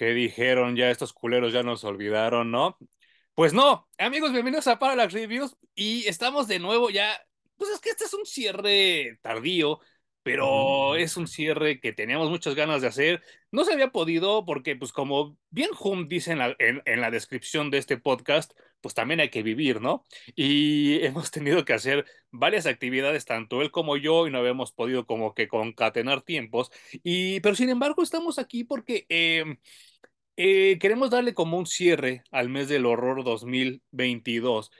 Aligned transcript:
que 0.00 0.14
dijeron 0.14 0.76
ya 0.76 0.90
estos 0.90 1.12
culeros 1.12 1.52
ya 1.52 1.62
nos 1.62 1.84
olvidaron, 1.84 2.50
¿no? 2.50 2.78
Pues 3.34 3.52
no, 3.52 3.86
amigos, 3.98 4.32
bienvenidos 4.32 4.66
a 4.66 4.78
Parallax 4.78 5.12
Reviews 5.12 5.54
y 5.74 6.08
estamos 6.08 6.48
de 6.48 6.58
nuevo 6.58 6.88
ya, 6.88 7.22
pues 7.58 7.70
es 7.70 7.80
que 7.80 7.90
este 7.90 8.04
es 8.04 8.14
un 8.14 8.24
cierre 8.24 9.18
tardío, 9.20 9.78
pero 10.22 10.96
es 10.96 11.18
un 11.18 11.28
cierre 11.28 11.80
que 11.80 11.92
teníamos 11.92 12.30
muchas 12.30 12.54
ganas 12.54 12.80
de 12.80 12.88
hacer. 12.88 13.22
No 13.50 13.66
se 13.66 13.74
había 13.74 13.92
podido 13.92 14.46
porque, 14.46 14.74
pues 14.74 14.90
como 14.90 15.36
bien 15.50 15.68
Hum 15.78 16.08
dice 16.08 16.32
en 16.32 16.38
la, 16.38 16.56
en, 16.58 16.80
en 16.86 17.02
la 17.02 17.10
descripción 17.10 17.70
de 17.70 17.76
este 17.76 17.98
podcast, 17.98 18.54
pues 18.80 18.94
también 18.94 19.20
hay 19.20 19.30
que 19.30 19.42
vivir, 19.42 19.80
¿no? 19.80 20.06
Y 20.34 20.98
hemos 21.04 21.30
tenido 21.30 21.64
que 21.64 21.72
hacer 21.72 22.06
varias 22.30 22.66
actividades, 22.66 23.24
tanto 23.24 23.62
él 23.62 23.70
como 23.70 23.96
yo, 23.96 24.26
y 24.26 24.30
no 24.30 24.38
habíamos 24.38 24.72
podido 24.72 25.06
como 25.06 25.34
que 25.34 25.48
concatenar 25.48 26.22
tiempos. 26.22 26.70
Y, 27.02 27.40
pero 27.40 27.54
sin 27.54 27.70
embargo, 27.70 28.02
estamos 28.02 28.38
aquí 28.38 28.64
porque 28.64 29.06
eh, 29.08 29.44
eh, 30.36 30.78
queremos 30.80 31.10
darle 31.10 31.34
como 31.34 31.58
un 31.58 31.66
cierre 31.66 32.24
al 32.30 32.48
mes 32.48 32.68
del 32.68 32.86
horror 32.86 33.24
2022. 33.24 34.70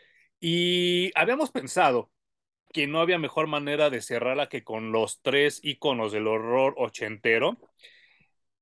Y 0.41 1.11
habíamos 1.15 1.51
pensado 1.51 2.11
que 2.73 2.87
no 2.87 3.01
había 3.01 3.19
mejor 3.19 3.47
manera 3.47 3.91
de 3.91 4.01
cerrarla 4.03 4.49
que 4.49 4.65
con 4.65 4.93
los 4.93 5.21
tres 5.23 5.61
iconos 5.63 6.13
del 6.13 6.27
horror 6.29 6.75
ochentero. 6.79 7.59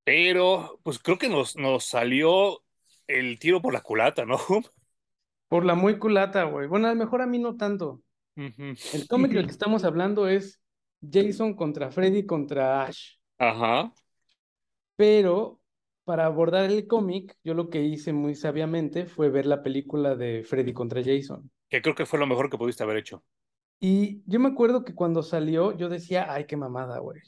Pero, 0.05 0.81
pues 0.83 0.99
creo 0.99 1.19
que 1.19 1.29
nos, 1.29 1.57
nos 1.57 1.85
salió 1.85 2.65
el 3.07 3.39
tiro 3.39 3.61
por 3.63 3.73
la 3.75 3.83
culata, 3.83 4.25
¿no? 4.25 4.39
Por 5.49 5.65
la 5.65 5.75
muy 5.75 5.99
culata, 5.99 6.45
güey. 6.45 6.67
Bueno, 6.69 6.89
a 6.89 6.91
lo 6.91 6.97
mejor 6.97 7.23
a 7.23 7.27
mí 7.27 7.39
no 7.39 7.57
tanto. 7.57 8.03
El 8.37 9.09
cómic 9.09 9.33
del 9.33 9.47
que 9.47 9.53
estamos 9.53 9.85
hablando 9.85 10.29
es 10.29 10.61
Jason 11.01 11.55
contra 11.55 11.91
Freddy 11.91 12.27
contra 12.27 12.85
Ash. 12.85 13.17
Ajá. 13.39 13.93
Pero 14.97 15.61
para 16.05 16.27
abordar 16.27 16.71
el 16.71 16.87
cómic, 16.87 17.37
yo 17.45 17.55
lo 17.55 17.69
que 17.69 17.83
hice 17.83 18.13
muy 18.13 18.35
sabiamente 18.35 19.07
fue 19.07 19.29
ver 19.29 19.47
la 19.47 19.63
película 19.63 20.17
de 20.17 20.43
Freddy 20.45 20.73
contra 20.73 21.03
Jason. 21.05 21.51
Que 21.69 21.83
creo 21.83 21.95
que 21.95 22.07
fue 22.07 22.19
lo 22.19 22.27
mejor 22.27 22.49
que 22.51 22.59
pudiste 22.59 22.83
haber 22.83 22.97
hecho. 22.97 23.23
Y 23.81 24.23
yo 24.27 24.41
me 24.41 24.49
acuerdo 24.49 24.85
que 24.85 24.95
cuando 24.95 25.23
salió, 25.23 25.77
yo 25.77 25.89
decía, 25.89 26.33
ay, 26.33 26.47
qué 26.47 26.57
mamada, 26.57 26.99
güey. 26.99 27.21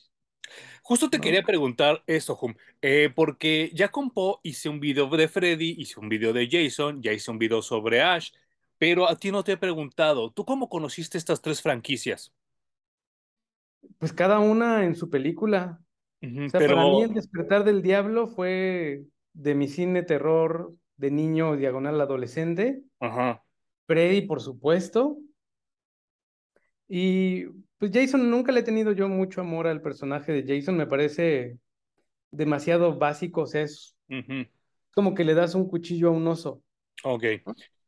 Justo 0.82 1.10
te 1.10 1.20
¿No? 1.20 1.20
quería 1.20 1.44
preguntar 1.44 2.02
eso, 2.06 2.38
Hum, 2.40 2.54
eh, 2.82 3.10
porque 3.14 3.70
ya 3.74 3.88
con 3.90 4.10
Po 4.10 4.40
hice 4.42 4.68
un 4.68 4.80
video 4.80 5.08
de 5.08 5.28
Freddy, 5.28 5.74
hice 5.78 6.00
un 6.00 6.08
video 6.08 6.32
de 6.32 6.48
Jason, 6.50 7.02
ya 7.02 7.12
hice 7.12 7.30
un 7.30 7.38
video 7.38 7.62
sobre 7.62 8.02
Ash, 8.02 8.32
pero 8.78 9.08
a 9.08 9.16
ti 9.18 9.30
no 9.32 9.44
te 9.44 9.52
he 9.52 9.56
preguntado, 9.56 10.30
¿tú 10.32 10.44
cómo 10.44 10.68
conociste 10.68 11.18
estas 11.18 11.42
tres 11.42 11.62
franquicias? 11.62 12.32
Pues 13.98 14.12
cada 14.12 14.38
una 14.40 14.84
en 14.84 14.94
su 14.96 15.10
película. 15.10 15.80
O 16.46 16.50
sea, 16.50 16.64
para 16.64 16.86
mí 16.86 17.02
El 17.02 17.14
Despertar 17.14 17.64
del 17.64 17.82
Diablo 17.82 18.28
fue 18.28 19.04
de 19.34 19.54
mi 19.54 19.68
cine 19.68 20.02
terror 20.02 20.74
de 20.96 21.10
niño 21.10 21.56
diagonal 21.56 22.00
adolescente. 22.00 22.82
ajá, 23.00 23.44
Freddy, 23.86 24.22
por 24.22 24.40
supuesto. 24.40 25.18
Y 26.88 27.46
pues 27.80 27.90
Jason, 27.92 28.30
nunca 28.30 28.52
le 28.52 28.60
he 28.60 28.62
tenido 28.62 28.92
yo 28.92 29.08
mucho 29.08 29.40
amor 29.40 29.66
al 29.66 29.82
personaje 29.82 30.32
de 30.32 30.44
Jason, 30.46 30.76
me 30.76 30.86
parece 30.86 31.58
demasiado 32.30 32.96
básico, 32.98 33.42
o 33.42 33.46
sea, 33.46 33.62
es 33.62 33.96
como 34.94 35.14
que 35.14 35.24
le 35.24 35.34
das 35.34 35.56
un 35.56 35.68
cuchillo 35.68 36.08
a 36.08 36.12
un 36.12 36.28
oso, 36.28 36.62
ok. 37.02 37.24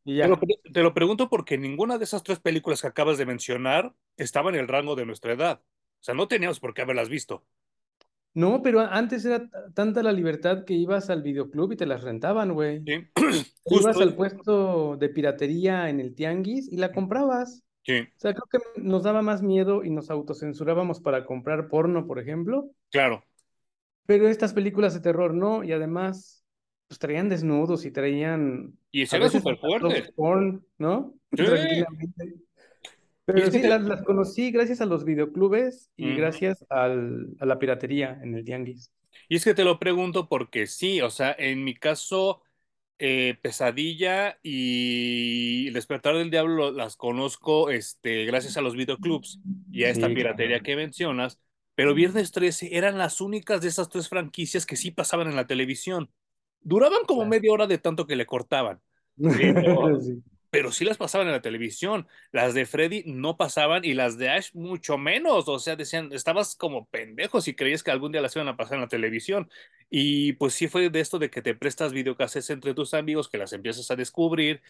Y 0.04 0.16
Te 0.18 0.28
lo, 0.28 0.38
ya. 0.38 0.40
te 0.72 0.82
lo 0.82 0.94
pregunto 0.94 1.28
porque 1.28 1.58
ninguna 1.58 1.98
de 1.98 2.04
esas 2.04 2.22
tres 2.22 2.40
películas 2.40 2.80
que 2.80 2.88
acabas 2.88 3.18
de 3.18 3.26
mencionar 3.26 3.94
estaba 4.16 4.50
en 4.50 4.56
el 4.56 4.68
rango 4.68 4.96
de 4.96 5.06
nuestra 5.06 5.32
edad. 5.32 5.60
O 6.00 6.04
sea, 6.04 6.14
no 6.14 6.26
teníamos 6.26 6.58
por 6.58 6.74
qué 6.74 6.82
haberlas 6.82 7.08
visto. 7.08 7.44
No, 8.34 8.62
pero 8.62 8.80
antes 8.80 9.24
era 9.26 9.48
tanta 9.74 10.02
la 10.02 10.12
libertad 10.12 10.64
que 10.64 10.74
ibas 10.74 11.10
al 11.10 11.22
videoclub 11.22 11.72
y 11.72 11.76
te 11.76 11.86
las 11.86 12.02
rentaban, 12.02 12.54
güey. 12.54 12.82
¿sí? 12.84 13.08
Ibas 13.66 14.00
al 14.00 14.14
puesto 14.14 14.96
de 14.96 15.08
piratería 15.10 15.90
en 15.90 16.00
el 16.00 16.14
tianguis 16.14 16.72
y 16.72 16.78
la 16.78 16.92
comprabas. 16.92 17.62
Sí, 17.84 18.08
O 18.16 18.20
sea, 18.20 18.34
creo 18.34 18.46
que 18.50 18.80
nos 18.80 19.02
daba 19.02 19.22
más 19.22 19.42
miedo 19.42 19.84
y 19.84 19.90
nos 19.90 20.10
autocensurábamos 20.10 21.00
para 21.00 21.24
comprar 21.26 21.68
porno, 21.68 22.06
por 22.06 22.18
ejemplo. 22.18 22.70
claro. 22.90 23.24
Pero 24.06 24.28
estas 24.28 24.52
películas 24.52 24.94
de 24.94 25.00
terror 25.00 25.32
no, 25.34 25.62
y 25.64 25.72
además, 25.72 26.44
pues 26.88 26.98
traían 26.98 27.28
desnudos 27.28 27.84
y 27.84 27.90
traían 27.92 28.76
Y 28.90 29.02
escenas 29.02 29.32
súper 29.32 29.56
fuertes. 29.58 30.12
porn, 30.12 30.64
¿no? 30.78 31.14
Sí. 31.36 31.44
Tranquilamente. 31.44 32.34
Pero 33.24 33.50
sí, 33.50 33.62
las, 33.62 33.82
las 33.82 34.02
conocí 34.02 34.50
gracias 34.50 34.80
a 34.80 34.86
los 34.86 35.04
videoclubes 35.04 35.90
y 35.96 36.14
gracias 36.14 36.64
al, 36.68 37.28
a 37.38 37.46
la 37.46 37.58
piratería 37.58 38.18
en 38.22 38.34
el 38.34 38.44
tianguis. 38.44 38.92
Y 39.28 39.36
es 39.36 39.44
que 39.44 39.54
te 39.54 39.64
lo 39.64 39.78
pregunto 39.78 40.28
porque 40.28 40.66
sí, 40.66 41.00
o 41.00 41.10
sea, 41.10 41.34
en 41.38 41.64
mi 41.64 41.74
caso, 41.74 42.42
eh, 42.98 43.38
Pesadilla 43.42 44.38
y 44.42 45.68
El 45.68 45.74
Despertar 45.74 46.16
del 46.16 46.30
Diablo 46.30 46.70
las 46.72 46.96
conozco 46.96 47.70
este, 47.70 48.24
gracias 48.24 48.56
a 48.56 48.60
los 48.62 48.74
videoclubs 48.76 49.40
y 49.70 49.84
a 49.84 49.90
esta 49.90 50.08
Sí, 50.08 50.14
piratería 50.14 50.60
claro. 50.60 50.62
que 50.62 50.76
mencionas, 50.76 51.40
pero 51.74 51.94
Viernes 51.94 52.32
13 52.32 52.76
eran 52.76 52.98
las 52.98 53.20
únicas 53.20 53.60
de 53.62 53.68
esas 53.68 53.88
tres 53.88 54.08
franquicias 54.08 54.66
que 54.66 54.76
sí 54.76 54.90
pasaban 54.90 55.28
en 55.28 55.36
la 55.36 55.46
televisión. 55.46 56.10
Duraban 56.60 57.04
como 57.06 57.24
Claro. 57.24 57.30
media 57.30 57.52
hora 57.52 57.66
de 57.66 57.78
tanto 57.78 58.06
que 58.06 58.16
le 58.16 58.26
cortaban, 58.26 58.80
pero, 59.54 60.00
Sí. 60.00 60.22
Pero 60.52 60.70
sí 60.72 60.84
las 60.84 60.98
pasaban 60.98 61.28
en 61.28 61.32
la 61.32 61.42
televisión. 61.42 62.08
Las 62.30 62.54
de 62.54 62.66
Freddy 62.66 63.04
no 63.06 63.38
pasaban 63.38 63.86
y 63.86 63.94
las 63.94 64.18
de 64.18 64.28
Ash 64.30 64.50
mucho 64.54 64.98
menos. 64.98 65.48
O 65.48 65.58
sea, 65.58 65.76
decían, 65.76 66.12
estabas 66.12 66.56
como 66.56 66.86
pendejo 66.90 67.40
si 67.40 67.54
creías 67.56 67.82
que 67.82 67.90
algún 67.90 68.12
día 68.12 68.20
las 68.20 68.36
iban 68.36 68.48
a 68.48 68.56
pasar 68.58 68.74
en 68.76 68.82
la 68.82 68.88
televisión. 68.88 69.50
Y 69.90 70.34
pues 70.34 70.54
sí 70.54 70.68
fue 70.68 70.90
de 70.90 71.00
esto 71.00 71.18
de 71.18 71.30
que 71.30 71.40
te 71.42 71.54
prestas 71.54 71.92
videocasetes 71.94 72.50
entre 72.50 72.74
tus 72.74 72.94
amigos, 72.94 73.30
que 73.30 73.38
las 73.38 73.54
empiezas 73.54 73.90
a 73.90 73.96
descubrir. 73.96 74.62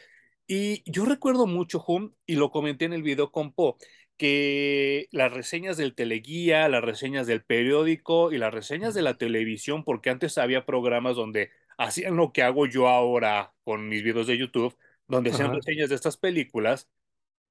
Y 0.47 0.83
yo 0.91 1.05
recuerdo 1.05 1.47
mucho, 1.47 1.83
Hum, 1.87 2.15
y 2.27 2.37
lo 2.37 2.51
comenté 2.53 2.85
en 2.87 2.93
el 2.93 3.03
video 3.03 3.33
con 3.33 3.53
Po, 3.53 3.79
que 4.17 5.09
las 5.13 5.33
reseñas 5.33 5.77
del 5.77 5.95
teleguía, 5.95 6.69
las 6.69 6.83
reseñas 6.85 7.27
del 7.27 7.43
periódico 7.45 8.33
y 8.33 8.39
las 8.39 8.55
reseñas 8.55 8.95
de 8.95 9.03
la 9.03 9.19
televisión, 9.19 9.85
porque 9.85 10.11
antes 10.11 10.39
había 10.39 10.67
programas 10.67 11.17
donde 11.17 11.51
hacían 11.79 12.17
lo 12.17 12.33
que 12.33 12.43
hago 12.43 12.67
yo 12.67 12.89
ahora 12.89 13.55
con 13.65 13.89
mis 13.89 14.03
videos 14.03 14.27
de 14.27 14.39
YouTube, 14.39 14.77
donde 15.13 15.31
hacían 15.31 15.51
Ajá. 15.51 15.55
reseñas 15.55 15.89
de 15.91 15.95
estas 15.97 16.17
películas 16.17 16.91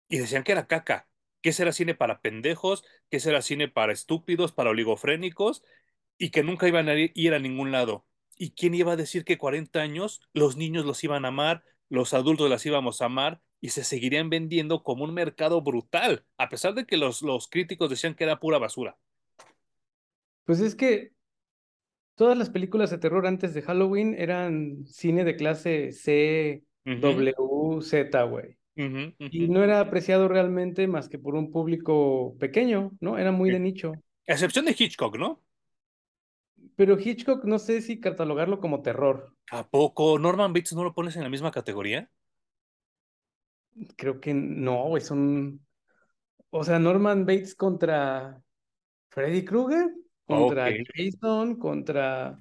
y 0.09 0.17
decían 0.19 0.43
que 0.43 0.53
era 0.53 0.67
caca, 0.67 1.09
que 1.41 1.49
ese 1.51 1.63
era 1.63 1.73
cine 1.73 1.95
para 1.95 2.21
pendejos, 2.21 2.83
que 3.09 3.17
ese 3.17 3.29
era 3.31 3.41
cine 3.41 3.67
para 3.69 3.93
estúpidos, 3.93 4.51
para 4.51 4.71
oligofrénicos 4.71 5.63
y 6.17 6.31
que 6.31 6.43
nunca 6.43 6.67
iban 6.67 6.89
a 6.89 6.95
ir 6.95 7.11
ir 7.15 7.33
a 7.33 7.39
ningún 7.39 7.71
lado. 7.71 8.07
¿Y 8.37 8.51
quién 8.51 8.73
iba 8.75 8.93
a 8.93 8.97
decir 8.97 9.25
que 9.25 9.37
40 9.37 9.81
años 9.81 10.21
los 10.33 10.57
niños 10.57 10.85
los 10.85 11.03
iban 11.03 11.25
a 11.25 11.29
amar, 11.29 11.63
los 11.89 12.13
adultos 12.13 12.49
las 12.49 12.65
íbamos 12.65 13.01
a 13.01 13.05
amar 13.05 13.41
y 13.61 13.69
se 13.69 13.83
seguirían 13.83 14.29
vendiendo 14.29 14.83
como 14.83 15.03
un 15.03 15.13
mercado 15.13 15.61
brutal, 15.61 16.25
a 16.37 16.49
pesar 16.49 16.73
de 16.73 16.85
que 16.85 16.97
los, 16.97 17.21
los 17.21 17.47
críticos 17.49 17.89
decían 17.89 18.15
que 18.15 18.23
era 18.25 18.39
pura 18.39 18.57
basura? 18.59 18.97
Pues 20.45 20.59
es 20.59 20.75
que 20.75 21.13
todas 22.15 22.37
las 22.37 22.49
películas 22.49 22.89
de 22.91 22.97
terror 22.97 23.25
antes 23.27 23.53
de 23.53 23.61
Halloween 23.61 24.15
eran 24.17 24.85
cine 24.85 25.23
de 25.23 25.35
clase 25.35 25.91
C, 25.91 26.63
Ujú, 26.85 26.99
W, 27.01 27.81
Z, 27.81 28.23
güey. 28.23 28.57
Y 29.29 29.47
no 29.47 29.63
era 29.63 29.79
apreciado 29.79 30.27
realmente 30.27 30.87
más 30.87 31.09
que 31.09 31.19
por 31.19 31.35
un 31.35 31.51
público 31.51 32.35
pequeño, 32.39 32.91
¿no? 32.99 33.17
Era 33.17 33.31
muy 33.31 33.49
Sí. 33.49 33.53
de 33.53 33.59
nicho. 33.59 33.93
A 34.27 34.33
excepción 34.33 34.65
de 34.65 34.75
Hitchcock, 34.77 35.17
¿no? 35.17 35.43
Pero 36.75 36.97
Hitchcock 36.99 37.45
no 37.45 37.59
sé 37.59 37.81
si 37.81 38.01
catalogarlo 38.01 38.59
como 38.59 38.81
terror. 38.81 39.33
¿A 39.51 39.69
poco 39.69 40.17
Norman 40.17 40.51
Bates 40.51 40.73
no 40.73 40.83
lo 40.83 40.95
pones 40.95 41.15
en 41.15 41.21
la 41.23 41.29
misma 41.29 41.51
categoría? 41.51 42.09
Creo 43.95 44.19
que 44.19 44.33
no, 44.33 44.87
güey, 44.87 45.01
son... 45.01 45.65
O 46.51 46.63
sea, 46.63 46.79
Norman 46.79 47.25
Bates 47.25 47.55
contra 47.55 48.41
Freddy 49.09 49.45
Krueger, 49.45 49.91
Ok. 50.27 50.27
contra 50.27 50.71
Jason, 50.95 51.57
contra... 51.57 52.39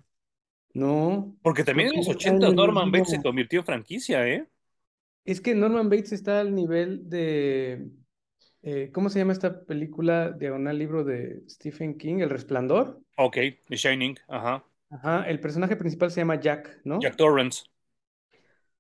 No, 0.75 1.37
Porque 1.43 1.65
también 1.65 1.91
en 1.91 1.95
que 1.95 1.99
los 1.99 2.09
no 2.09 2.13
está 2.13 2.31
en 2.35 2.43
80 2.43 2.47
el 2.47 2.57
Norman 2.57 2.91
Bates 2.91 3.11
se 3.11 3.21
convirtió 3.21 3.61
en 3.61 3.67
franquicia, 3.67 4.27
¿eh? 4.27 4.47
Es 5.25 5.41
que 5.41 5.55
Norman 5.55 5.89
Bates 5.91 6.13
está 6.13 6.41
al 6.41 6.55
nivel 6.55 7.09
de... 7.09 7.91
eh, 8.63 8.91
¿cómo 8.93 9.11
se 9.11 9.19
llama 9.21 9.33
esta 9.35 9.65
película 9.67 10.33
diagonal 10.33 10.79
libro 10.79 11.05
de 11.05 11.45
Stephen 11.49 11.99
King? 11.99 12.19
El 12.21 12.31
Resplandor. 12.31 13.03
Ok, 13.17 13.37
The 13.69 13.77
Shining, 13.77 14.17
ajá. 14.29 14.65
Ajá, 14.91 15.25
el 15.29 15.41
personaje 15.41 15.75
principal 15.77 16.11
se 16.13 16.21
llama 16.21 16.39
Jack, 16.41 16.81
¿no? 16.85 17.01
Jack 17.03 17.17
Torrance. 17.17 17.65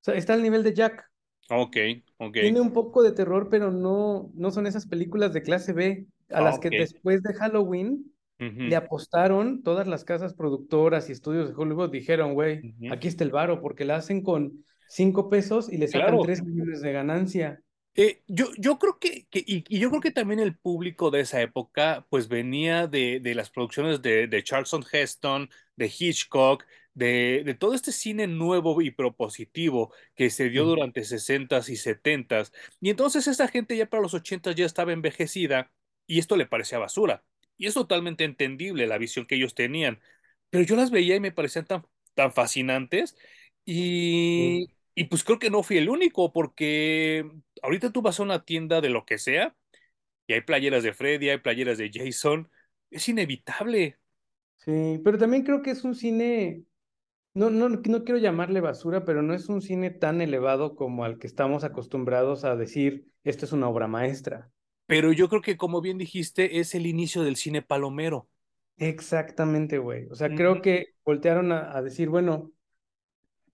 O 0.00 0.04
sea, 0.04 0.14
está 0.14 0.34
al 0.34 0.42
nivel 0.42 0.62
de 0.62 0.74
Jack. 0.74 1.10
Ok, 1.50 1.76
ok. 2.18 2.36
Tiene 2.38 2.60
un 2.60 2.72
poco 2.72 3.02
de 3.02 3.12
terror, 3.12 3.48
pero 3.50 3.70
no, 3.70 4.30
no 4.34 4.50
son 4.50 4.66
esas 4.66 4.86
películas 4.86 5.32
de 5.32 5.42
clase 5.42 5.72
B 5.72 6.08
a 6.30 6.40
Ah, 6.40 6.40
las 6.40 6.58
que 6.58 6.70
ok. 6.70 6.72
después 6.72 7.22
de 7.22 7.34
Halloween 7.34 8.09
Le 8.40 8.74
apostaron 8.76 9.62
todas 9.62 9.86
las 9.86 10.04
casas 10.04 10.34
productoras 10.34 11.08
y 11.08 11.12
estudios 11.12 11.48
de 11.48 11.54
Hollywood. 11.54 11.90
Dijeron, 11.90 12.34
güey, 12.34 12.60
ujú. 12.70 12.92
aquí 12.92 13.08
está 13.08 13.24
el 13.24 13.30
varo, 13.30 13.60
porque 13.60 13.84
la 13.84 13.96
hacen 13.96 14.22
con 14.22 14.64
cinco 14.88 15.28
pesos 15.28 15.70
y 15.72 15.76
le 15.78 15.88
sacan 15.88 16.08
Claro. 16.08 16.22
tres 16.24 16.42
millones 16.42 16.80
de 16.80 16.92
ganancia. 16.92 17.60
Eh, 17.94 18.22
yo, 18.28 18.46
yo 18.56 18.78
creo 18.78 18.98
que, 18.98 19.26
que- 19.30 19.44
y, 19.46 19.64
y 19.68 19.78
yo 19.80 19.90
creo 19.90 20.00
que 20.00 20.12
también 20.12 20.40
el 20.40 20.56
público 20.56 21.10
de 21.10 21.20
esa 21.20 21.42
época, 21.42 22.06
pues 22.08 22.28
venía 22.28 22.86
de, 22.86 23.20
de 23.20 23.34
las 23.34 23.50
producciones 23.50 24.00
de, 24.00 24.26
de 24.28 24.42
Charlton 24.44 24.84
Heston, 24.90 25.50
de 25.76 25.86
Hitchcock, 25.98 26.64
de, 26.94 27.42
de 27.44 27.54
todo 27.54 27.74
este 27.74 27.92
cine 27.92 28.26
nuevo 28.26 28.80
y 28.80 28.90
propositivo 28.92 29.92
que 30.14 30.30
se 30.30 30.48
dio 30.50 30.64
durante 30.64 31.04
60s 31.04 31.68
y 31.68 31.76
70s. 31.76 32.52
Y 32.80 32.90
entonces 32.90 33.26
esta 33.26 33.48
gente 33.48 33.76
ya 33.76 33.86
para 33.86 34.02
los 34.02 34.14
80s 34.14 34.54
ya 34.54 34.66
estaba 34.66 34.92
envejecida 34.92 35.70
y 36.06 36.18
esto 36.20 36.36
le 36.36 36.46
parecía 36.46 36.78
basura. 36.78 37.24
Y 37.60 37.68
es 37.68 37.74
totalmente 37.74 38.24
entendible 38.24 38.88
la 38.88 38.98
visión 38.98 39.26
que 39.26 39.36
ellos 39.36 39.54
tenían. 39.54 40.00
Pero 40.50 40.64
yo 40.64 40.76
las 40.76 40.90
veía 40.92 41.16
y 41.16 41.20
me 41.20 41.32
parecían 41.32 41.66
tan, 41.66 41.86
tan 42.14 42.32
fascinantes 42.32 43.16
y, 43.66 44.66
y 44.96 45.04
pues 45.06 45.24
creo 45.24 45.38
que 45.40 45.50
no 45.50 45.62
fui 45.64 45.78
el 45.78 45.90
único 45.90 46.32
porque 46.32 47.30
ahorita 47.62 47.92
tú 47.92 48.02
vas 48.02 48.20
a 48.20 48.24
una 48.24 48.44
tienda 48.46 48.80
de 48.82 48.90
lo 48.90 49.04
que 49.06 49.18
sea 49.18 49.56
y 50.26 50.34
hay 50.34 50.42
playeras 50.42 50.82
de 50.84 50.92
Freddy, 50.94 51.30
hay 51.30 51.38
playeras 51.38 51.78
de 51.78 51.90
Jason. 51.92 52.50
Es 52.90 53.08
inevitable. 53.08 53.98
Sí, 54.58 55.00
pero 55.04 55.16
también 55.18 55.42
creo 55.44 55.62
que 55.62 55.70
es 55.70 55.84
un 55.84 55.94
cine, 55.94 56.64
no, 57.34 57.50
no, 57.50 57.68
no 57.70 58.04
quiero 58.04 58.18
llamarle 58.18 58.60
basura, 58.60 59.04
pero 59.04 59.22
no 59.22 59.34
es 59.34 59.48
un 59.48 59.62
cine 59.62 59.90
tan 59.90 60.20
elevado 60.22 60.76
como 60.76 61.04
al 61.04 61.18
que 61.18 61.26
estamos 61.28 61.64
acostumbrados 61.64 62.44
a 62.44 62.56
decir, 62.56 63.12
esto 63.24 63.46
es 63.46 63.52
una 63.52 63.68
obra 63.68 63.88
maestra. 63.88 64.50
Pero 64.90 65.12
yo 65.12 65.28
creo 65.28 65.40
que, 65.40 65.56
como 65.56 65.80
bien 65.80 65.98
dijiste, 65.98 66.58
es 66.58 66.74
el 66.74 66.84
inicio 66.84 67.22
del 67.22 67.36
cine 67.36 67.62
palomero. 67.62 68.28
Exactamente, 68.76 69.78
güey. 69.78 70.08
O 70.10 70.16
sea, 70.16 70.34
creo 70.34 70.60
que 70.60 70.94
voltearon 71.04 71.52
a, 71.52 71.76
a 71.76 71.80
decir, 71.80 72.08
bueno, 72.08 72.50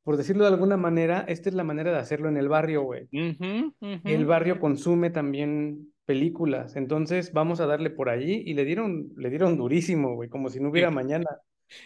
por 0.03 0.17
decirlo 0.17 0.45
de 0.45 0.51
alguna 0.51 0.77
manera, 0.77 1.25
esta 1.29 1.49
es 1.49 1.55
la 1.55 1.65
manera 1.65 1.91
de 1.91 1.99
hacerlo 1.99 2.29
en 2.31 2.37
el 2.37 2.49
barrio, 2.49 2.85
güey. 2.85 3.09
Y 3.11 4.13
el 4.13 4.25
barrio 4.25 4.61
consume 4.61 5.11
también 5.11 5.93
películas, 6.05 6.77
entonces 6.77 7.33
vamos 7.33 7.61
a 7.61 7.67
darle 7.67 7.91
por 7.91 8.09
allí 8.09 8.43
y 8.47 8.55
le 8.55 8.65
dieron, 8.65 9.13
le 9.17 9.29
dieron 9.29 9.59
durísimo, 9.59 10.15
güey, 10.15 10.29
como 10.29 10.49
si 10.49 10.61
no 10.61 10.71
hubiera 10.71 10.91
mañana. 10.91 11.27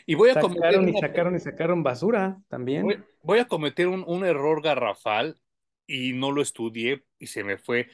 Y 0.05 0.15
voy 0.15 0.31
a 0.31 0.39
cometer 0.39 0.63
Sacaron 0.63 0.89
y 0.89 0.93
una, 0.93 1.01
sacaron 1.01 1.35
y 1.35 1.41
sacaron 1.41 1.83
basura 1.83 2.39
voy, 2.77 2.97
también. 2.97 3.05
voy 3.23 3.39
a 3.39 3.49
cometer 3.49 3.89
un, 3.89 4.05
un 4.07 4.25
error 4.25 4.63
garrafal 4.63 5.39
y 5.87 6.13
no 6.13 6.31
lo 6.31 6.43
estudié 6.43 7.05
y 7.19 7.27
se 7.29 7.43
me 7.43 7.57
fue. 7.57 7.89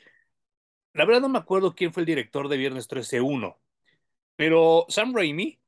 La 0.97 1.05
verdad 1.05 1.21
no 1.21 1.29
me 1.29 1.39
acuerdo 1.39 1.75
quién 1.75 1.93
fue 1.93 2.01
el 2.03 2.07
director 2.07 2.49
de 2.49 2.57
Viernes 2.57 2.89
13-1, 2.89 3.59
pero 4.35 4.87
Sam 4.89 5.15
Raimi 5.15 5.59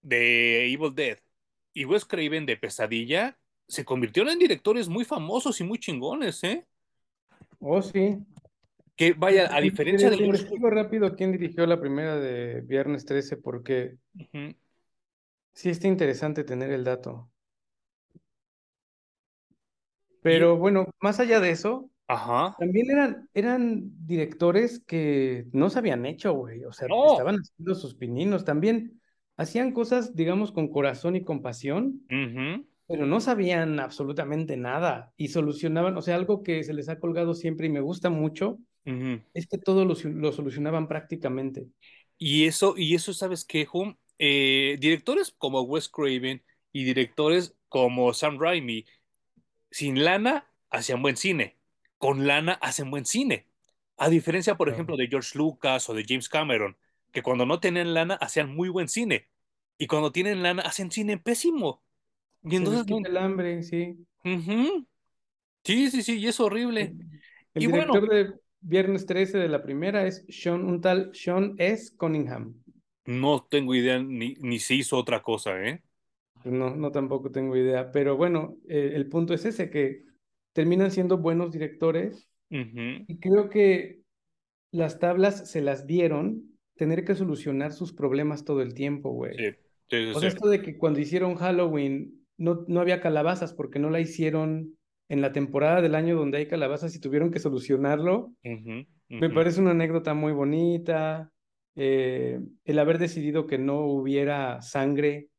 de 0.00 0.72
Evil 0.72 0.94
Dead 0.94 1.18
y 1.74 1.84
Wes 1.84 2.06
Craven 2.06 2.46
de 2.46 2.56
Pesadilla 2.56 3.38
se 3.66 3.84
convirtieron 3.84 4.32
en 4.32 4.38
directores 4.38 4.88
muy 4.88 5.04
famosos 5.04 5.60
y 5.60 5.64
muy 5.64 5.78
chingones, 5.78 6.42
¿eh? 6.42 6.66
Oh, 7.60 7.82
sí. 7.82 8.16
Que 8.96 9.12
vaya, 9.12 9.54
a 9.54 9.60
diferencia 9.60 10.08
de 10.08 10.16
investigo 10.16 10.70
rápido 10.70 11.14
quién 11.14 11.32
dirigió 11.32 11.66
la 11.66 11.78
primera 11.78 12.16
de 12.16 12.62
Viernes 12.62 13.04
13, 13.04 13.36
porque 13.36 13.96
sí 15.52 15.68
está 15.68 15.86
interesante 15.86 16.44
tener 16.44 16.70
el 16.70 16.84
dato. 16.84 17.30
Y, 18.14 18.20
Pero 20.22 20.56
bueno, 20.56 20.88
más 20.98 21.20
allá 21.20 21.40
de 21.40 21.50
eso, 21.50 21.90
ajá, 22.08 22.56
también 22.58 22.90
eran, 22.90 23.28
eran 23.34 23.82
directores 24.06 24.80
que 24.80 25.46
no 25.52 25.70
se 25.70 25.78
habían 25.78 26.06
hecho, 26.06 26.32
güey. 26.32 26.64
O 26.64 26.72
sea, 26.72 26.88
no. 26.88 27.12
estaban 27.12 27.36
haciendo 27.36 27.74
sus 27.74 27.94
pininos. 27.94 28.44
También 28.44 29.00
hacían 29.36 29.72
cosas, 29.72 30.16
digamos, 30.16 30.50
con 30.50 30.68
corazón 30.68 31.14
y 31.14 31.24
compasión, 31.24 32.02
Ujú, 32.10 32.66
pero 32.86 33.06
no 33.06 33.20
sabían 33.20 33.78
absolutamente 33.80 34.56
nada 34.56 35.12
y 35.16 35.28
solucionaban, 35.28 35.96
o 35.96 36.02
sea, 36.02 36.16
algo 36.16 36.42
que 36.42 36.64
se 36.64 36.72
les 36.74 36.88
ha 36.88 36.98
colgado 36.98 37.34
siempre 37.34 37.66
y 37.66 37.70
me 37.70 37.80
gusta 37.80 38.10
mucho 38.10 38.58
es 39.34 39.46
que 39.46 39.58
todo 39.58 39.84
lo, 39.84 39.94
lo 40.04 40.32
solucionaban 40.32 40.88
prácticamente. 40.88 41.68
Y 42.16 42.46
eso, 42.46 42.74
y 42.76 42.94
eso, 42.94 43.12
¿sabes 43.12 43.44
qué, 43.44 43.66
Hum? 43.72 43.96
Eh, 44.18 44.76
directores 44.80 45.34
como 45.38 45.62
Wes 45.62 45.88
Craven 45.88 46.42
y 46.72 46.84
directores 46.84 47.54
como 47.68 48.12
Sam 48.14 48.38
Raimi, 48.40 48.84
sin 49.70 50.04
lana 50.04 50.50
hacían 50.70 51.02
buen 51.02 51.16
cine, 51.16 51.57
con 51.98 52.26
lana 52.26 52.54
hacen 52.54 52.90
buen 52.90 53.04
cine. 53.06 53.46
A 53.96 54.08
diferencia, 54.08 54.56
por 54.56 54.68
ejemplo, 54.68 54.96
de 54.96 55.08
George 55.08 55.36
Lucas 55.38 55.88
o 55.88 55.94
de 55.94 56.04
James 56.08 56.28
Cameron, 56.28 56.76
que 57.12 57.22
cuando 57.22 57.46
no 57.46 57.60
tenían 57.60 57.94
lana 57.94 58.14
hacían 58.14 58.54
muy 58.54 58.68
buen 58.68 58.88
cine, 58.88 59.28
y 59.78 59.86
cuando 59.86 60.12
tienen 60.12 60.42
lana 60.42 60.62
hacen 60.62 60.90
cine 60.90 61.18
pésimo. 61.18 61.82
Y 62.42 62.56
Se 62.56 62.56
entonces, 62.56 62.86
quita 62.86 63.08
el 63.08 63.16
hambre, 63.16 63.62
sí. 63.62 64.06
Sí, 65.64 65.90
sí, 65.90 66.02
sí, 66.02 66.18
y 66.18 66.26
es 66.28 66.40
horrible. 66.40 66.96
El, 67.54 67.64
Y 67.64 67.66
bueno, 67.66 68.02
director 68.02 68.08
de 68.08 68.34
Viernes 68.60 69.06
13 69.06 69.38
de 69.38 69.48
la 69.48 69.62
primera 69.62 70.06
es 70.06 70.24
Sean, 70.28 70.64
un 70.64 70.80
tal 70.80 71.10
Sean 71.14 71.54
S. 71.58 71.96
Cunningham. 71.96 72.54
no 73.06 73.44
tengo 73.50 73.74
idea 73.74 73.98
ni, 73.98 74.34
ni 74.40 74.58
se 74.60 74.74
hizo 74.74 74.96
otra 74.98 75.22
cosa, 75.22 75.60
¿eh? 75.62 75.82
No, 76.44 76.74
no 76.74 76.92
tampoco 76.92 77.30
tengo 77.30 77.56
idea, 77.56 77.90
pero 77.92 78.16
bueno, 78.16 78.56
eh, 78.68 78.92
el 78.94 79.08
punto 79.08 79.34
es 79.34 79.44
ese, 79.44 79.70
que 79.70 80.04
terminan 80.58 80.90
siendo 80.90 81.18
buenos 81.18 81.52
directores 81.52 82.28
y 83.06 83.18
creo 83.20 83.50
que 83.50 84.02
las 84.72 84.98
tablas 85.00 85.50
se 85.50 85.62
las 85.62 85.86
dieron 85.86 86.58
tener 86.76 87.04
que 87.04 87.14
solucionar 87.16 87.72
sus 87.72 87.92
problemas 87.94 88.44
todo 88.44 88.62
el 88.62 88.74
tiempo, 88.74 89.10
güey. 89.12 89.38
Sí, 89.38 89.52
sí, 89.88 90.14
sí, 90.14 90.14
O 90.14 90.20
sea, 90.20 90.28
sí. 90.30 90.30
esto 90.30 90.48
de 90.48 90.62
que 90.62 90.78
cuando 90.78 91.00
hicieron 91.00 91.36
Halloween 91.36 92.26
no, 92.38 92.64
no 92.68 92.80
había 92.80 93.00
calabazas 93.00 93.54
porque 93.54 93.78
no 93.80 93.90
la 93.90 94.00
hicieron 94.00 94.78
en 95.08 95.22
la 95.22 95.32
temporada 95.32 95.82
del 95.82 95.94
año 95.96 96.16
donde 96.16 96.38
hay 96.38 96.48
calabazas 96.48 96.94
y 96.96 97.00
tuvieron 97.00 97.30
que 97.32 97.40
solucionarlo 97.40 98.34
Me 99.18 99.30
parece 99.30 99.60
una 99.60 99.72
anécdota 99.72 100.14
muy 100.14 100.32
bonita. 100.32 101.32
eh, 101.76 102.40
el 102.64 102.78
haber 102.78 102.98
decidido 102.98 103.46
que 103.46 103.58
no 103.58 103.80
hubiera 103.86 104.60
sangre 104.62 105.30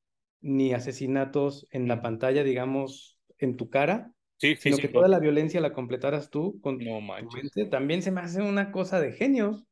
ni 0.42 0.74
asesinatos 0.74 1.68
en 1.72 1.88
la 1.88 2.02
ujú. 2.02 2.02
pantalla, 2.02 2.44
digamos, 2.44 3.20
en 3.38 3.58
tu 3.58 3.70
cara, 3.70 4.14
Sí, 4.40 4.56
sino 4.56 4.78
que 4.78 4.88
toda 4.88 5.08
la 5.10 5.20
violencia 5.20 5.60
la 5.60 5.74
completaras 5.74 6.30
tú 6.30 6.60
con 6.62 6.78
No 6.78 7.00
tu 7.20 7.32
mente, 7.32 7.66
también 7.66 8.02
se 8.02 8.12
me 8.12 8.22
hace 8.22 8.42
una 8.42 8.72
cosa 8.72 9.00
de 9.02 9.12
genios. 9.12 9.66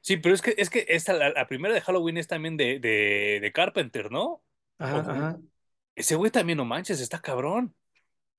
Sí, 0.00 0.16
pero 0.16 0.34
es 0.34 0.40
que, 0.40 0.54
es 0.56 0.70
que 0.70 0.86
esta, 0.88 1.12
la, 1.12 1.30
la 1.30 1.46
primera 1.46 1.74
de 1.74 1.82
Halloween 1.82 2.16
es 2.16 2.26
también 2.26 2.56
de, 2.56 2.78
de, 2.78 3.40
de 3.42 3.52
Carpenter, 3.52 4.10
¿no? 4.10 4.42
Ajá, 4.78 5.00
ajá. 5.00 5.40
ese 5.94 6.14
güey 6.14 6.30
también, 6.30 6.58
no 6.58 6.64
manches, 6.64 7.00
está 7.00 7.20
cabrón. 7.20 7.74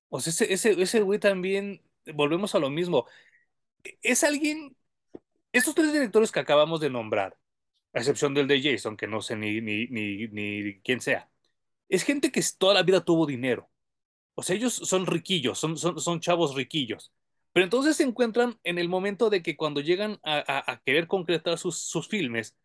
O 0.09 0.19
sea, 0.19 0.31
ese, 0.31 0.53
ese, 0.53 0.81
ese 0.81 1.01
güey 1.01 1.19
también, 1.19 1.81
volvemos 2.15 2.55
a 2.55 2.59
lo 2.59 2.69
mismo. 2.69 3.05
Es 4.01 4.23
alguien, 4.23 4.75
estos 5.51 5.75
tres 5.75 5.93
directores 5.93 6.31
que 6.31 6.39
acabamos 6.39 6.81
de 6.81 6.89
nombrar, 6.89 7.37
a 7.93 7.99
excepción 7.99 8.33
del 8.33 8.47
de 8.47 8.61
Jason, 8.61 8.97
que 8.97 9.07
no 9.07 9.21
sé 9.21 9.35
ni, 9.35 9.61
ni, 9.61 9.87
ni, 9.87 10.27
ni 10.27 10.79
quién 10.81 11.01
sea, 11.01 11.29
es 11.89 12.03
gente 12.03 12.31
que 12.31 12.41
toda 12.57 12.73
la 12.73 12.83
vida 12.83 13.05
tuvo 13.05 13.25
dinero. 13.25 13.69
O 14.37 14.43
sea, 14.43 14.55
ellos 14.55 14.73
son 14.75 15.05
riquillos, 15.07 15.59
son, 15.59 15.77
son, 15.77 15.99
son 15.99 16.19
chavos 16.21 16.55
riquillos. 16.55 17.11
Pero 17.53 17.63
entonces 17.65 17.97
se 17.97 18.03
encuentran 18.03 18.59
en 18.63 18.77
el 18.77 18.89
momento 18.89 19.29
de 19.31 19.41
que 19.43 19.57
cuando 19.57 19.81
llegan 19.81 20.19
a, 20.23 20.37
a- 20.47 20.71
a 20.73 20.81
querer 20.81 21.07
concretar 21.07 21.57
sus, 21.57 21.77
sus 21.79 22.07
filmes, 22.07 22.55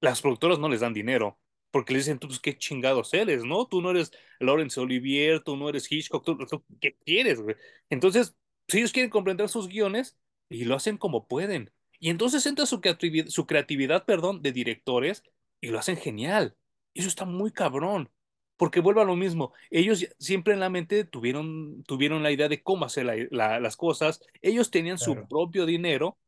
las 0.00 0.20
productoras 0.22 0.58
no 0.58 0.68
les 0.68 0.80
dan 0.80 0.92
dinero, 0.94 1.38
porque 1.70 1.92
les 1.94 2.04
dicen, 2.06 2.18
tú, 2.18 2.28
pues, 2.28 2.40
qué 2.40 2.56
chingados 2.58 3.14
eres, 3.14 3.44
¿no? 3.44 3.66
Tú 3.66 3.80
no 3.82 3.90
eres 3.90 4.12
Laurence 4.40 4.78
Olivier, 4.80 5.42
tú 5.42 5.56
no 5.56 5.68
eres 5.68 5.90
Hitchcock, 5.90 6.24
tú, 6.24 6.36
tú, 6.38 6.64
¿qué 6.80 6.96
quieres, 7.04 7.40
güey? 7.40 7.56
Entonces, 7.90 8.36
si 8.68 8.78
ellos 8.78 8.92
quieren 8.92 9.10
comprender 9.10 9.48
sus 9.48 9.68
guiones, 9.68 10.18
y 10.50 10.64
lo 10.64 10.74
hacen 10.76 10.98
como 10.98 11.26
pueden. 11.26 11.72
Y 11.98 12.10
entonces 12.10 12.44
entra 12.46 12.66
su 12.66 12.80
creatividad, 12.80 13.28
su 13.28 13.46
creatividad, 13.46 14.04
perdón, 14.04 14.42
de 14.42 14.52
directores, 14.52 15.22
y 15.60 15.68
lo 15.68 15.78
hacen 15.78 15.96
genial. 15.96 16.56
Eso 16.94 17.08
está 17.08 17.24
muy 17.24 17.50
cabrón. 17.50 18.10
Porque 18.56 18.80
vuelve 18.80 19.02
a 19.02 19.04
lo 19.04 19.16
mismo, 19.16 19.52
ellos 19.70 20.06
siempre 20.18 20.54
en 20.54 20.60
la 20.60 20.70
mente 20.70 21.04
tuvieron, 21.04 21.82
tuvieron 21.84 22.22
la 22.22 22.30
idea 22.30 22.48
de 22.48 22.62
cómo 22.62 22.84
hacer 22.84 23.04
la- 23.06 23.16
la- 23.30 23.60
las 23.60 23.76
cosas, 23.76 24.20
ellos 24.42 24.70
tenían 24.70 24.98
su 24.98 25.24
propio 25.26 25.66
dinero, 25.66 26.18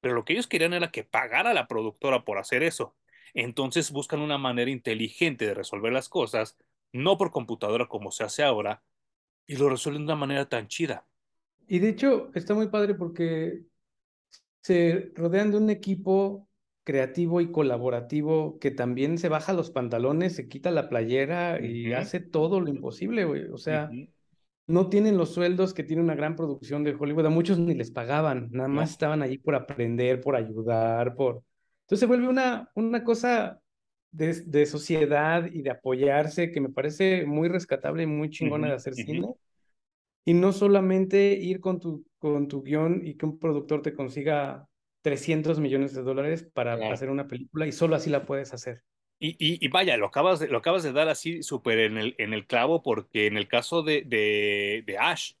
pero 0.00 0.14
lo 0.14 0.24
que 0.24 0.34
ellos 0.34 0.46
querían 0.48 0.72
era 0.74 0.90
que 0.90 1.04
pagara 1.04 1.54
la 1.54 1.66
productora 1.68 2.24
por 2.24 2.38
hacer 2.38 2.62
eso. 2.62 2.96
Entonces 3.34 3.90
buscan 3.90 4.20
una 4.20 4.38
manera 4.38 4.70
inteligente 4.70 5.46
de 5.46 5.54
resolver 5.54 5.92
las 5.92 6.08
cosas, 6.08 6.56
no 6.92 7.18
por 7.18 7.30
computadora 7.30 7.88
como 7.88 8.10
se 8.10 8.24
hace 8.24 8.42
ahora, 8.42 8.82
y 9.46 9.56
lo 9.56 9.68
resuelven 9.70 10.02
de 10.06 10.12
una 10.12 10.20
manera 10.20 10.48
tan 10.48 10.68
chida. 10.68 11.06
Y 11.66 11.78
de 11.78 11.88
hecho, 11.90 12.30
está 12.34 12.54
muy 12.54 12.68
padre 12.68 12.94
porque 12.94 13.64
se 14.62 15.12
rodean 15.14 15.50
de 15.50 15.58
un 15.58 15.70
equipo 15.70 16.48
creativo 16.84 17.40
y 17.40 17.50
colaborativo 17.52 18.58
que 18.58 18.70
también 18.70 19.18
se 19.18 19.28
baja 19.28 19.52
los 19.52 19.70
pantalones, 19.70 20.34
se 20.36 20.48
quita 20.48 20.70
la 20.70 20.88
playera 20.88 21.60
y 21.64 21.92
Ujú, 21.92 21.94
hace 21.94 22.20
todo 22.20 22.60
lo 22.60 22.68
imposible, 22.70 23.24
güey. 23.24 23.44
O 23.52 23.58
sea, 23.58 23.92
ujú, 23.92 24.06
no 24.66 24.88
tienen 24.88 25.16
los 25.18 25.34
sueldos 25.34 25.74
que 25.74 25.84
tiene 25.84 26.02
una 26.02 26.14
gran 26.14 26.36
producción 26.36 26.84
de 26.84 26.94
Hollywood. 26.98 27.26
A 27.26 27.30
muchos 27.30 27.58
ni 27.58 27.74
les 27.74 27.90
pagaban, 27.90 28.48
nada 28.52 28.68
más 28.68 28.90
¿no? 28.90 28.92
estaban 28.92 29.22
allí 29.22 29.38
por 29.38 29.54
aprender, 29.54 30.20
por 30.20 30.36
ayudar, 30.36 31.14
por... 31.14 31.42
Entonces 31.82 32.00
se 32.00 32.06
vuelve 32.06 32.28
una, 32.28 32.70
una 32.74 33.04
cosa 33.04 33.60
de, 34.12 34.34
de 34.46 34.66
sociedad 34.66 35.46
y 35.52 35.62
de 35.62 35.70
apoyarse 35.70 36.52
que 36.52 36.60
me 36.60 36.70
parece 36.70 37.26
muy 37.26 37.48
rescatable 37.48 38.04
y 38.04 38.06
muy 38.06 38.30
chingona 38.30 38.68
Ujú, 38.68 38.70
de 38.70 38.74
hacer 38.74 38.94
cine. 38.94 39.34
Y 40.24 40.34
no 40.34 40.52
solamente 40.52 41.32
ir 41.34 41.60
con 41.60 41.80
tu, 41.80 42.04
con 42.18 42.46
tu 42.48 42.62
guion 42.62 43.00
y 43.04 43.16
que 43.16 43.26
un 43.26 43.38
productor 43.38 43.82
te 43.82 43.94
consiga 43.94 44.68
300 45.02 45.60
millones 45.60 45.94
de 45.94 46.02
dólares 46.02 46.42
para 46.54 46.76
claro. 46.76 46.94
hacer 46.94 47.10
una 47.10 47.28
película 47.28 47.66
y 47.66 47.72
solo 47.72 47.96
así 47.96 48.10
la 48.10 48.24
puedes 48.24 48.52
hacer. 48.54 48.82
Y, 49.18 49.30
y, 49.38 49.64
y 49.64 49.68
vaya, 49.68 49.96
lo 49.96 50.06
acabas 50.06 50.40
de, 50.40 50.48
lo 50.48 50.58
acabas 50.58 50.82
de 50.82 50.92
dar 50.92 51.08
así 51.08 51.42
súper 51.44 51.78
en 51.78 51.96
el, 51.96 52.14
en 52.18 52.32
el 52.34 52.46
clavo 52.46 52.82
porque 52.82 53.26
en 53.26 53.36
el 53.36 53.46
caso 53.48 53.82
de, 53.82 54.02
de, 54.04 54.82
de 54.86 54.98
Ash, 54.98 55.34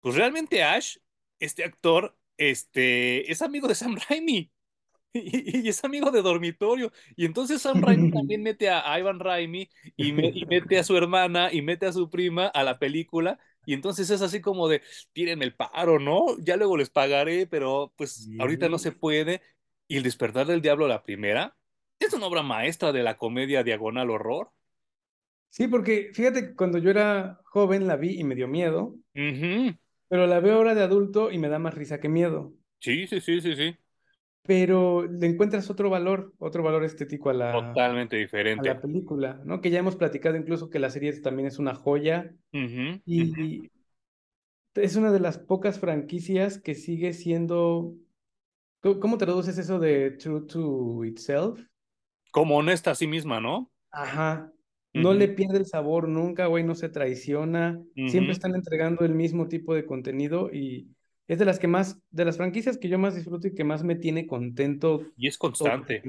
pues 0.00 0.16
realmente 0.16 0.62
Ash, 0.64 0.98
este 1.40 1.64
actor, 1.64 2.16
este, 2.36 3.30
es 3.30 3.42
amigo 3.42 3.68
de 3.68 3.74
Sam 3.74 3.96
Raimi. 4.08 4.52
Y, 5.14 5.66
y 5.66 5.68
es 5.68 5.82
amigo 5.84 6.10
de 6.10 6.22
dormitorio. 6.22 6.92
Y 7.16 7.24
entonces 7.24 7.62
Sam 7.62 7.82
Raimi 7.82 8.10
también 8.12 8.42
mete 8.42 8.68
a, 8.70 8.98
Ivan 8.98 9.20
Raimi 9.20 9.68
y, 9.96 10.12
me- 10.12 10.28
y 10.34 10.44
mete 10.46 10.78
a 10.78 10.84
su 10.84 10.96
hermana 10.96 11.52
y 11.52 11.62
mete 11.62 11.86
a 11.86 11.92
su 11.92 12.10
prima 12.10 12.46
a 12.48 12.62
la 12.64 12.78
película. 12.78 13.38
Y 13.68 13.74
entonces 13.74 14.08
es 14.08 14.22
así 14.22 14.40
como 14.40 14.66
de, 14.66 14.80
tírenme 15.12 15.44
el 15.44 15.54
paro, 15.54 15.98
¿no? 15.98 16.38
Ya 16.38 16.56
luego 16.56 16.78
les 16.78 16.88
pagaré, 16.88 17.46
pero 17.46 17.92
pues 17.98 18.26
ahorita 18.38 18.70
no 18.70 18.78
se 18.78 18.92
puede. 18.92 19.42
Y 19.86 19.98
El 19.98 20.04
despertar 20.04 20.46
del 20.46 20.62
diablo, 20.62 20.88
la 20.88 21.02
primera, 21.02 21.54
es 22.00 22.14
una 22.14 22.24
obra 22.24 22.42
maestra 22.42 22.92
de 22.92 23.02
la 23.02 23.18
comedia 23.18 23.62
diagonal 23.62 24.08
horror. 24.08 24.52
Sí, 25.50 25.68
porque 25.68 26.12
fíjate 26.14 26.46
que 26.46 26.54
cuando 26.54 26.78
yo 26.78 26.88
era 26.88 27.42
joven 27.44 27.86
la 27.86 27.96
vi 27.96 28.18
y 28.18 28.24
me 28.24 28.34
dio 28.34 28.48
miedo, 28.48 28.96
pero 29.12 30.26
la 30.26 30.40
veo 30.40 30.54
ahora 30.54 30.74
de 30.74 30.82
adulto 30.82 31.30
y 31.30 31.36
me 31.36 31.50
da 31.50 31.58
más 31.58 31.74
risa 31.74 32.00
que 32.00 32.08
miedo. 32.08 32.54
Sí, 32.80 33.06
sí, 33.06 33.20
sí, 33.20 33.42
sí, 33.42 33.54
sí. 33.54 33.76
Pero 34.48 35.06
le 35.06 35.26
encuentras 35.26 35.68
otro 35.68 35.90
valor, 35.90 36.32
otro 36.38 36.62
valor 36.62 36.82
estético 36.82 37.28
a 37.28 37.34
la, 37.34 37.52
Totalmente 37.52 38.16
a 38.16 38.18
la 38.18 38.22
diferente. 38.22 38.74
película, 38.76 39.42
¿no? 39.44 39.60
Que 39.60 39.68
ya 39.68 39.80
hemos 39.80 39.94
platicado 39.94 40.38
incluso 40.38 40.70
que 40.70 40.78
la 40.78 40.88
serie 40.88 41.12
también 41.20 41.48
es 41.48 41.58
una 41.58 41.74
joya 41.74 42.34
y 42.50 43.70
es 44.74 44.96
una 44.96 45.12
de 45.12 45.20
las 45.20 45.36
pocas 45.36 45.78
franquicias 45.78 46.58
que 46.58 46.74
sigue 46.74 47.12
siendo... 47.12 47.92
¿Cómo 48.80 49.18
traduces 49.18 49.58
eso 49.58 49.78
de 49.78 50.12
true 50.12 50.46
to 50.46 51.04
itself? 51.04 51.60
Como 52.30 52.56
honesta 52.56 52.92
a 52.92 52.94
sí 52.94 53.06
misma, 53.06 53.42
¿no? 53.42 53.70
Ajá. 53.90 54.50
No 54.94 55.12
le 55.12 55.28
pierde 55.28 55.58
el 55.58 55.66
sabor 55.66 56.08
nunca, 56.08 56.46
güey, 56.46 56.64
no 56.64 56.74
se 56.74 56.88
traiciona. 56.88 57.82
Siempre 57.94 58.32
están 58.32 58.54
entregando 58.54 59.04
el 59.04 59.14
mismo 59.14 59.46
tipo 59.46 59.74
de 59.74 59.84
contenido 59.84 60.50
y 60.50 60.88
es 61.28 61.38
de 61.38 61.44
las 61.44 61.58
que 61.58 61.68
más, 61.68 62.00
de 62.10 62.24
las 62.24 62.36
franquicias 62.36 62.78
que 62.78 62.88
yo 62.88 62.98
más 62.98 63.14
disfruto 63.14 63.46
y 63.48 63.54
que 63.54 63.64
más 63.64 63.84
me 63.84 63.96
tiene 63.96 64.26
contento 64.26 65.02
Y 65.16 65.28
es 65.28 65.38
constante. 65.38 66.02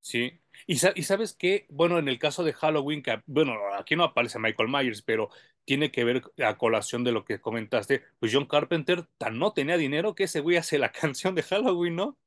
Sí. 0.00 0.40
Y, 0.66 0.76
sa- 0.76 0.92
y 0.94 1.02
sabes 1.02 1.34
qué, 1.34 1.66
bueno, 1.70 1.98
en 1.98 2.08
el 2.08 2.18
caso 2.18 2.44
de 2.44 2.52
Halloween, 2.52 3.02
que, 3.02 3.22
bueno, 3.26 3.54
aquí 3.78 3.96
no 3.96 4.04
aparece 4.04 4.38
Michael 4.38 4.68
Myers, 4.68 5.02
pero 5.02 5.30
tiene 5.64 5.90
que 5.90 6.04
ver 6.04 6.22
a 6.44 6.58
colación 6.58 7.04
de 7.04 7.12
lo 7.12 7.24
que 7.24 7.40
comentaste, 7.40 8.02
pues 8.18 8.32
John 8.34 8.46
Carpenter 8.46 9.06
tan 9.18 9.38
no 9.38 9.52
tenía 9.54 9.76
dinero 9.78 10.14
que 10.14 10.24
ese 10.24 10.40
güey 10.40 10.58
hace 10.58 10.78
la 10.78 10.92
canción 10.92 11.34
de 11.34 11.42
Halloween, 11.42 11.96
¿no? 11.96 12.18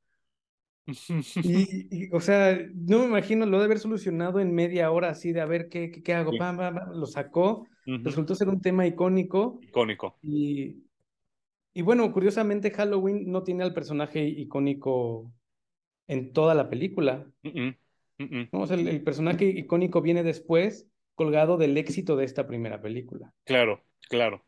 Y, 1.40 2.06
y, 2.06 2.10
o 2.12 2.20
sea, 2.20 2.58
no 2.74 2.98
me 3.00 3.04
imagino, 3.06 3.46
lo 3.46 3.58
de 3.58 3.64
haber 3.66 3.78
solucionado 3.78 4.40
en 4.40 4.54
media 4.54 4.90
hora 4.90 5.10
así 5.10 5.32
de 5.32 5.40
a 5.40 5.46
ver 5.46 5.68
qué, 5.68 5.90
qué, 5.90 6.02
qué 6.02 6.14
hago. 6.14 6.32
Sí. 6.32 6.38
Lo 6.94 7.06
sacó, 7.06 7.66
resultó 8.02 8.34
ser 8.34 8.48
un 8.48 8.60
tema 8.60 8.86
icónico 8.86 9.60
Icónico. 9.62 10.18
y, 10.22 10.84
y 11.78 11.82
bueno, 11.82 12.12
curiosamente 12.12 12.72
Halloween 12.72 13.30
no 13.30 13.44
tiene 13.44 13.62
al 13.62 13.72
personaje 13.74 14.24
icónico 14.26 15.32
en 16.08 16.32
toda 16.32 16.54
la 16.54 16.70
película. 16.70 17.26
¿no? 18.52 18.60
O 18.62 18.66
sea, 18.66 18.76
el, 18.76 18.88
el 18.88 19.02
personaje 19.02 19.44
icónico 19.46 20.02
viene 20.02 20.22
después, 20.22 20.88
colgado 21.14 21.56
del 21.56 21.76
éxito 21.76 22.16
de 22.16 22.24
esta 22.24 22.46
primera 22.46 22.80
película. 22.82 23.32
Claro, 23.44 23.84
claro. 24.08 24.44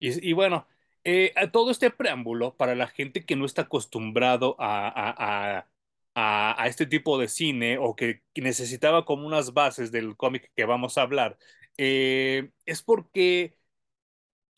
Y, 0.00 0.30
y 0.30 0.34
bueno, 0.34 0.68
eh, 1.04 1.32
a 1.36 1.50
todo 1.52 1.72
este 1.72 1.90
preámbulo, 1.90 2.56
para 2.56 2.76
la 2.76 2.88
gente 2.88 3.26
que 3.26 3.36
no 3.36 3.46
está 3.46 3.64
acostumbrado 3.64 4.56
a, 4.60 4.88
a, 4.88 5.58
a, 5.58 5.70
a- 6.16 6.62
a 6.62 6.68
este 6.68 6.86
tipo 6.86 7.18
de 7.18 7.28
cine 7.28 7.78
o 7.78 7.96
que 7.96 8.22
necesitaba 8.36 9.06
como 9.06 9.26
unas 9.26 9.54
bases 9.54 9.92
del 9.92 10.16
cómic 10.16 10.52
que 10.56 10.66
vamos 10.66 10.98
a 10.98 11.02
hablar, 11.02 11.38
eh, 11.78 12.50
es 12.66 12.82
porque 12.82 13.57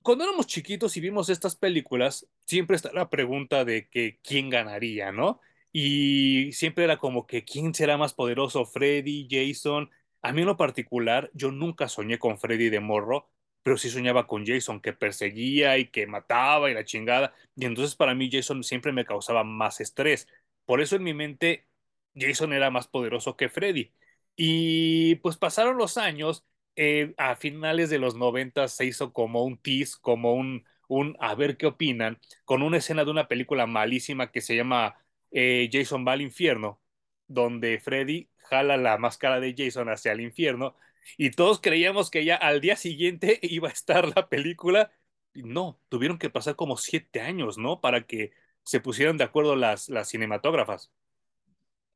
cuando 0.02 0.24
éramos 0.24 0.46
chiquitos 0.46 0.96
y 0.96 1.00
vimos 1.00 1.28
estas 1.28 1.56
películas, 1.56 2.26
siempre 2.46 2.76
está 2.76 2.92
la 2.92 3.10
pregunta 3.10 3.64
de 3.64 3.88
que 3.88 4.18
quién 4.22 4.48
ganaría, 4.50 5.12
¿no? 5.12 5.40
Y 5.72 6.52
siempre 6.52 6.84
era 6.84 6.98
como 6.98 7.26
que 7.26 7.44
quién 7.44 7.74
será 7.74 7.96
más 7.96 8.14
poderoso, 8.14 8.64
Freddy, 8.64 9.28
Jason. 9.30 9.90
A 10.22 10.32
mí 10.32 10.40
en 10.42 10.46
lo 10.48 10.56
particular, 10.56 11.30
yo 11.34 11.50
nunca 11.52 11.88
soñé 11.88 12.18
con 12.18 12.38
Freddy 12.38 12.70
de 12.70 12.80
morro, 12.80 13.30
pero 13.62 13.76
sí 13.76 13.90
soñaba 13.90 14.26
con 14.26 14.44
Jason, 14.46 14.80
que 14.80 14.92
perseguía 14.92 15.78
y 15.78 15.88
que 15.90 16.06
mataba 16.06 16.70
y 16.70 16.74
la 16.74 16.84
chingada. 16.84 17.34
Y 17.54 17.66
entonces 17.66 17.94
para 17.94 18.14
mí 18.14 18.28
Jason 18.32 18.64
siempre 18.64 18.92
me 18.92 19.04
causaba 19.04 19.44
más 19.44 19.80
estrés. 19.80 20.26
Por 20.64 20.80
eso 20.80 20.96
en 20.96 21.02
mi 21.04 21.14
mente 21.14 21.68
Jason 22.14 22.52
era 22.52 22.70
más 22.70 22.88
poderoso 22.88 23.36
que 23.36 23.48
Freddy. 23.48 23.92
Y 24.36 25.16
pues 25.16 25.36
pasaron 25.36 25.76
los 25.76 25.96
años 25.98 26.44
eh, 26.80 27.14
a 27.18 27.36
finales 27.36 27.90
de 27.90 27.98
los 27.98 28.14
90 28.16 28.68
se 28.68 28.86
hizo 28.86 29.12
como 29.12 29.44
un 29.44 29.58
tease, 29.58 29.96
como 30.00 30.34
un, 30.34 30.64
un 30.88 31.16
a 31.20 31.34
ver 31.34 31.56
qué 31.56 31.66
opinan, 31.66 32.18
con 32.44 32.62
una 32.62 32.78
escena 32.78 33.04
de 33.04 33.10
una 33.10 33.28
película 33.28 33.66
malísima 33.66 34.32
que 34.32 34.40
se 34.40 34.56
llama 34.56 34.96
eh, 35.32 35.68
Jason 35.72 36.06
va 36.06 36.12
al 36.12 36.22
infierno, 36.22 36.80
donde 37.28 37.78
Freddy 37.80 38.30
jala 38.38 38.76
la 38.76 38.98
máscara 38.98 39.40
de 39.40 39.54
Jason 39.56 39.88
hacia 39.90 40.12
el 40.12 40.20
infierno 40.22 40.76
y 41.16 41.30
todos 41.30 41.60
creíamos 41.60 42.10
que 42.10 42.24
ya 42.24 42.36
al 42.36 42.60
día 42.60 42.76
siguiente 42.76 43.38
iba 43.42 43.68
a 43.68 43.72
estar 43.72 44.08
la 44.16 44.28
película. 44.28 44.92
No, 45.34 45.80
tuvieron 45.88 46.18
que 46.18 46.30
pasar 46.30 46.56
como 46.56 46.76
siete 46.76 47.20
años, 47.20 47.58
¿no? 47.58 47.80
Para 47.80 48.06
que 48.06 48.32
se 48.64 48.80
pusieran 48.80 49.16
de 49.16 49.24
acuerdo 49.24 49.56
las, 49.56 49.88
las 49.88 50.08
cinematógrafas. 50.10 50.92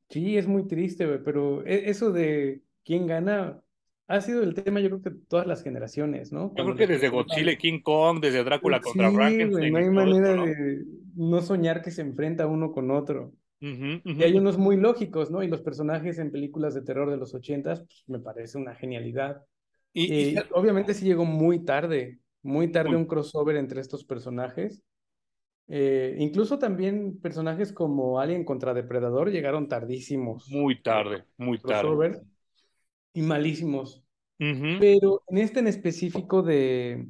Sí, 0.09 0.37
es 0.37 0.47
muy 0.47 0.67
triste, 0.67 1.07
pero 1.19 1.65
e- 1.65 1.89
eso 1.89 2.11
de 2.11 2.63
quién 2.83 3.07
gana 3.07 3.63
ha 4.07 4.21
sido 4.21 4.43
el 4.43 4.53
tema, 4.53 4.79
yo 4.79 4.89
creo 4.89 5.01
que 5.01 5.11
todas 5.27 5.47
las 5.47 5.63
generaciones, 5.63 6.31
¿no? 6.31 6.53
Yo 6.55 6.63
creo 6.63 6.75
que 6.75 6.87
desde 6.87 7.09
Godzilla 7.09 7.51
y 7.51 7.57
King 7.57 7.81
Kong, 7.81 8.19
desde 8.21 8.43
Drácula 8.43 8.79
contra 8.79 9.09
sí, 9.09 9.15
Frankenstein 9.15 9.73
no 9.73 9.77
hay 9.79 9.83
esto, 9.85 9.95
manera 9.95 10.35
¿no? 10.35 10.45
de 10.45 10.85
no 11.15 11.41
soñar 11.41 11.81
que 11.81 11.91
se 11.91 12.01
enfrenta 12.01 12.47
uno 12.47 12.71
con 12.71 12.91
otro. 12.91 13.33
Y 13.59 14.21
hay 14.21 14.37
unos 14.37 14.59
muy 14.59 14.77
lógicos, 14.77 15.31
¿no? 15.31 15.41
Y 15.41 15.47
los 15.47 15.61
personajes 15.61 16.19
en 16.19 16.31
películas 16.31 16.75
de 16.75 16.83
terror 16.83 17.09
de 17.09 17.17
los 17.17 17.33
ochentas, 17.33 17.79
pues, 17.79 18.03
me 18.07 18.19
parece 18.19 18.59
una 18.59 18.75
genialidad. 18.75 19.43
Y, 19.91 20.35
Eh, 20.35 20.43
obviamente 20.51 20.93
sí 20.93 21.05
llegó 21.05 21.25
muy 21.25 21.65
tarde, 21.65 22.19
muy 22.43 22.71
tarde 22.71 22.95
un 22.95 23.05
crossover 23.05 23.55
entre 23.55 23.81
estos 23.81 24.03
personajes. 24.03 24.83
Eh, 25.67 26.15
incluso 26.19 26.59
también 26.59 27.19
personajes 27.19 27.73
como 27.73 28.19
Alien 28.19 28.45
contra 28.45 28.75
Depredador 28.75 29.31
llegaron 29.31 29.67
tardísimos 29.67 30.51
muy 30.51 30.79
tarde, 30.79 31.23
muy 31.37 31.57
tarde. 31.57 31.81
crossover 31.81 32.21
y 33.15 33.23
malísimos. 33.23 34.05
Pero 34.77 35.23
en 35.29 35.39
este 35.39 35.59
en 35.61 35.67
específico 35.67 36.43
de, 36.43 37.07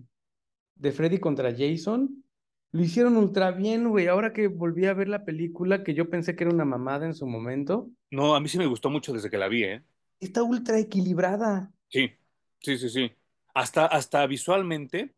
de 0.75 0.91
Freddy 0.93 1.19
contra 1.19 1.53
Jason, 1.57 2.23
lo 2.71 2.83
hicieron 2.83 3.17
ultra 3.17 3.51
bien, 3.51 3.89
güey. 3.89 4.07
Ahora 4.07 4.33
que 4.33 4.47
volví 4.47 4.85
a 4.87 4.93
ver 4.95 5.09
la 5.09 5.25
película, 5.25 5.83
que 5.83 5.93
yo 5.95 6.09
pensé 6.09 6.35
que 6.35 6.45
era 6.45 6.53
una 6.53 6.65
mamada 6.65 7.05
en 7.07 7.15
su 7.15 7.27
momento, 7.27 7.91
No, 8.11 8.35
a 8.35 8.39
mí 8.39 8.49
sí 8.49 8.57
me 8.57 8.65
gustó 8.67 8.89
mucho 8.89 9.13
desde 9.13 9.29
que 9.29 9.37
la 9.37 9.47
vi, 9.47 9.63
¿eh? 9.63 9.83
está 10.19 10.43
ultra 10.43 10.77
equilibrada. 10.77 11.71
Sí, 11.89 12.11
sí, 12.59 12.77
sí, 12.77 12.89
sí. 12.89 13.11
Hasta, 13.53 13.85
hasta 13.85 14.25
visualmente, 14.27 15.15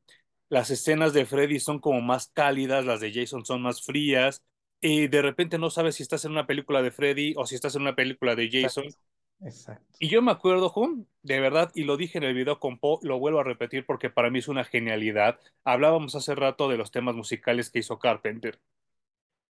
las 0.49 0.69
escenas 0.69 1.13
de 1.13 1.25
Freddy 1.25 1.59
son 1.59 1.79
como 1.79 2.01
más 2.01 2.27
cálidas, 2.33 2.85
las 2.85 2.99
de 3.01 3.11
Jason 3.13 3.45
son 3.45 3.61
más 3.61 3.83
frías, 3.83 4.43
y 4.81 5.07
de 5.07 5.21
repente 5.21 5.57
no 5.57 5.69
sabes 5.71 5.95
si 5.95 6.03
estás 6.03 6.25
en 6.25 6.31
una 6.31 6.47
película 6.47 6.81
de 6.81 6.91
Freddy 6.91 7.33
o 7.37 7.45
si 7.45 7.55
estás 7.55 7.75
en 7.75 7.81
una 7.83 7.95
película 7.95 8.35
de 8.35 8.49
Jason. 8.51 8.85
Exacto, 8.85 8.97
exacto. 9.41 9.97
Y 9.99 10.09
yo 10.09 10.21
me 10.21 10.31
acuerdo, 10.31 10.69
Jun, 10.69 11.07
de 11.23 11.39
verdad, 11.39 11.71
y 11.73 11.83
lo 11.83 11.97
dije 11.97 12.19
en 12.19 12.23
el 12.23 12.35
video 12.35 12.59
con 12.59 12.79
Po, 12.79 12.99
lo 13.01 13.19
vuelvo 13.19 13.39
a 13.39 13.43
repetir 13.43 13.85
porque 13.85 14.09
para 14.09 14.29
mí 14.29 14.39
es 14.39 14.47
una 14.47 14.63
genialidad. 14.63 15.39
Hablábamos 15.63 16.15
hace 16.15 16.35
rato 16.35 16.69
de 16.69 16.77
los 16.77 16.91
temas 16.91 17.15
musicales 17.15 17.69
que 17.69 17.79
hizo 17.79 17.97
Carpenter. 17.97 18.59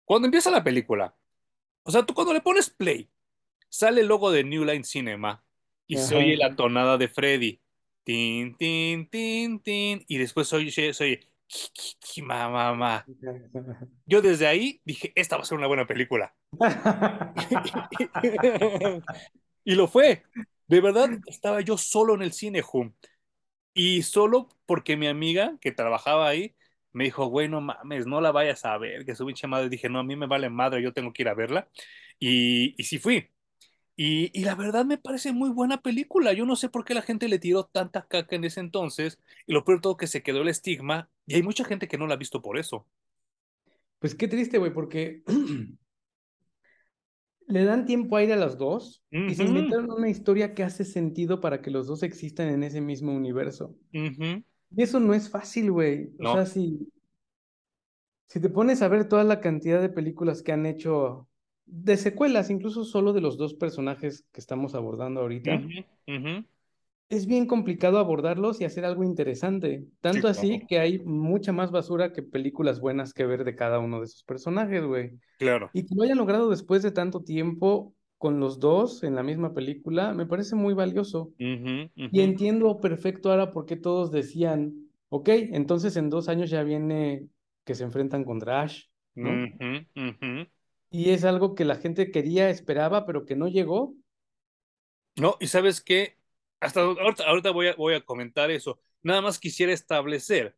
Cuando 0.06 0.28
empieza 0.28 0.50
la 0.50 0.64
película, 0.64 1.16
o 1.84 1.92
sea, 1.92 2.06
tú 2.06 2.14
cuando 2.14 2.34
le 2.34 2.42
pones 2.42 2.70
play, 2.70 3.10
sale 3.70 4.02
el 4.02 4.08
logo 4.08 4.32
de 4.32 4.44
New 4.44 4.66
Line 4.66 4.84
Cinema 4.84 5.44
y 5.88 5.98
se 5.98 6.16
oye 6.16 6.38
la 6.38 6.56
tonada 6.56 6.98
de 6.98 7.08
Freddy. 7.08 7.60
Tin, 8.04 8.58
tin, 8.58 9.08
tin, 9.10 9.60
tin. 9.60 10.04
Y 10.08 10.18
después 10.18 10.48
se 10.48 10.56
oye, 10.56 10.72
se 10.72 11.04
oye, 11.04 11.20
"Ki, 11.48 11.70
ki, 11.74 11.96
ki, 12.00 12.22
ma, 12.24 12.50
ma, 12.50 12.74
ma". 12.74 13.06
Yo 14.06 14.22
desde 14.22 14.48
ahí 14.48 14.82
dije, 14.84 15.14
esta 15.16 15.38
va 15.38 15.44
a 15.44 15.46
ser 15.46 15.58
una 15.58 15.68
buena 15.68 15.86
película. 15.86 16.34
Y 19.64 19.76
lo 19.76 19.88
fue. 19.88 20.24
De 20.68 20.82
verdad, 20.82 21.10
estaba 21.28 21.62
yo 21.62 21.78
solo 21.78 22.16
en 22.16 22.22
el 22.22 22.34
cine, 22.34 22.64
Hum. 22.74 22.94
Y 23.74 24.04
solo 24.04 24.50
porque 24.66 24.98
mi 24.98 25.08
amiga 25.08 25.58
que 25.62 25.72
trabajaba 25.72 26.28
ahí 26.28 26.56
me 26.94 27.06
dijo, 27.06 27.28
güey, 27.28 27.48
no 27.50 27.62
mames, 27.62 28.06
no 28.08 28.20
la 28.22 28.32
vayas 28.32 28.66
a 28.66 28.78
ver, 28.78 29.06
que 29.06 29.16
su 29.16 29.26
pinche 29.26 29.48
madre. 29.48 29.70
Dije, 29.70 29.90
no, 29.90 30.00
a 30.00 30.04
mí 30.04 30.16
me 30.16 30.28
vale 30.28 30.50
madre, 30.50 30.82
yo 30.84 30.94
tengo 30.94 31.14
que 31.14 31.24
ir 31.24 31.30
a 31.30 31.34
verla. 31.36 31.70
Y, 32.20 32.76
y 32.78 32.84
sí 32.86 33.00
fui. 33.00 33.30
Y, 33.96 34.32
y 34.40 34.46
la 34.46 34.56
verdad 34.56 34.86
me 34.86 34.98
parece 34.98 35.32
muy 35.34 35.50
buena 35.52 35.82
película. 35.82 36.34
Yo 36.34 36.46
no 36.46 36.56
sé 36.56 36.70
por 36.70 36.86
qué 36.86 36.94
la 36.96 37.02
gente 37.04 37.28
le 37.30 37.40
tiró 37.40 37.66
tanta 37.66 38.08
caca 38.08 38.36
en 38.36 38.46
ese 38.46 38.60
entonces. 38.62 39.20
Y 39.48 39.54
lo 39.54 39.64
peor 39.66 39.80
de 39.80 39.82
todo 39.84 39.98
que 39.98 40.08
se 40.08 40.24
quedó 40.24 40.42
el 40.42 40.50
estigma. 40.50 41.10
Y 41.28 41.36
hay 41.36 41.44
mucha 41.44 41.66
gente 41.66 41.88
que 41.88 41.98
no 41.98 42.08
la 42.08 42.16
ha 42.16 42.18
visto 42.18 42.42
por 42.42 42.58
eso. 42.58 42.88
Pues 44.00 44.16
qué 44.16 44.28
triste, 44.28 44.58
güey, 44.58 44.74
porque 44.74 45.24
le 47.52 47.64
dan 47.66 47.86
tiempo 47.86 48.16
a 48.18 48.24
ir 48.24 48.32
a 48.34 48.36
los 48.38 48.58
dos 48.58 49.04
y 49.26 49.36
se 49.36 49.44
inventaron 49.44 49.92
una 49.92 50.10
historia 50.10 50.54
que 50.54 50.64
hace 50.64 50.86
sentido 50.86 51.42
para 51.42 51.62
que 51.62 51.72
los 51.72 51.88
dos 51.88 52.04
existan 52.04 52.50
en 52.50 52.64
ese 52.64 52.82
mismo 52.82 53.14
universo. 53.14 53.76
Y 54.76 54.84
eso 54.84 55.00
no 55.00 55.14
es 55.14 55.30
fácil, 55.30 55.72
güey. 55.72 56.12
O 56.20 56.28
sea, 56.28 56.46
si, 56.46 56.92
si 58.28 58.40
te 58.40 58.50
pones 58.50 58.82
a 58.82 58.88
ver 58.88 59.08
toda 59.08 59.24
la 59.24 59.40
cantidad 59.42 59.82
de 59.82 59.90
películas 59.90 60.42
que 60.44 60.52
han 60.54 60.66
hecho 60.66 61.28
de 61.66 61.98
secuelas, 61.98 62.50
incluso 62.50 62.84
solo 62.84 63.14
de 63.14 63.22
los 63.22 63.38
dos 63.38 63.54
personajes 63.54 64.26
que 64.32 64.40
estamos 64.40 64.76
abordando 64.76 65.22
ahorita. 65.22 65.72
Es 67.12 67.28
bien 67.28 67.46
complicado 67.46 68.00
abordarlos 68.00 68.62
y 68.62 68.66
hacer 68.66 68.86
algo 68.86 69.04
interesante. 69.04 69.82
Sí, 69.82 69.92
Tanto 70.02 70.22
claro. 70.22 70.32
así 70.32 70.66
que 70.68 70.80
hay 70.80 71.00
mucha 71.00 71.52
más 71.52 71.70
basura 71.70 72.14
que 72.14 72.24
películas 72.24 72.80
buenas 72.80 73.14
que 73.14 73.26
ver 73.26 73.44
de 73.44 73.56
cada 73.56 73.80
uno 73.80 74.00
de 74.00 74.06
esos 74.06 74.24
personajes, 74.24 74.84
güey. 74.84 75.12
Claro. 75.38 75.70
Y 75.74 75.86
que 75.86 75.94
lo 75.94 76.04
hayan 76.04 76.18
logrado 76.18 76.50
después 76.50 76.82
de 76.82 76.92
tanto 76.92 77.22
tiempo 77.22 77.94
con 78.18 78.40
los 78.40 78.60
dos 78.60 79.04
en 79.04 79.16
la 79.16 79.24
misma 79.24 79.54
película, 79.54 80.14
me 80.14 80.26
parece 80.26 80.56
muy 80.56 80.74
valioso. 80.74 81.32
Y 81.38 82.22
entiendo 82.22 82.80
perfecto 82.80 83.30
ahora 83.30 83.52
por 83.52 83.66
qué 83.66 83.76
todos 83.76 84.12
decían, 84.12 84.90
ok, 85.10 85.30
entonces 85.30 85.98
en 85.98 86.10
dos 86.10 86.30
años 86.30 86.50
ya 86.50 86.64
viene 86.64 87.28
que 87.66 87.76
se 87.76 87.84
enfrentan 87.84 88.24
contra 88.24 88.62
Ash, 88.62 88.86
¿no? 89.16 89.50
Y 90.92 91.10
es 91.10 91.26
algo 91.26 91.56
que 91.56 91.66
la 91.66 91.76
gente 91.76 92.12
quería, 92.12 92.50
esperaba, 92.50 93.06
pero 93.06 93.26
que 93.26 93.36
no 93.36 93.48
llegó. 93.48 93.96
No, 95.16 95.36
y 95.40 95.48
sabes 95.48 95.82
qué, 95.82 96.21
hasta 96.62 96.82
ahorita, 96.82 97.26
ahorita 97.26 97.52
voy 97.52 97.68
a, 97.68 97.76
voy 97.76 97.96
a 97.96 98.02
comentar 98.02 98.52
eso. 98.52 98.80
Nada 99.04 99.22
más 99.22 99.40
quisiera 99.40 99.74
establecer 99.74 100.56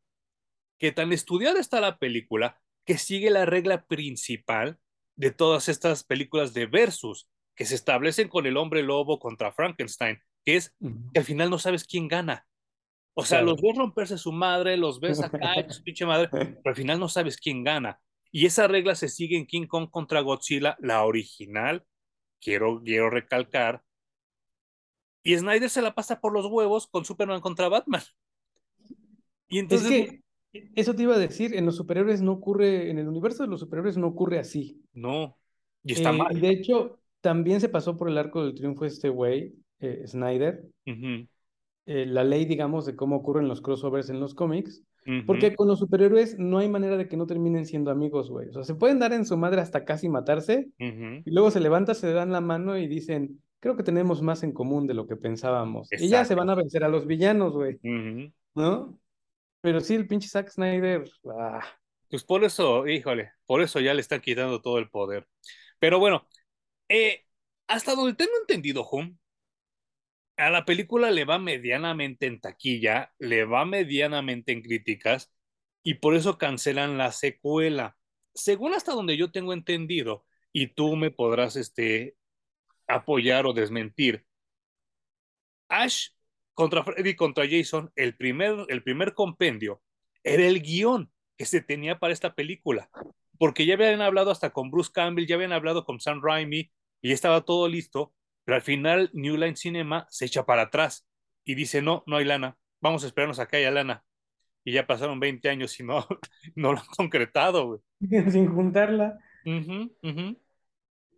que 0.77 0.91
tan 0.91 1.13
estudiada 1.13 1.59
está 1.59 1.79
la 1.79 1.97
película 1.97 2.61
que 2.85 2.97
sigue 2.97 3.29
la 3.29 3.45
regla 3.45 3.85
principal 3.85 4.79
de 5.15 5.31
todas 5.31 5.69
estas 5.69 6.03
películas 6.03 6.53
de 6.53 6.65
versus 6.65 7.29
que 7.55 7.65
se 7.65 7.75
establecen 7.75 8.27
con 8.27 8.45
el 8.45 8.57
hombre 8.57 8.83
lobo 8.83 9.19
contra 9.19 9.51
Frankenstein, 9.51 10.19
que 10.43 10.57
es 10.57 10.75
que 11.13 11.19
al 11.19 11.25
final 11.25 11.49
no 11.49 11.59
sabes 11.59 11.85
quién 11.85 12.07
gana. 12.07 12.47
O 13.15 13.23
sea, 13.23 13.41
los 13.43 13.61
ves 13.61 13.77
romperse 13.77 14.17
su 14.17 14.31
madre, 14.31 14.75
los 14.75 14.99
ves 14.99 15.21
acá, 15.23 15.53
su 15.69 15.83
pinche 15.83 16.05
madre, 16.05 16.29
pero 16.31 16.61
al 16.65 16.75
final 16.75 16.99
no 16.99 17.07
sabes 17.07 17.37
quién 17.37 17.63
gana. 17.63 17.99
Y 18.31 18.47
esa 18.47 18.67
regla 18.67 18.95
se 18.95 19.09
sigue 19.09 19.37
en 19.37 19.45
King 19.45 19.67
Kong 19.67 19.89
contra 19.91 20.21
Godzilla, 20.21 20.75
la 20.79 21.05
original, 21.05 21.85
quiero, 22.41 22.81
quiero 22.83 23.11
recalcar. 23.11 23.83
Y 25.23 25.37
Snyder 25.37 25.69
se 25.69 25.81
la 25.81 25.95
pasa 25.95 26.19
por 26.19 26.33
los 26.33 26.45
huevos 26.47 26.87
con 26.87 27.05
Superman 27.05 27.41
contra 27.41 27.69
Batman. 27.69 28.01
Y 29.47 29.57
Es 29.57 29.61
entonces, 29.63 29.89
que 29.89 30.21
eso 30.75 30.93
te 30.95 31.03
iba 31.03 31.15
a 31.15 31.19
decir, 31.19 31.55
en 31.55 31.65
los 31.65 31.75
superhéroes 31.75 32.21
no 32.21 32.33
ocurre, 32.33 32.89
en 32.89 32.99
el 32.99 33.07
universo 33.07 33.43
de 33.43 33.49
los 33.49 33.59
superhéroes 33.61 33.97
no 33.97 34.07
ocurre 34.07 34.39
así. 34.39 34.81
no. 34.93 35.37
Y 35.85 35.93
está 35.93 36.11
Eh, 36.11 36.15
y 36.15 36.17
mal. 36.17 36.41
de 36.41 36.49
hecho, 36.49 36.99
también 37.21 37.59
se 37.59 37.67
pasó 37.69 37.97
por 37.97 38.09
el 38.09 38.17
arco 38.17 38.43
del 38.45 38.53
triunfo 38.55 38.85
este 38.85 39.09
güey, 39.09 39.53
eh, 39.79 40.03
Snyder, 40.07 40.63
eh, 40.85 42.05
la 42.05 42.23
ley, 42.23 42.45
digamos, 42.45 42.85
de 42.85 42.95
cómo 42.95 43.17
ocurren 43.17 43.49
los 43.49 43.61
crossovers 43.61 44.09
en 44.09 44.19
los 44.21 44.33
cómics, 44.33 44.81
porque 45.27 45.53
con 45.55 45.67
los 45.67 45.79
superhéroes 45.79 46.39
no 46.39 46.59
hay 46.59 46.69
manera 46.69 46.95
de 46.95 47.09
que 47.09 47.17
no 47.17 47.27
terminen 47.27 47.65
siendo 47.65 47.91
amigos, 47.91 48.29
güey. 48.29 48.47
O 48.47 48.53
sea, 48.53 48.63
se 48.63 48.75
pueden 48.75 48.99
dar 48.99 49.11
en 49.11 49.25
su 49.25 49.35
madre 49.35 49.59
hasta 49.59 49.83
casi 49.83 50.07
matarse, 50.07 50.69
y 50.79 51.29
luego 51.31 51.51
se 51.51 51.59
levanta, 51.59 51.93
se 51.93 52.13
dan 52.13 52.31
la 52.31 52.39
mano 52.39 52.77
y 52.77 52.87
dicen, 52.87 53.41
creo 53.63 53.77
que 53.77 53.83
tenemos 53.83 54.21
más 54.21 54.43
en 54.43 54.51
común 54.51 54.87
de 54.87 54.93
lo 54.93 55.07
que 55.07 55.15
pensábamos. 55.15 55.87
Y 55.93 56.09
ya 56.09 56.25
se 56.25 56.35
van 56.35 56.49
a 56.49 56.55
vencer 56.55 56.83
a 56.83 56.89
los 56.89 57.07
villanos, 57.07 57.53
güey. 57.53 57.79
¿no? 58.55 58.99
Pero 59.61 59.79
sí, 59.79 59.95
el 59.95 60.05
pinche 60.05 60.27
Zack 60.27 60.49
Snyder, 60.49 61.09
ah, 61.39 61.65
Pues 62.09 62.25
por 62.25 62.43
eso, 62.43 62.85
híjole, 62.85 63.31
por 63.45 63.61
eso 63.61 63.79
ya 63.79 63.93
le 63.93 64.01
están 64.01 64.19
quitando 64.19 64.61
todo 64.61 64.79
el 64.79 64.89
poder. 64.89 65.29
Pero 65.79 65.97
bueno, 65.97 66.27
eh, 66.89 67.25
hasta 67.65 67.95
donde 67.95 68.15
tengo 68.15 68.33
entendido, 68.41 68.85
Hum, 68.91 69.17
a 70.35 70.49
la 70.49 70.65
película 70.65 71.09
le 71.09 71.23
va 71.23 71.39
medianamente 71.39 72.25
en 72.25 72.41
taquilla, 72.41 73.13
le 73.17 73.45
va 73.45 73.63
medianamente 73.63 74.51
en 74.51 74.61
críticas, 74.61 75.31
y 75.83 75.93
por 75.93 76.15
eso 76.15 76.37
cancelan 76.37 76.97
la 76.97 77.13
secuela. 77.13 77.95
Según 78.33 78.73
hasta 78.73 78.91
donde 78.91 79.15
yo 79.15 79.31
tengo 79.31 79.53
entendido, 79.53 80.25
y 80.51 80.67
tú 80.73 80.97
me 80.97 81.11
podrás 81.11 81.55
este, 81.55 82.17
apoyar 82.87 83.45
o 83.45 83.53
desmentir, 83.53 84.25
Ash 85.69 86.09
contra 86.53 86.83
Freddy 86.83 87.15
contra 87.15 87.45
Jason, 87.49 87.91
el 87.95 88.15
primer, 88.15 88.65
el 88.69 88.83
primer 88.83 89.13
compendio, 89.13 89.81
era 90.23 90.45
el 90.45 90.61
guion 90.61 91.11
que 91.37 91.45
se 91.45 91.61
tenía 91.61 91.99
para 91.99 92.13
esta 92.13 92.35
película. 92.35 92.89
Porque 93.39 93.65
ya 93.65 93.73
habían 93.73 94.01
hablado 94.01 94.31
hasta 94.31 94.51
con 94.51 94.69
Bruce 94.69 94.91
Campbell, 94.93 95.25
ya 95.25 95.35
habían 95.35 95.51
hablado 95.51 95.83
con 95.85 95.99
Sam 95.99 96.21
Raimi 96.23 96.71
y 97.01 97.09
ya 97.09 97.13
estaba 97.13 97.41
todo 97.41 97.67
listo, 97.67 98.13
pero 98.45 98.55
al 98.55 98.61
final 98.61 99.09
New 99.13 99.35
Line 99.35 99.55
Cinema 99.55 100.05
se 100.09 100.25
echa 100.25 100.45
para 100.45 100.63
atrás 100.63 101.07
y 101.43 101.55
dice, 101.55 101.81
no, 101.81 102.03
no 102.05 102.17
hay 102.17 102.25
lana, 102.25 102.57
vamos 102.79 103.03
a 103.03 103.07
esperarnos 103.07 103.39
a 103.39 103.47
que 103.47 103.57
haya 103.57 103.71
lana. 103.71 104.03
Y 104.63 104.71
ya 104.71 104.87
pasaron 104.87 105.19
20 105.19 105.49
años 105.49 105.77
y 105.79 105.83
no, 105.83 106.07
no 106.55 106.73
lo 106.73 106.79
han 106.79 106.85
concretado, 106.95 107.67
güey. 107.67 107.79
sin 108.31 108.53
juntarla. 108.53 109.19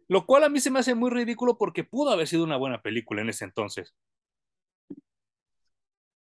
Lo 0.08 0.26
cual 0.26 0.44
a 0.44 0.50
mí 0.50 0.60
se 0.60 0.72
me 0.72 0.80
hace 0.80 0.96
muy 0.96 1.10
ridículo 1.10 1.58
porque 1.58 1.84
pudo 1.84 2.12
haber 2.12 2.28
sido 2.28 2.44
una 2.44 2.58
buena 2.58 2.82
película 2.82 3.22
en 3.22 3.30
ese 3.30 3.46
entonces. 3.46 3.96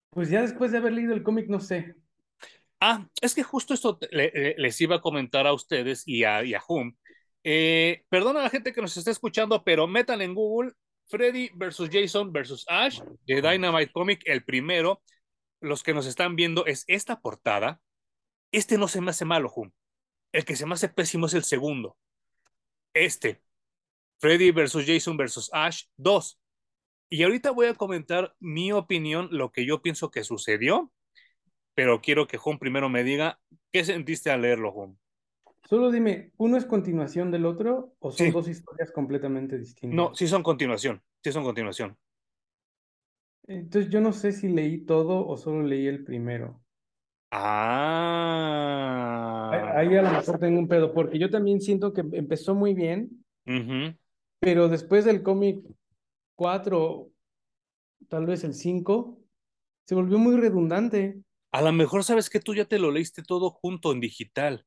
Pues 0.09 0.29
ya 0.29 0.41
después 0.41 0.71
de 0.71 0.77
haber 0.77 0.93
leído 0.93 1.13
el 1.13 1.23
cómic, 1.23 1.47
no 1.49 1.59
sé. 1.59 1.95
Ah, 2.79 3.07
es 3.21 3.33
que 3.35 3.43
justo 3.43 3.73
esto 3.73 3.97
le- 4.11 4.31
le- 4.33 4.55
les 4.57 4.79
iba 4.81 4.97
a 4.97 5.01
comentar 5.01 5.47
a 5.47 5.53
ustedes 5.53 6.03
y 6.07 6.23
a, 6.23 6.43
y 6.43 6.53
a 6.53 6.61
Hum. 6.67 6.95
Eh, 7.43 8.03
perdona 8.09 8.39
a 8.39 8.43
la 8.43 8.49
gente 8.49 8.73
que 8.73 8.81
nos 8.81 8.97
está 8.97 9.11
escuchando, 9.11 9.63
pero 9.63 9.87
metan 9.87 10.21
en 10.21 10.33
Google 10.33 10.73
Freddy 11.07 11.51
versus 11.55 11.89
Jason 11.91 12.31
versus 12.31 12.65
Ash 12.67 13.01
de 13.27 13.41
Dynamite 13.41 13.91
Comic, 13.91 14.21
el 14.25 14.43
primero. 14.43 15.01
Los 15.61 15.83
que 15.83 15.93
nos 15.93 16.05
están 16.07 16.35
viendo 16.35 16.65
es 16.65 16.83
esta 16.87 17.21
portada. 17.21 17.81
Este 18.51 18.77
no 18.77 18.87
se 18.87 19.01
me 19.01 19.11
hace 19.11 19.25
malo, 19.25 19.51
Hum. 19.55 19.71
El 20.31 20.45
que 20.45 20.55
se 20.55 20.65
me 20.65 20.73
hace 20.73 20.89
pésimo 20.89 21.27
es 21.27 21.33
el 21.33 21.43
segundo. 21.43 21.97
Este, 22.93 23.41
Freddy 24.19 24.51
versus 24.51 24.86
Jason 24.86 25.17
versus 25.17 25.49
Ash 25.54 25.84
2. 25.97 26.39
Y 27.10 27.23
ahorita 27.23 27.51
voy 27.51 27.67
a 27.67 27.75
comentar 27.75 28.36
mi 28.39 28.71
opinión, 28.71 29.30
lo 29.32 29.51
que 29.51 29.65
yo 29.65 29.82
pienso 29.82 30.10
que 30.12 30.23
sucedió, 30.23 30.91
pero 31.75 32.01
quiero 32.01 32.28
que 32.28 32.39
Hum 32.43 32.58
primero 32.58 32.89
me 32.89 33.04
diga 33.04 33.39
qué 33.71 33.84
sentiste 33.84 34.32
al 34.32 34.41
leerlo, 34.41 34.71
Hum. 34.73 34.97
Solo 35.67 35.91
dime, 35.91 36.32
¿uno 36.38 36.58
es 36.58 36.65
continuación 36.65 37.32
del 37.32 37.45
otro 37.45 37.93
o 37.99 38.12
son 38.12 38.28
Sí. 38.28 38.32
dos 38.32 38.47
historias 38.47 38.91
completamente 38.91 39.58
distintas? 39.58 39.95
No, 39.95 40.13
sí 40.13 40.28
son 40.28 40.43
continuación, 40.43 41.01
sí 41.23 41.32
son 41.32 41.43
continuación. 41.43 41.97
Entonces 43.47 43.91
yo 43.91 43.99
no 44.01 44.13
sé 44.13 44.32
si 44.32 44.47
leí 44.47 44.86
todo 44.86 45.25
o 45.28 45.38
solo 45.38 45.63
leí 45.63 45.88
el 45.88 46.04
primero. 46.04 46.62
Ah. 47.32 48.21
ahí 49.75 49.95
a 49.95 50.01
lo 50.04 50.12
mejor 50.12 50.39
tengo 50.39 50.60
un 50.60 50.67
pedo, 50.67 50.93
porque 50.93 51.19
yo 51.19 51.30
también 51.30 51.60
siento 51.62 51.93
que 51.93 52.01
empezó 52.01 52.56
muy 52.56 52.73
bien, 52.73 53.25
Ujú. 53.47 53.95
Pero 54.45 54.69
después 54.69 55.05
del 55.05 55.23
cómic 55.23 55.58
4, 56.36 57.10
tal 58.10 58.27
vez 58.27 58.43
el 58.43 58.53
5, 58.53 59.17
se 59.86 59.95
volvió 59.95 60.19
muy 60.19 60.38
redundante. 60.38 61.19
A 61.51 61.63
lo 61.63 61.71
mejor 61.73 62.03
sabes 62.03 62.29
que 62.29 62.39
tú 62.39 62.53
ya 62.53 62.65
te 62.65 62.77
lo 62.77 62.91
leíste 62.91 63.23
todo 63.23 63.49
junto 63.49 63.91
en 63.91 63.99
digital. 63.99 64.65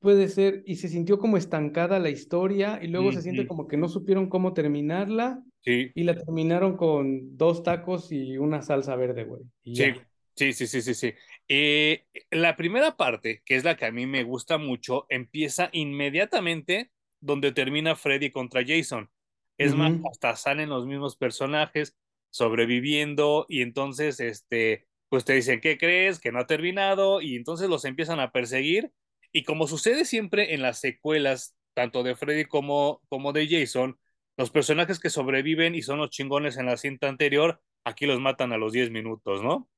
Puede 0.00 0.28
ser, 0.28 0.62
y 0.66 0.76
se 0.76 0.88
sintió 0.88 1.18
como 1.18 1.38
estancada 1.38 1.98
la 1.98 2.10
historia, 2.10 2.78
y 2.82 2.88
luego 2.88 3.12
se 3.12 3.22
siente 3.22 3.46
como 3.46 3.66
que 3.66 3.78
no 3.78 3.88
supieron 3.88 4.28
cómo 4.28 4.52
terminarla, 4.52 5.42
Sí, 5.64 5.90
y 5.94 6.04
la 6.04 6.14
terminaron 6.14 6.76
con 6.76 7.36
dos 7.38 7.62
tacos 7.62 8.12
y 8.12 8.36
una 8.36 8.60
salsa 8.60 8.94
verde, 8.94 9.24
güey. 9.24 9.42
Sí, 9.64 9.92
sí, 10.34 10.52
sí, 10.52 10.66
sí, 10.66 10.82
sí, 10.82 10.94
sí. 10.94 11.14
Eh, 11.48 12.04
la 12.30 12.56
primera 12.56 12.96
parte, 12.96 13.42
que 13.44 13.56
es 13.56 13.64
la 13.64 13.76
que 13.76 13.86
a 13.86 13.90
mí 13.92 14.06
me 14.06 14.22
gusta 14.22 14.58
mucho, 14.58 15.06
empieza 15.08 15.70
inmediatamente 15.72 16.92
donde 17.20 17.52
termina 17.52 17.96
Freddy 17.96 18.30
contra 18.30 18.62
Jason. 18.66 19.10
Es 19.58 19.74
más, 19.74 19.92
hasta 20.10 20.36
salen 20.36 20.68
los 20.68 20.86
mismos 20.86 21.16
personajes 21.16 21.96
sobreviviendo 22.30 23.46
y 23.48 23.62
entonces, 23.62 24.20
este, 24.20 24.86
pues 25.08 25.24
te 25.24 25.34
dicen, 25.34 25.60
¿qué 25.60 25.78
crees? 25.78 26.20
Que 26.20 26.32
no 26.32 26.40
ha 26.40 26.46
terminado 26.46 27.20
y 27.20 27.36
entonces 27.36 27.68
los 27.68 27.84
empiezan 27.84 28.20
a 28.20 28.30
perseguir 28.30 28.92
y 29.32 29.44
como 29.44 29.66
sucede 29.66 30.04
siempre 30.04 30.54
en 30.54 30.62
las 30.62 30.80
secuelas, 30.80 31.56
tanto 31.74 32.02
de 32.02 32.14
Freddy 32.16 32.44
como, 32.44 33.00
como 33.08 33.32
de 33.32 33.48
Jason, 33.48 33.98
los 34.36 34.50
personajes 34.50 35.00
que 35.00 35.10
sobreviven 35.10 35.74
y 35.74 35.82
son 35.82 35.98
los 35.98 36.10
chingones 36.10 36.56
en 36.56 36.66
la 36.66 36.76
cinta 36.76 37.08
anterior, 37.08 37.60
aquí 37.84 38.06
los 38.06 38.20
matan 38.20 38.52
a 38.52 38.58
los 38.58 38.72
10 38.72 38.90
minutos, 38.90 39.42
¿no? 39.42 39.68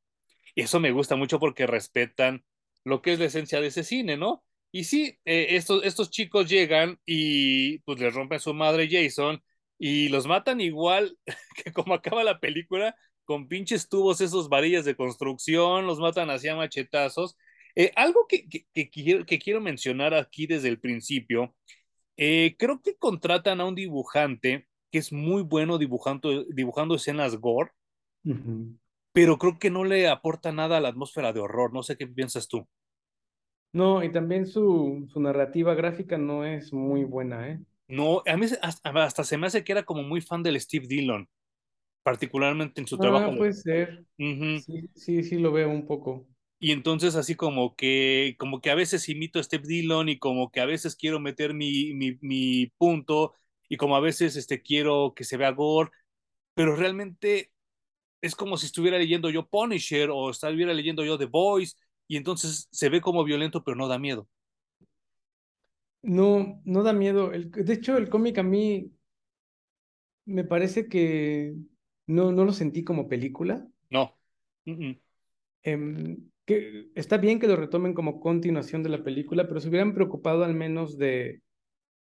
Y 0.55 0.63
eso 0.63 0.81
me 0.81 0.93
gusta 0.93 1.17
mucho 1.17 1.39
porque 1.41 1.67
respetan 1.67 2.45
lo 2.85 3.03
que 3.03 3.13
es 3.13 3.19
la 3.19 3.27
esencia 3.27 3.61
de 3.61 3.69
ese 3.69 3.85
cine, 3.85 4.17
¿no? 4.17 4.45
Y 4.73 4.85
sí, 4.85 5.19
eh, 5.25 5.49
estos, 5.57 5.85
estos 5.85 6.11
chicos 6.11 6.49
llegan 6.49 6.99
y 7.07 7.79
pues 7.81 7.99
les 8.01 8.15
rompen 8.15 8.39
su 8.41 8.55
madre 8.55 8.89
Jason 8.91 9.43
y 9.79 10.09
los 10.09 10.27
matan 10.27 10.61
igual 10.61 11.19
que 11.65 11.73
como 11.73 11.95
acaba 11.95 12.23
la 12.25 12.39
película, 12.41 12.95
con 13.25 13.49
pinches 13.49 13.89
tubos, 13.89 14.21
esos 14.21 14.49
varillas 14.49 14.85
de 14.85 14.97
construcción, 14.97 15.87
los 15.87 15.99
matan 16.01 16.31
así 16.31 16.49
a 16.49 16.57
machetazos. 16.57 17.37
Eh, 17.77 17.93
algo 17.97 18.27
que, 18.29 18.49
que, 18.49 18.67
que 18.75 18.91
quiero, 18.91 19.25
que 19.27 19.39
quiero 19.39 19.61
mencionar 19.61 20.15
aquí 20.15 20.47
desde 20.47 20.69
el 20.69 20.81
principio 20.81 21.55
Eh, 22.17 22.57
creo 22.59 22.81
que 22.83 22.97
contratan 22.97 23.61
a 23.61 23.65
un 23.67 23.75
dibujante 23.75 24.69
que 24.93 24.99
es 24.99 25.13
muy 25.13 25.43
bueno 25.43 25.79
dibujando, 25.79 26.45
dibujando 26.45 26.95
escenas 26.97 27.37
gore, 27.37 27.73
pero 29.13 29.39
creo 29.39 29.59
que 29.59 29.71
no 29.71 29.85
le 29.85 30.09
aporta 30.09 30.53
nada 30.53 30.79
a 30.79 30.81
la 30.81 30.89
atmósfera 30.89 31.33
de 31.33 31.41
horror. 31.41 31.73
No 31.73 31.83
sé 31.83 31.97
qué 31.97 32.07
piensas 32.07 32.49
tú. 32.49 32.67
No, 33.73 34.03
y 34.05 34.13
también 34.13 34.47
su, 34.47 35.07
su 35.13 35.21
narrativa 35.21 35.75
gráfica 35.75 36.19
no 36.19 36.45
es 36.45 36.73
muy 36.73 37.05
buena, 37.05 37.49
¿eh? 37.51 37.61
No, 37.89 38.23
a 38.27 38.37
mí 38.37 38.47
hasta, 38.63 38.91
hasta 38.91 39.25
se 39.25 39.37
me 39.37 39.47
hace 39.49 39.65
que 39.65 39.73
era 39.73 39.83
como 39.85 40.03
muy 40.03 40.21
fan 40.21 40.43
del 40.43 40.61
Steve 40.61 40.87
Dillon, 40.87 41.29
particularmente 42.03 42.81
en 42.81 42.87
su 42.89 42.99
trabajo. 42.99 43.33
Ah, 43.33 43.37
puede 43.37 43.53
ser. 43.53 44.07
Sí, 44.55 44.91
sí, 44.95 45.23
sí 45.23 45.39
lo 45.39 45.53
veo 45.53 45.71
un 45.71 45.87
poco. 45.87 46.27
Y 46.59 46.73
entonces 46.73 47.15
así 47.17 47.35
como 47.37 47.75
que, 47.75 48.37
como 48.39 48.61
que 48.61 48.71
a 48.71 48.75
veces 48.75 49.09
imito 49.09 49.39
a 49.39 49.43
Steve 49.43 49.65
Dillon 49.67 50.09
y 50.11 50.19
como 50.19 50.51
que 50.51 50.61
a 50.61 50.67
veces 50.67 50.95
quiero 50.97 51.19
meter 51.19 51.55
mi, 51.55 51.95
mi, 51.95 52.19
mi 52.21 52.67
punto 52.77 53.35
y 53.69 53.77
como 53.79 53.97
a 53.97 54.01
veces 54.01 54.37
este, 54.37 54.61
quiero 54.63 55.15
que 55.17 55.25
se 55.25 55.39
vea 55.39 55.51
gore, 55.53 55.91
pero 56.55 56.77
realmente 56.77 57.53
es 58.23 58.35
como 58.37 58.57
si 58.59 58.67
estuviera 58.67 58.99
leyendo 58.99 59.31
yo 59.31 59.49
Punisher 59.49 60.11
o 60.11 60.31
estuviera 60.31 60.75
leyendo 60.75 61.05
yo 61.05 61.19
The 61.19 61.27
Voice 61.27 61.77
y 62.11 62.17
entonces 62.17 62.67
se 62.73 62.89
ve 62.89 63.01
como 63.01 63.23
violento 63.23 63.63
pero 63.63 63.77
no 63.77 63.87
da 63.87 63.97
miedo. 63.97 64.27
No, 66.03 66.61
no 66.65 66.83
da 66.83 66.93
miedo. 66.93 67.33
El, 67.33 67.53
de 67.53 67.73
hecho, 67.73 67.97
el 67.97 68.09
cómic 68.09 68.37
a 68.39 68.43
mí 68.43 68.91
me 70.25 70.43
parece 70.43 70.89
que 70.89 71.55
no, 72.09 72.33
no 72.33 72.45
lo 72.45 72.53
sentí 72.53 72.83
como 72.83 73.09
película. 73.09 73.65
No. 73.91 74.13
Em, 75.63 76.17
que 76.47 76.91
está 76.97 77.17
bien 77.17 77.39
que 77.39 77.47
lo 77.47 77.55
retomen 77.55 77.95
como 77.95 78.19
continuación 78.19 78.83
de 78.83 78.89
la 78.89 79.05
película, 79.05 79.47
pero 79.47 79.61
se 79.61 79.69
hubieran 79.69 79.95
preocupado 79.95 80.43
al 80.43 80.55
menos 80.55 80.99
de, 80.99 81.43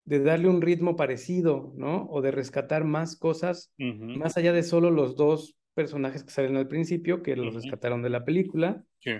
de 0.04 0.20
darle 0.20 0.48
un 0.48 0.62
ritmo 0.62 0.94
parecido, 0.94 1.72
¿no? 1.76 2.06
O 2.08 2.22
de 2.22 2.30
rescatar 2.30 2.84
más 2.84 3.16
cosas, 3.16 3.72
más 3.78 4.36
allá 4.36 4.52
de 4.52 4.62
solo 4.62 4.92
los 4.92 5.16
dos 5.16 5.56
personajes 5.74 6.22
que 6.22 6.30
salen 6.30 6.56
al 6.56 6.68
principio, 6.68 7.20
que 7.20 7.34
los 7.34 7.52
rescataron 7.52 8.00
de 8.00 8.10
la 8.10 8.24
película. 8.24 8.84
Sí. 9.00 9.10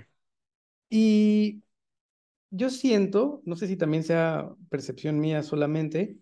Y 0.89 1.63
yo 2.51 2.69
siento, 2.69 3.41
no 3.45 3.55
sé 3.55 3.67
si 3.67 3.77
también 3.77 4.03
sea 4.03 4.51
percepción 4.69 5.19
mía 5.19 5.43
solamente, 5.43 6.17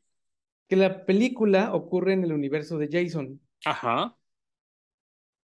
que 0.69 0.75
la 0.77 1.06
película 1.06 1.73
ocurre 1.75 2.13
en 2.13 2.23
el 2.25 2.34
universo 2.34 2.77
de 2.77 2.89
Jason 2.91 3.41
Ajá. 3.65 4.17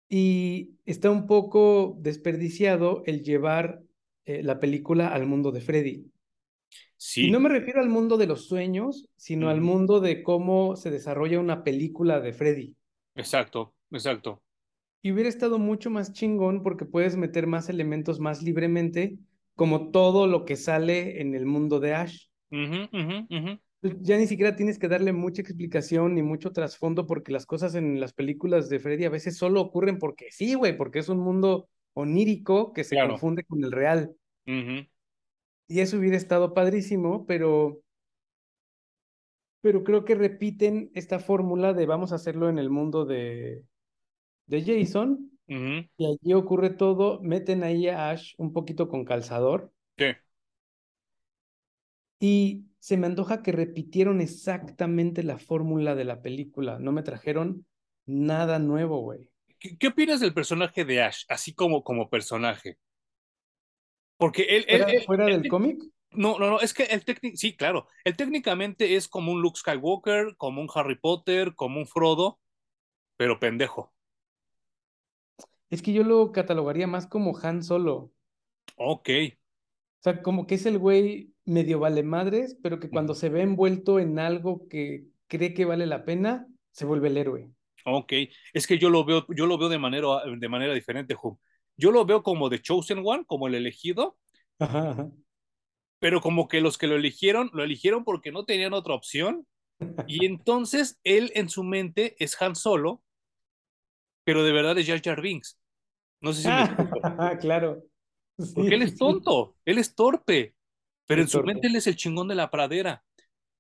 y 0.09 0.77
está 0.85 1.09
un 1.09 1.25
poco 1.27 1.95
desperdiciado 1.99 3.03
el 3.05 3.23
llevar 3.23 3.81
eh, 4.25 4.43
la 4.43 4.59
película 4.59 5.07
al 5.09 5.25
mundo 5.25 5.51
de 5.51 5.61
Freddy. 5.61 6.11
Y 7.21 7.29
no 7.29 7.39
Sí. 7.39 7.39
me 7.39 7.47
refiero 7.49 7.79
al 7.79 7.87
mundo 7.89 8.17
de 8.17 8.27
los 8.27 8.47
sueños, 8.47 9.07
sino 9.15 9.49
al 9.49 9.61
mundo 9.61 10.01
de 10.01 10.23
cómo 10.23 10.75
se 10.75 10.91
desarrolla 10.91 11.39
una 11.39 11.63
película 11.63 12.19
de 12.19 12.33
Freddy. 12.33 12.75
Exacto, 13.15 13.73
exacto. 13.91 14.41
Y 15.01 15.11
hubiera 15.11 15.29
estado 15.29 15.57
mucho 15.57 15.89
más 15.89 16.13
chingón 16.13 16.61
porque 16.63 16.85
puedes 16.85 17.17
meter 17.17 17.47
más 17.47 17.69
elementos 17.69 18.19
más 18.19 18.43
libremente, 18.43 19.17
como 19.55 19.91
todo 19.91 20.27
lo 20.27 20.45
que 20.45 20.55
sale 20.55 21.21
en 21.21 21.33
el 21.33 21.45
mundo 21.45 21.79
de 21.79 21.95
Ash. 21.95 22.27
Pues, 23.81 23.95
Ya 24.01 24.17
ni 24.17 24.27
siquiera 24.27 24.55
tienes 24.55 24.77
que 24.77 24.87
darle 24.87 25.11
mucha 25.11 25.41
explicación 25.41 26.13
ni 26.13 26.21
mucho 26.21 26.51
trasfondo 26.51 27.07
porque 27.07 27.31
las 27.31 27.47
cosas 27.47 27.73
en 27.73 27.99
las 27.99 28.13
películas 28.13 28.69
de 28.69 28.79
Freddy 28.79 29.05
a 29.05 29.09
veces 29.09 29.37
solo 29.37 29.61
ocurren 29.61 29.97
porque 29.97 30.27
sí, 30.31 30.53
güey, 30.53 30.77
porque 30.77 30.99
es 30.99 31.09
un 31.09 31.19
mundo 31.19 31.67
onírico 31.93 32.73
que 32.73 32.83
se 32.83 32.95
Claro. 32.95 33.13
confunde 33.13 33.43
con 33.43 33.63
el 33.63 33.71
real. 33.71 34.15
Y 35.67 35.79
eso 35.79 35.97
hubiera 35.97 36.17
estado 36.17 36.53
padrísimo, 36.53 37.25
pero, 37.25 37.81
pero 39.61 39.83
creo 39.83 40.05
que 40.05 40.15
repiten 40.15 40.91
esta 40.93 41.19
fórmula 41.19 41.73
de 41.73 41.85
vamos 41.85 42.11
a 42.11 42.15
hacerlo 42.15 42.49
en 42.49 42.59
el 42.59 42.69
mundo 42.69 43.05
de, 43.05 43.63
de 44.47 44.61
Jason 44.63 45.31
y 45.97 46.05
allí 46.05 46.33
ocurre 46.33 46.69
todo, 46.71 47.21
meten 47.21 47.63
ahí 47.63 47.87
a 47.89 48.11
Ash 48.11 48.33
un 48.37 48.53
poquito 48.53 48.87
con 48.89 49.05
calzador 49.05 49.71
Sí. 49.97 50.05
y 52.19 52.65
se 52.79 52.97
me 52.97 53.07
antoja 53.07 53.43
que 53.43 53.51
repitieron 53.51 54.21
exactamente 54.21 55.23
la 55.23 55.37
fórmula 55.37 55.95
de 55.95 56.05
la 56.05 56.21
película, 56.21 56.79
no 56.79 56.91
me 56.91 57.03
trajeron 57.03 57.65
nada 58.05 58.59
nuevo, 58.59 59.01
güey. 59.01 59.29
¿Qué, 59.59 59.77
qué 59.77 59.87
opinas 59.87 60.19
del 60.19 60.33
personaje 60.33 60.85
de 60.85 61.01
Ash, 61.01 61.23
así 61.29 61.53
como 61.53 61.83
como 61.83 62.09
personaje? 62.09 62.77
Porque 64.17 64.43
él, 64.43 64.65
él, 64.67 64.81
Fuera, 64.81 64.93
él- 64.93 65.03
fuera 65.05 65.25
del 65.25 65.35
él- 65.43 65.49
cómic, 65.49 65.83
no, 66.11 66.37
no, 66.39 66.49
no, 66.49 66.59
es 66.59 66.73
que 66.73 66.83
el 66.83 67.05
técnico, 67.05 67.37
sí, 67.37 67.55
claro, 67.55 67.87
él 68.03 68.17
técnicamente 68.17 68.95
es 68.95 69.07
como 69.07 69.31
un 69.31 69.41
Luke 69.41 69.57
Skywalker, 69.59 70.35
como 70.37 70.61
un 70.61 70.69
Harry 70.75 70.95
Potter, 70.97 71.55
como 71.55 71.79
un 71.79 71.87
Frodo, 71.87 72.39
pero 73.17 73.39
pendejo. 73.39 73.93
Es 75.71 75.81
que 75.81 75.93
yo 75.93 76.03
lo 76.03 76.31
catalogaría 76.31 76.85
más 76.87 77.07
como 77.07 77.37
Han 77.41 77.63
Solo. 77.63 78.11
Ok. 78.75 79.09
O 79.99 80.03
sea, 80.03 80.21
como 80.23 80.47
que 80.47 80.55
es 80.55 80.65
el 80.65 80.79
güey 80.79 81.33
medio 81.45 81.79
vale 81.79 82.03
madres, 82.03 82.57
pero 82.61 82.79
que 82.79 82.89
cuando 82.89 83.13
se 83.15 83.29
ve 83.29 83.41
envuelto 83.41 83.99
en 83.99 84.19
algo 84.19 84.67
que 84.67 85.05
cree 85.27 85.53
que 85.53 85.65
vale 85.65 85.85
la 85.85 86.05
pena, 86.05 86.47
se 86.71 86.85
vuelve 86.85 87.07
el 87.09 87.17
héroe. 87.17 87.51
Ok, 87.85 88.13
es 88.53 88.67
que 88.67 88.77
yo 88.77 88.89
lo 88.89 89.03
veo, 89.05 89.25
yo 89.29 89.45
lo 89.47 89.57
veo 89.57 89.69
de 89.69 89.79
manera, 89.79 90.07
de 90.37 90.49
manera 90.49 90.73
diferente, 90.73 91.15
Hum. 91.21 91.37
Yo 91.77 91.91
lo 91.91 92.05
veo 92.05 92.21
como 92.21 92.49
The 92.49 92.61
Chosen 92.61 93.01
One, 93.03 93.25
como 93.25 93.47
el 93.47 93.55
elegido, 93.55 94.17
Ajá, 94.59 94.91
ajá. 94.91 95.11
pero 95.99 96.21
como 96.21 96.47
que 96.47 96.61
los 96.61 96.77
que 96.77 96.87
lo 96.87 96.95
eligieron, 96.95 97.49
lo 97.53 97.63
eligieron 97.63 98.03
porque 98.03 98.31
no 98.31 98.45
tenían 98.45 98.73
otra 98.73 98.93
opción, 98.95 99.47
y 100.07 100.25
entonces 100.25 100.99
él 101.03 101.31
en 101.35 101.49
su 101.49 101.63
mente 101.63 102.15
es 102.19 102.41
Han 102.41 102.55
Solo, 102.55 103.03
pero 104.23 104.43
de 104.43 104.51
verdad 104.51 104.77
es 104.77 104.87
Jar 104.87 105.01
Jar 105.01 105.21
Binks. 105.21 105.59
No 106.21 106.33
sé 106.33 106.43
si 106.43 106.47
me. 106.47 106.53
Ah, 107.03 107.37
claro. 107.39 107.83
Porque 108.55 108.75
él 108.75 108.81
es 108.83 108.91
sí. 108.91 108.97
tonto, 108.97 109.55
él 109.65 109.77
es 109.77 109.95
torpe, 109.95 110.55
pero 111.05 111.21
en 111.21 111.27
su 111.27 111.37
torpe. 111.39 111.53
mente 111.53 111.67
él 111.67 111.75
es 111.75 111.87
el 111.87 111.95
chingón 111.95 112.27
de 112.27 112.35
la 112.35 112.49
pradera. 112.49 113.03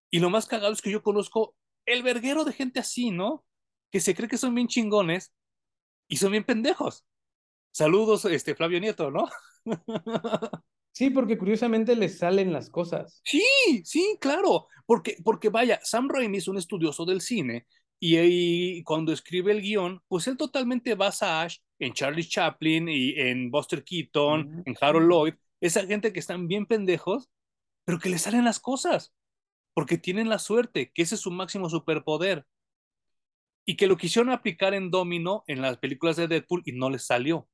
Y 0.09 0.19
lo 0.19 0.29
más 0.29 0.45
cagado 0.45 0.73
es 0.73 0.81
que 0.81 0.91
yo 0.91 1.03
conozco 1.03 1.55
el 1.85 2.03
verguero 2.03 2.43
de 2.43 2.53
gente 2.53 2.79
así, 2.79 3.11
¿no? 3.11 3.45
Que 3.91 3.99
se 3.99 4.15
cree 4.15 4.29
que 4.29 4.37
son 4.37 4.55
bien 4.55 4.67
chingones 4.67 5.33
y 6.07 6.17
son 6.17 6.31
bien 6.31 6.43
pendejos. 6.43 7.05
Saludos, 7.71 8.25
este 8.25 8.55
Flavio 8.55 8.79
Nieto, 8.79 9.11
¿no? 9.11 9.25
Sí, 10.93 11.09
porque 11.09 11.37
curiosamente 11.37 11.95
le 11.95 12.09
salen 12.09 12.51
las 12.51 12.69
cosas. 12.69 13.21
Sí, 13.23 13.41
sí, 13.85 14.17
claro, 14.19 14.67
porque, 14.85 15.15
porque 15.23 15.47
vaya, 15.47 15.79
Sam 15.83 16.09
Raimi 16.09 16.39
es 16.39 16.49
un 16.49 16.57
estudioso 16.57 17.05
del 17.05 17.21
cine 17.21 17.65
y, 18.01 18.19
y 18.19 18.83
cuando 18.83 19.13
escribe 19.13 19.53
el 19.53 19.61
guion, 19.63 20.03
pues 20.09 20.27
él 20.27 20.37
totalmente 20.37 20.95
basa 20.95 21.41
a 21.41 21.43
Ash 21.43 21.59
en 21.79 21.93
Charlie 21.93 22.27
Chaplin 22.27 22.89
y 22.89 23.19
en 23.19 23.51
Buster 23.51 23.85
Keaton, 23.85 24.49
Mm. 24.57 24.63
en 24.65 24.75
Harold 24.81 25.09
Lloyd, 25.09 25.35
esa 25.61 25.85
gente 25.87 26.13
que 26.13 26.19
están 26.21 26.47
bien 26.49 26.67
pendejos, 26.67 27.29
pero 27.85 27.99
que 27.99 28.09
le 28.09 28.19
salen 28.19 28.45
las 28.45 28.59
cosas, 28.61 29.13
porque 29.75 29.97
tienen 29.99 30.29
la 30.29 30.39
suerte, 30.39 30.91
que 30.93 31.03
ese 31.03 31.15
es 31.15 31.21
su 31.21 31.31
máximo 31.31 31.69
superpoder, 31.69 32.47
y 33.65 33.75
que 33.77 33.87
lo 33.87 33.97
quisieron 33.97 34.31
aplicar 34.31 34.73
en 34.75 34.91
Domino 34.91 35.43
en 35.47 35.61
las 35.63 35.77
películas 35.79 36.15
de 36.15 36.27
Deadpool 36.27 36.63
y 36.65 36.73
no 36.73 36.89
les 36.91 37.05
salió. 37.05 37.49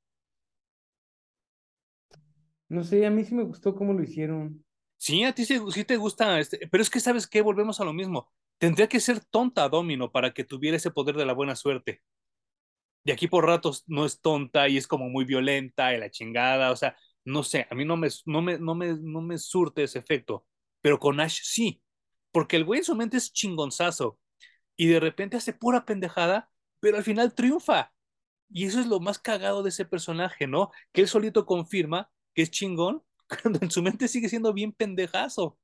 No 2.70 2.84
sé, 2.86 3.06
a 3.06 3.10
mí 3.10 3.26
sí 3.26 3.36
me 3.36 3.44
gustó 3.44 3.76
cómo 3.76 3.94
lo 3.94 4.04
hicieron. 4.04 4.64
Sí, 4.98 5.24
a 5.24 5.34
ti 5.34 5.46
sí, 5.46 5.60
sí 5.74 5.86
te 5.86 5.98
gusta, 5.98 6.40
este, 6.40 6.68
pero 6.70 6.82
es 6.82 6.90
que 6.90 7.00
sabes 7.00 7.28
qué, 7.28 7.42
volvemos 7.42 7.80
a 7.80 7.86
lo 7.86 7.94
mismo. 7.94 8.32
Tendría 8.58 8.88
que 8.88 9.00
ser 9.00 9.24
tonta 9.24 9.70
Domino 9.70 10.12
para 10.12 10.34
que 10.34 10.44
tuviera 10.44 10.78
ese 10.78 10.92
poder 10.92 11.16
de 11.16 11.26
la 11.26 11.34
buena 11.34 11.56
suerte. 11.56 12.02
Y 13.04 13.12
aquí 13.12 13.28
por 13.28 13.46
ratos 13.46 13.84
no 13.88 14.06
es 14.06 14.20
tonta 14.20 14.68
y 14.68 14.78
es 14.78 14.88
como 14.88 15.10
muy 15.10 15.24
violenta 15.24 15.94
y 15.94 15.98
la 15.98 16.10
chingada, 16.10 16.72
o 16.72 16.76
sea, 16.76 16.98
no 17.24 17.44
sé, 17.44 17.68
a 17.70 17.76
mí 17.76 17.86
no 17.86 17.96
me, 17.96 18.10
no 18.26 18.42
me, 18.42 18.60
no 18.60 18.76
me, 18.76 18.98
no 19.00 19.22
me 19.22 19.38
surte 19.38 19.84
ese 19.84 20.00
efecto, 20.00 20.46
pero 20.82 21.00
con 21.00 21.20
Ash 21.20 21.40
sí, 21.44 21.82
porque 22.32 22.58
el 22.58 22.66
güey 22.66 22.80
en 22.80 22.84
su 22.84 22.96
mente 22.96 23.18
es 23.18 23.32
chingonzazo 23.32 24.20
y 24.76 24.88
de 24.88 25.00
repente 25.00 25.38
hace 25.38 25.54
pura 25.54 25.86
pendejada, 25.86 26.50
pero 26.80 26.98
al 26.98 27.04
final 27.04 27.34
triunfa. 27.34 27.94
Y 28.50 28.66
eso 28.66 28.80
es 28.80 28.88
lo 28.88 29.00
más 29.00 29.20
cagado 29.20 29.64
de 29.64 29.70
ese 29.70 29.86
personaje, 29.86 30.48
¿no? 30.48 30.72
Que 30.94 31.02
él 31.02 31.08
solito 31.08 31.46
confirma 31.46 32.10
que 32.34 32.44
es 32.44 32.52
chingón 32.52 33.04
cuando 33.42 33.60
en 33.62 33.72
su 33.72 33.82
mente 33.82 34.08
sigue 34.08 34.30
siendo 34.30 34.54
bien 34.54 34.72
pendejazo. 34.72 35.58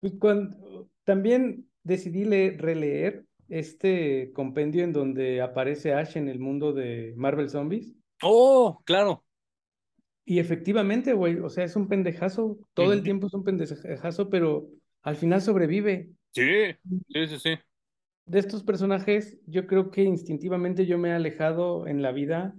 Pues 0.00 0.14
cuando, 0.18 0.90
también 1.04 1.70
decidí 1.84 2.24
le- 2.24 2.56
releer 2.58 3.24
este 3.48 4.32
compendio 4.32 4.84
en 4.84 4.92
donde 4.92 5.40
aparece 5.40 5.92
Ash 5.94 6.16
en 6.16 6.28
el 6.28 6.38
mundo 6.40 6.72
de 6.72 7.14
Marvel 7.16 7.50
Zombies. 7.50 7.94
Oh, 8.22 8.80
claro. 8.84 9.24
Y 10.24 10.38
efectivamente, 10.38 11.12
güey, 11.12 11.38
o 11.38 11.50
sea, 11.50 11.64
es 11.64 11.76
un 11.76 11.86
pendejazo. 11.86 12.58
Todo 12.72 12.92
el 12.92 13.02
tiempo 13.02 13.26
es 13.26 13.34
un 13.34 13.44
pendejazo, 13.44 14.30
pero 14.30 14.68
al 15.02 15.16
final 15.16 15.42
sobrevive. 15.42 16.08
Sí, 16.32 16.72
sí, 17.10 17.26
sí, 17.28 17.38
sí. 17.38 17.58
De 18.26 18.38
estos 18.38 18.62
personajes, 18.62 19.38
yo 19.46 19.66
creo 19.66 19.90
que 19.90 20.02
instintivamente 20.02 20.86
yo 20.86 20.96
me 20.96 21.10
he 21.10 21.12
alejado 21.12 21.86
en 21.86 22.00
la 22.00 22.10
vida 22.12 22.56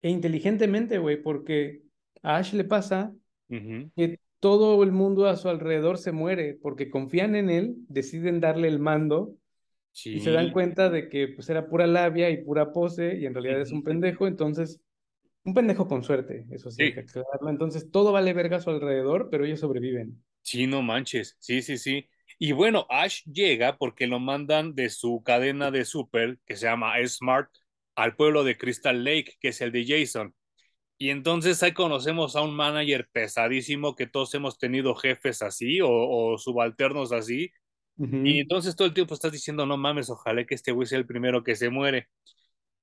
e 0.00 0.08
inteligentemente, 0.08 0.96
güey, 0.98 1.22
porque 1.22 1.82
a 2.22 2.38
Ash 2.38 2.54
le 2.54 2.64
pasa 2.64 3.14
que 3.48 4.18
todo 4.42 4.82
el 4.84 4.92
mundo 4.92 5.28
a 5.28 5.36
su 5.38 5.48
alrededor 5.48 5.98
se 5.98 6.12
muere 6.12 6.58
porque 6.62 6.90
confían 6.90 7.36
en 7.36 7.50
él, 7.50 7.76
deciden 7.88 8.40
darle 8.42 8.68
el 8.68 8.80
mando 8.80 9.36
y 10.12 10.20
se 10.20 10.32
dan 10.32 10.52
cuenta 10.52 10.90
de 10.90 11.08
que 11.08 11.28
pues 11.28 11.48
era 11.50 11.68
pura 11.68 11.86
labia 11.86 12.30
y 12.30 12.44
pura 12.44 12.72
pose 12.72 13.16
y 13.18 13.26
en 13.26 13.34
realidad 13.34 13.60
es 13.62 13.72
un 13.72 13.84
pendejo, 13.84 14.26
entonces 14.28 14.80
un 15.44 15.54
pendejo 15.54 15.88
con 15.88 16.04
suerte, 16.04 16.46
eso 16.52 16.70
sí 16.70 16.82
hay 16.84 16.90
Sí. 16.90 16.94
que 16.94 17.00
aclararlo. 17.00 17.50
Entonces 17.50 17.90
todo 17.90 18.12
vale 18.12 18.34
verga 18.34 18.58
a 18.58 18.60
su 18.60 18.70
alrededor, 18.70 19.28
pero 19.30 19.44
ellos 19.46 19.60
sobreviven. 19.60 20.22
Sí, 20.42 20.66
no 20.66 20.82
manches. 20.82 21.36
Sí, 21.40 21.62
sí, 21.62 21.78
sí. 21.78 22.08
Y 22.38 22.52
bueno, 22.52 22.86
Ash 22.90 23.22
llega 23.24 23.76
porque 23.78 24.06
lo 24.06 24.18
mandan 24.20 24.74
de 24.74 24.90
su 24.90 25.22
cadena 25.24 25.70
de 25.70 25.84
super, 25.84 26.38
que 26.46 26.56
se 26.56 26.66
llama 26.66 26.94
Smart, 27.06 27.50
al 27.94 28.16
pueblo 28.16 28.42
de 28.44 28.56
Crystal 28.56 29.04
Lake, 29.04 29.34
que 29.40 29.48
es 29.48 29.60
el 29.60 29.72
de 29.72 29.86
Jason. 29.86 30.34
Y 31.02 31.10
entonces 31.10 31.60
ahí 31.64 31.72
conocemos 31.74 32.36
a 32.36 32.42
un 32.42 32.54
manager 32.54 33.08
pesadísimo 33.12 33.96
que 33.96 34.06
todos 34.06 34.32
hemos 34.34 34.56
tenido 34.58 34.94
jefes 34.94 35.42
así 35.42 35.80
o, 35.80 35.90
o 35.90 36.38
subalternos 36.38 37.10
así. 37.12 37.50
Y 38.22 38.40
Ujú. 38.40 38.40
entonces 38.40 38.76
todo 38.76 38.88
el 38.88 38.94
tiempo 38.94 39.14
estás 39.14 39.32
diciendo, 39.32 39.66
no 39.66 39.76
mames, 39.78 40.10
ojalá 40.10 40.44
que 40.46 40.54
este 40.56 40.72
güey 40.72 40.86
sea 40.88 40.98
el 40.98 41.06
primero 41.06 41.44
que 41.44 41.56
se 41.56 41.70
muere. 41.70 42.08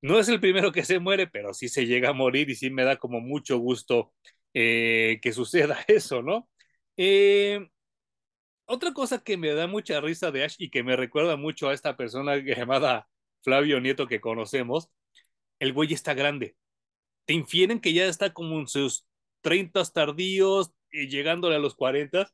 No 0.01 0.19
es 0.19 0.29
el 0.29 0.39
primero 0.41 0.71
que 0.71 0.85
se 0.85 0.99
muere, 0.99 1.27
pero 1.27 1.53
sí 1.53 1.69
se 1.69 1.85
llega 1.87 2.09
a 2.09 2.13
morir 2.13 2.49
y 2.49 2.55
sí 2.55 2.69
me 2.71 2.83
da 2.85 2.97
como 2.97 3.21
mucho 3.21 3.59
gusto 3.59 4.13
eh, 4.53 5.19
que 5.21 5.33
suceda 5.33 5.79
eso, 5.87 6.21
¿no? 6.23 6.49
Eh, 6.97 7.67
otra 8.65 8.93
cosa 8.93 9.23
que 9.23 9.37
me 9.37 9.53
da 9.53 9.67
mucha 9.67 9.99
risa 10.01 10.31
de 10.31 10.43
Ash 10.45 10.55
y 10.59 10.69
que 10.69 10.83
me 10.83 10.95
recuerda 10.95 11.35
mucho 11.37 11.69
a 11.69 11.73
esta 11.73 11.97
persona 11.97 12.35
llamada 12.37 13.09
Flavio 13.43 13.79
Nieto 13.81 14.07
que 14.07 14.21
conocemos, 14.21 14.89
el 15.59 15.73
güey 15.73 15.93
está 15.93 16.13
grande. 16.13 16.55
Te 17.29 17.33
infieren 17.33 17.79
que 17.79 17.93
ya 17.93 18.07
está 18.07 18.33
como 18.33 18.59
en 18.59 18.67
sus 18.67 19.05
30 19.41 19.83
tardíos 19.93 20.71
y 20.91 21.09
llegándole 21.09 21.57
a 21.57 21.59
los 21.59 21.75
40 21.75 22.27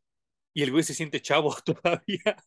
y 0.54 0.64
el 0.64 0.72
güey 0.72 0.86
se 0.86 0.94
siente 0.94 1.22
chavo 1.22 1.54
todavía 1.66 2.38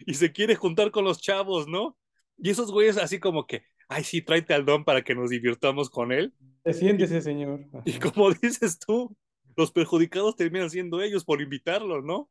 y 0.00 0.12
se 0.12 0.30
quiere 0.30 0.56
juntar 0.56 0.90
con 0.90 1.06
los 1.06 1.22
chavos, 1.22 1.68
¿no? 1.68 1.96
Y 2.36 2.50
esos 2.50 2.70
güeyes 2.70 2.98
así 2.98 3.18
como 3.18 3.46
que, 3.46 3.62
ay, 3.88 4.04
sí, 4.04 4.20
tráete 4.20 4.52
al 4.52 4.66
don 4.66 4.84
para 4.84 5.02
que 5.02 5.14
nos 5.14 5.30
divirtamos 5.30 5.88
con 5.88 6.12
él. 6.12 6.34
Siéntese, 6.70 7.22
señor. 7.22 7.64
y 7.86 7.98
como 7.98 8.30
dices 8.42 8.78
tú, 8.78 9.16
los 9.56 9.72
perjudicados 9.72 10.36
terminan 10.36 10.68
siendo 10.68 11.00
ellos 11.00 11.24
por 11.24 11.40
invitarlos, 11.40 12.04
¿no? 12.04 12.28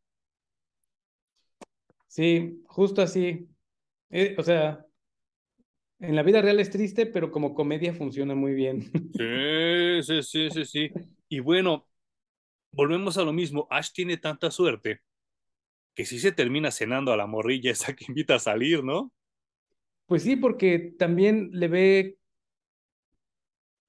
Sí, 2.06 2.62
justo 2.68 3.02
así. 3.02 3.50
Eh, 4.12 4.36
o 4.38 4.44
sea, 4.44 4.86
en 6.00 6.16
la 6.16 6.24
vida 6.24 6.42
real 6.42 6.60
es 6.60 6.70
triste, 6.70 7.06
pero 7.06 7.32
como 7.32 7.54
comedia 7.54 7.94
funciona 7.94 8.36
muy 8.36 8.54
bien. 8.54 8.92
Sí, 9.14 10.04
sí, 10.04 10.24
sí, 10.24 10.50
sí, 10.50 10.66
sí. 10.66 10.92
Y 11.30 11.40
bueno, 11.40 11.88
volvemos 12.72 13.18
a 13.18 13.24
lo 13.24 13.34
mismo. 13.34 13.68
Ash 13.70 13.92
tiene 13.92 14.18
tanta 14.18 14.52
suerte 14.52 15.02
que 15.96 16.06
sí 16.06 16.20
se 16.20 16.32
termina 16.32 16.72
cenando 16.72 17.14
a 17.14 17.18
la 17.18 17.26
morrilla 17.26 17.72
esa 17.72 17.96
que 17.96 18.06
invita 18.08 18.36
a 18.36 18.40
salir, 18.40 18.84
¿no? 18.84 19.14
Pues 20.08 20.24
sí, 20.24 20.36
porque 20.36 20.94
también 21.00 21.50
le 21.54 21.68
ve 21.68 22.18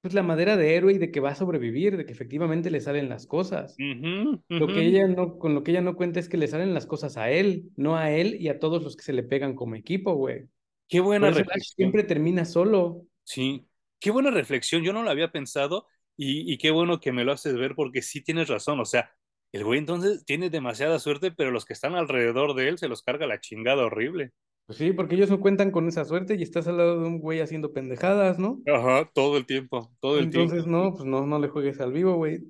pues 0.01 0.15
la 0.15 0.23
madera 0.23 0.57
de 0.57 0.77
héroe 0.77 0.93
y 0.93 0.99
de 0.99 1.11
que 1.11 1.19
va 1.19 1.31
a 1.31 1.35
sobrevivir, 1.35 1.97
de 1.97 2.07
que 2.07 2.13
efectivamente 2.13 2.71
le 2.71 2.81
salen 2.81 3.09
las 3.09 3.27
cosas. 3.27 3.77
Lo 3.77 4.69
que 4.69 4.87
ella 4.87 5.09
no, 5.09 5.37
con 5.37 5.55
lo 5.55 5.65
que 5.65 5.73
ella 5.73 5.81
no 5.81 5.97
cuenta 5.97 6.21
es 6.21 6.29
que 6.29 6.37
le 6.37 6.47
salen 6.47 6.75
las 6.75 6.87
cosas 6.87 7.17
a 7.17 7.29
él, 7.31 7.73
no 7.77 7.97
a 7.97 8.13
él 8.13 8.37
y 8.41 8.47
a 8.49 8.61
todos 8.61 8.85
los 8.85 8.97
que 8.97 9.03
se 9.03 9.13
le 9.13 9.25
pegan 9.25 9.57
como 9.57 9.75
equipo, 9.75 10.15
güey. 10.15 10.47
Qué 10.89 11.01
buena 11.01 11.31
reflexión. 11.31 11.75
siempre 11.77 12.05
termina 12.05 12.45
solo. 12.45 13.07
Sí, 13.25 13.69
qué 14.01 14.11
buena 14.11 14.31
reflexión. 14.31 14.83
Yo 14.83 14.93
no 14.93 15.03
lo 15.03 15.11
había 15.11 15.33
pensado 15.33 15.87
y, 16.17 16.51
y 16.53 16.59
qué 16.59 16.71
bueno 16.71 17.01
que 17.01 17.13
me 17.13 17.25
lo 17.25 17.33
haces 17.33 17.55
ver 17.57 17.75
porque 17.75 18.03
sí 18.03 18.23
tienes 18.23 18.49
razón. 18.49 18.81
O 18.81 18.85
sea, 18.85 19.11
el 19.53 19.65
güey 19.65 19.79
entonces 19.79 20.25
tiene 20.25 20.51
demasiada 20.51 20.99
suerte, 20.99 21.31
pero 21.33 21.51
los 21.51 21.65
que 21.65 21.73
están 21.73 21.95
alrededor 21.95 22.55
de 22.55 22.69
él 22.69 22.79
se 22.79 22.89
los 22.89 23.03
carga 23.03 23.27
la 23.27 23.41
chingada 23.41 23.85
horrible. 23.85 24.33
Pues 24.67 24.79
sí, 24.79 24.93
porque 24.93 25.15
ellos 25.17 25.31
no 25.31 25.41
cuentan 25.41 25.71
con 25.73 25.89
esa 25.89 26.05
suerte 26.05 26.35
y 26.37 26.43
estás 26.43 26.67
al 26.69 26.77
lado 26.79 27.01
de 27.01 27.07
un 27.09 27.19
güey 27.21 27.41
haciendo 27.41 27.73
pendejadas, 27.73 28.39
¿no? 28.39 28.61
Ajá, 28.67 29.11
todo 29.15 29.37
el 29.39 29.47
tiempo, 29.47 29.93
todo 30.01 30.19
el 30.19 30.25
Entonces, 30.25 30.65
tiempo. 30.65 30.71
no, 30.71 30.93
pues 30.93 31.05
no, 31.05 31.27
no 31.27 31.39
le 31.39 31.49
juegues 31.49 31.81
al 31.81 31.93
vivo, 31.93 32.17
güey. 32.17 32.43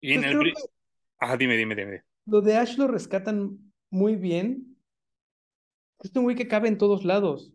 Y 0.00 0.14
en 0.14 0.24
Entonces 0.24 0.40
el... 0.48 0.54
que 0.54 0.62
Ajá, 1.18 1.36
dime, 1.36 1.56
dime, 1.56 1.74
dime. 1.74 2.04
lo 2.26 2.40
de 2.40 2.56
Ash 2.56 2.76
lo 2.78 2.86
rescatan 2.88 3.72
muy 3.90 4.16
bien. 4.16 4.76
Es 6.00 6.10
un 6.16 6.24
güey 6.24 6.36
que 6.36 6.48
cabe 6.48 6.68
en 6.68 6.78
todos 6.78 7.04
lados. 7.04 7.52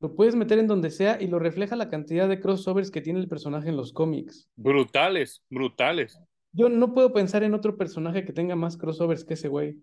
Lo 0.00 0.14
puedes 0.14 0.36
meter 0.36 0.58
en 0.58 0.66
donde 0.66 0.90
sea 0.90 1.20
y 1.20 1.28
lo 1.28 1.38
refleja 1.38 1.76
la 1.76 1.88
cantidad 1.88 2.28
de 2.28 2.40
crossovers 2.40 2.90
que 2.90 3.00
tiene 3.00 3.20
el 3.20 3.28
personaje 3.28 3.70
en 3.70 3.76
los 3.76 3.92
cómics. 3.92 4.50
Brutales, 4.56 5.42
brutales. 5.48 6.18
Yo 6.52 6.68
no 6.68 6.92
puedo 6.92 7.12
pensar 7.12 7.42
en 7.42 7.54
otro 7.54 7.76
personaje 7.76 8.24
que 8.24 8.32
tenga 8.32 8.54
más 8.54 8.76
crossovers 8.76 9.24
que 9.24 9.34
ese 9.34 9.48
güey. 9.48 9.76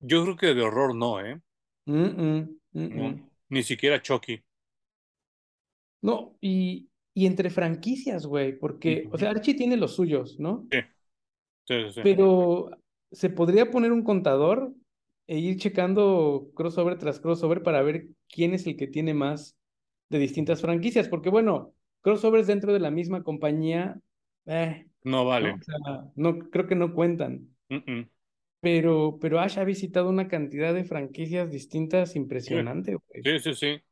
Yo 0.00 0.22
creo 0.22 0.36
que 0.36 0.54
de 0.54 0.62
horror 0.62 0.94
no, 0.94 1.20
¿eh? 1.20 1.40
Mm, 1.86 2.04
mm, 2.04 2.58
mm, 2.72 2.80
mm. 2.80 3.30
ni 3.50 3.62
siquiera 3.62 4.00
Chucky. 4.00 4.42
No, 6.02 6.36
y, 6.40 6.88
y 7.14 7.26
entre 7.26 7.50
franquicias, 7.50 8.26
güey, 8.26 8.58
porque, 8.58 9.08
o 9.10 9.18
sea, 9.18 9.30
Archie 9.30 9.54
tiene 9.54 9.76
los 9.76 9.94
suyos, 9.94 10.38
¿no? 10.38 10.66
Sí, 10.70 10.78
sí, 11.66 11.74
sí. 11.84 11.92
sí. 11.94 12.00
Pero 12.02 12.70
se 13.10 13.30
podría 13.30 13.70
poner 13.70 13.92
un 13.92 14.02
contador 14.02 14.74
e 15.26 15.38
ir 15.38 15.56
checando 15.56 16.50
crossover 16.54 16.98
tras 16.98 17.20
crossover 17.20 17.62
para 17.62 17.82
ver 17.82 18.08
quién 18.28 18.54
es 18.54 18.66
el 18.66 18.76
que 18.76 18.86
tiene 18.86 19.14
más 19.14 19.56
de 20.10 20.18
distintas 20.18 20.60
franquicias, 20.60 21.08
porque 21.08 21.30
bueno, 21.30 21.74
crossovers 22.02 22.46
dentro 22.46 22.72
de 22.72 22.80
la 22.80 22.90
misma 22.90 23.22
compañía, 23.22 23.98
eh, 24.46 24.86
No 25.02 25.24
vale. 25.24 25.52
O 25.52 25.62
sea, 25.62 26.10
no, 26.14 26.38
creo 26.50 26.66
que 26.66 26.74
no 26.74 26.94
cuentan. 26.94 27.48
Pero, 28.60 29.18
pero 29.20 29.40
Ash 29.40 29.58
ha 29.58 29.64
visitado 29.64 30.08
una 30.08 30.28
cantidad 30.28 30.72
de 30.72 30.84
franquicias 30.84 31.50
distintas 31.50 32.12
Sí, 32.12 32.18
impresionante, 32.18 32.96
sí, 33.22 33.38
sí, 33.40 33.54
sí. 33.54 33.82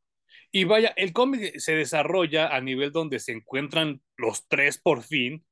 Y 0.51 0.65
vaya, 0.65 0.93
el 0.97 1.13
cómic 1.13 1.59
se 1.59 1.75
desarrolla 1.75 2.49
a 2.49 2.61
nivel 2.61 2.93
donde 2.93 3.19
se 3.19 3.33
encuentran 3.33 4.03
los 4.17 4.47
tres 4.49 4.79
por 4.79 5.03
fin 5.03 5.45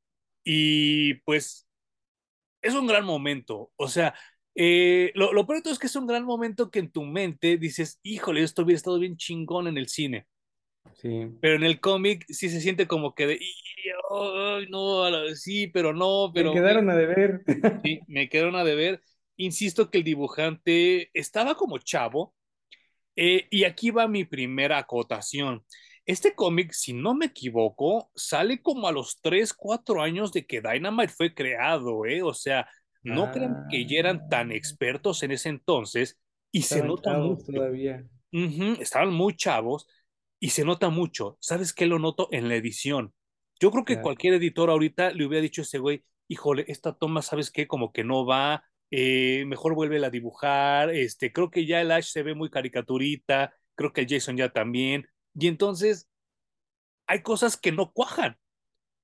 y 0.44 1.14
pues 1.24 1.66
es 2.62 2.74
un 2.74 2.86
gran 2.86 3.04
momento. 3.04 3.72
O 3.76 3.88
sea, 3.88 4.14
eh, 4.62 5.10
lo, 5.14 5.32
lo 5.32 5.46
peor 5.46 5.58
de 5.58 5.62
todo 5.62 5.72
es 5.72 5.78
que 5.78 5.86
es 5.86 5.96
un 5.96 6.06
gran 6.06 6.24
momento 6.24 6.70
que 6.70 6.80
en 6.80 6.90
tu 6.90 7.02
mente 7.04 7.56
dices, 7.56 7.98
híjole, 8.02 8.42
esto 8.42 8.62
hubiera 8.62 8.76
estado 8.76 8.98
bien 8.98 9.16
chingón 9.16 9.66
en 9.68 9.78
el 9.78 9.88
cine. 9.88 10.26
Sí. 10.96 11.28
Pero 11.40 11.54
en 11.56 11.62
el 11.62 11.80
cómic 11.80 12.26
sí 12.28 12.50
se 12.50 12.60
siente 12.60 12.86
como 12.86 13.14
que 13.14 13.26
de, 13.26 13.34
"Y- 13.36 13.54
ay, 14.10 14.66
no, 14.68 15.04
sí, 15.34 15.66
pero 15.68 15.94
no, 15.94 16.28
Me 16.28 16.34
pero 16.34 16.52
quedaron 16.52 16.90
a 16.90 16.96
deber. 16.96 17.42
sí, 17.86 18.00
me 18.06 18.28
quedaron 18.28 18.56
a 18.56 18.64
deber. 18.64 19.00
Insisto 19.38 19.90
que 19.90 19.98
el 19.98 20.04
dibujante 20.04 21.10
estaba 21.14 21.54
como 21.54 21.78
chavo, 21.78 22.34
eh, 23.16 23.46
y 23.50 23.64
aquí 23.64 23.90
va 23.90 24.08
mi 24.08 24.24
primera 24.24 24.78
acotación. 24.78 25.64
Este 26.06 26.34
cómic, 26.34 26.72
si 26.72 26.92
no 26.92 27.14
me 27.14 27.26
equivoco, 27.26 28.10
sale 28.14 28.60
como 28.62 28.88
a 28.88 28.92
los 28.92 29.20
3, 29.22 29.52
4 29.54 30.02
años 30.02 30.32
de 30.32 30.46
que 30.46 30.60
Dynamite 30.60 31.12
fue 31.12 31.34
creado, 31.34 32.04
¿eh? 32.06 32.22
O 32.22 32.34
sea, 32.34 32.68
no 33.08 33.30
crean 33.30 33.66
que 33.68 33.86
ya 33.86 33.98
eran 33.98 34.28
tan 34.28 34.50
Ah, 34.50 34.54
expertos 34.54 35.22
en 35.22 35.32
ese 35.32 35.48
entonces 35.48 36.18
y 36.52 36.62
se 36.62 36.82
nota 36.82 37.14
mucho. 37.14 37.52
todavía. 37.52 38.04
Estaban 38.80 39.12
muy 39.12 39.36
chavos 39.36 39.86
y 40.38 40.50
se 40.50 40.64
nota 40.64 40.88
mucho. 40.90 41.36
¿Sabes 41.40 41.72
qué 41.72 41.86
lo 41.86 41.98
noto 41.98 42.28
en 42.32 42.48
la 42.48 42.56
edición? 42.56 43.14
Yo 43.60 43.70
creo 43.70 43.84
que 43.84 44.00
cualquier 44.00 44.34
editor 44.34 44.70
ahorita 44.70 45.10
le 45.12 45.26
hubiera 45.26 45.42
dicho 45.42 45.62
a 45.62 45.64
ese 45.64 45.78
güey, 45.78 46.04
híjole, 46.28 46.64
esta 46.68 46.94
toma, 46.94 47.22
¿sabes 47.22 47.50
qué? 47.50 47.66
Como 47.66 47.92
que 47.92 48.04
no 48.04 48.24
va, 48.26 48.64
eh, 48.90 49.44
mejor 49.46 49.74
vuelve 49.74 50.04
a 50.04 50.10
dibujar, 50.10 50.90
este, 50.90 51.32
creo 51.32 51.50
que 51.50 51.66
ya 51.66 51.80
el 51.80 51.90
Ash 51.90 52.06
se 52.12 52.22
ve 52.22 52.34
muy 52.34 52.50
caricaturita, 52.50 53.52
creo 53.74 53.92
que 53.92 54.02
el 54.02 54.08
Jason 54.08 54.36
ya 54.36 54.50
también, 54.52 55.06
y 55.34 55.48
entonces 55.48 56.08
hay 57.06 57.22
cosas 57.22 57.56
que 57.56 57.72
no 57.72 57.92
cuajan, 57.92 58.38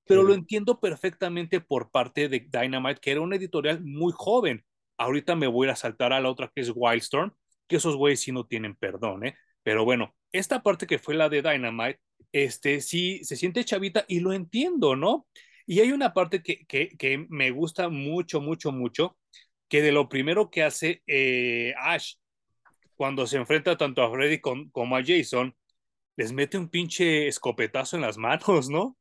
pero 0.07 0.23
lo 0.23 0.33
entiendo 0.33 0.79
perfectamente 0.79 1.61
por 1.61 1.91
parte 1.91 2.29
de 2.29 2.47
Dynamite, 2.49 2.99
que 3.01 3.11
era 3.11 3.21
una 3.21 3.35
editorial 3.35 3.81
muy 3.83 4.13
joven. 4.15 4.63
Ahorita 4.97 5.35
me 5.35 5.47
voy 5.47 5.69
a 5.69 5.75
saltar 5.75 6.13
a 6.13 6.19
la 6.19 6.29
otra 6.29 6.51
que 6.53 6.61
es 6.61 6.71
Wildstorm, 6.73 7.33
que 7.67 7.75
esos 7.75 7.95
güeyes 7.95 8.21
sí 8.21 8.31
no 8.31 8.45
tienen 8.45 8.75
perdón, 8.75 9.25
¿eh? 9.25 9.35
Pero 9.63 9.83
bueno, 9.83 10.15
esta 10.31 10.63
parte 10.63 10.87
que 10.87 10.99
fue 10.99 11.15
la 11.15 11.29
de 11.29 11.41
Dynamite, 11.41 11.99
este 12.31 12.81
sí 12.81 13.23
se 13.23 13.35
siente 13.35 13.65
chavita 13.65 14.05
y 14.07 14.21
lo 14.21 14.33
entiendo, 14.33 14.95
¿no? 14.95 15.27
Y 15.65 15.81
hay 15.81 15.91
una 15.91 16.13
parte 16.13 16.41
que, 16.41 16.65
que, 16.65 16.89
que 16.97 17.25
me 17.29 17.51
gusta 17.51 17.89
mucho, 17.89 18.39
mucho, 18.39 18.71
mucho, 18.71 19.17
que 19.67 19.81
de 19.81 19.91
lo 19.91 20.07
primero 20.07 20.49
que 20.49 20.63
hace 20.63 21.03
eh, 21.07 21.73
Ash 21.77 22.13
cuando 22.95 23.27
se 23.27 23.37
enfrenta 23.37 23.77
tanto 23.77 24.01
a 24.01 24.11
Freddy 24.11 24.39
con, 24.39 24.69
como 24.71 24.97
a 24.97 25.03
Jason, 25.05 25.55
les 26.17 26.33
mete 26.33 26.57
un 26.57 26.69
pinche 26.69 27.27
escopetazo 27.27 27.95
en 27.95 28.01
las 28.01 28.17
manos, 28.17 28.69
¿no? 28.69 28.97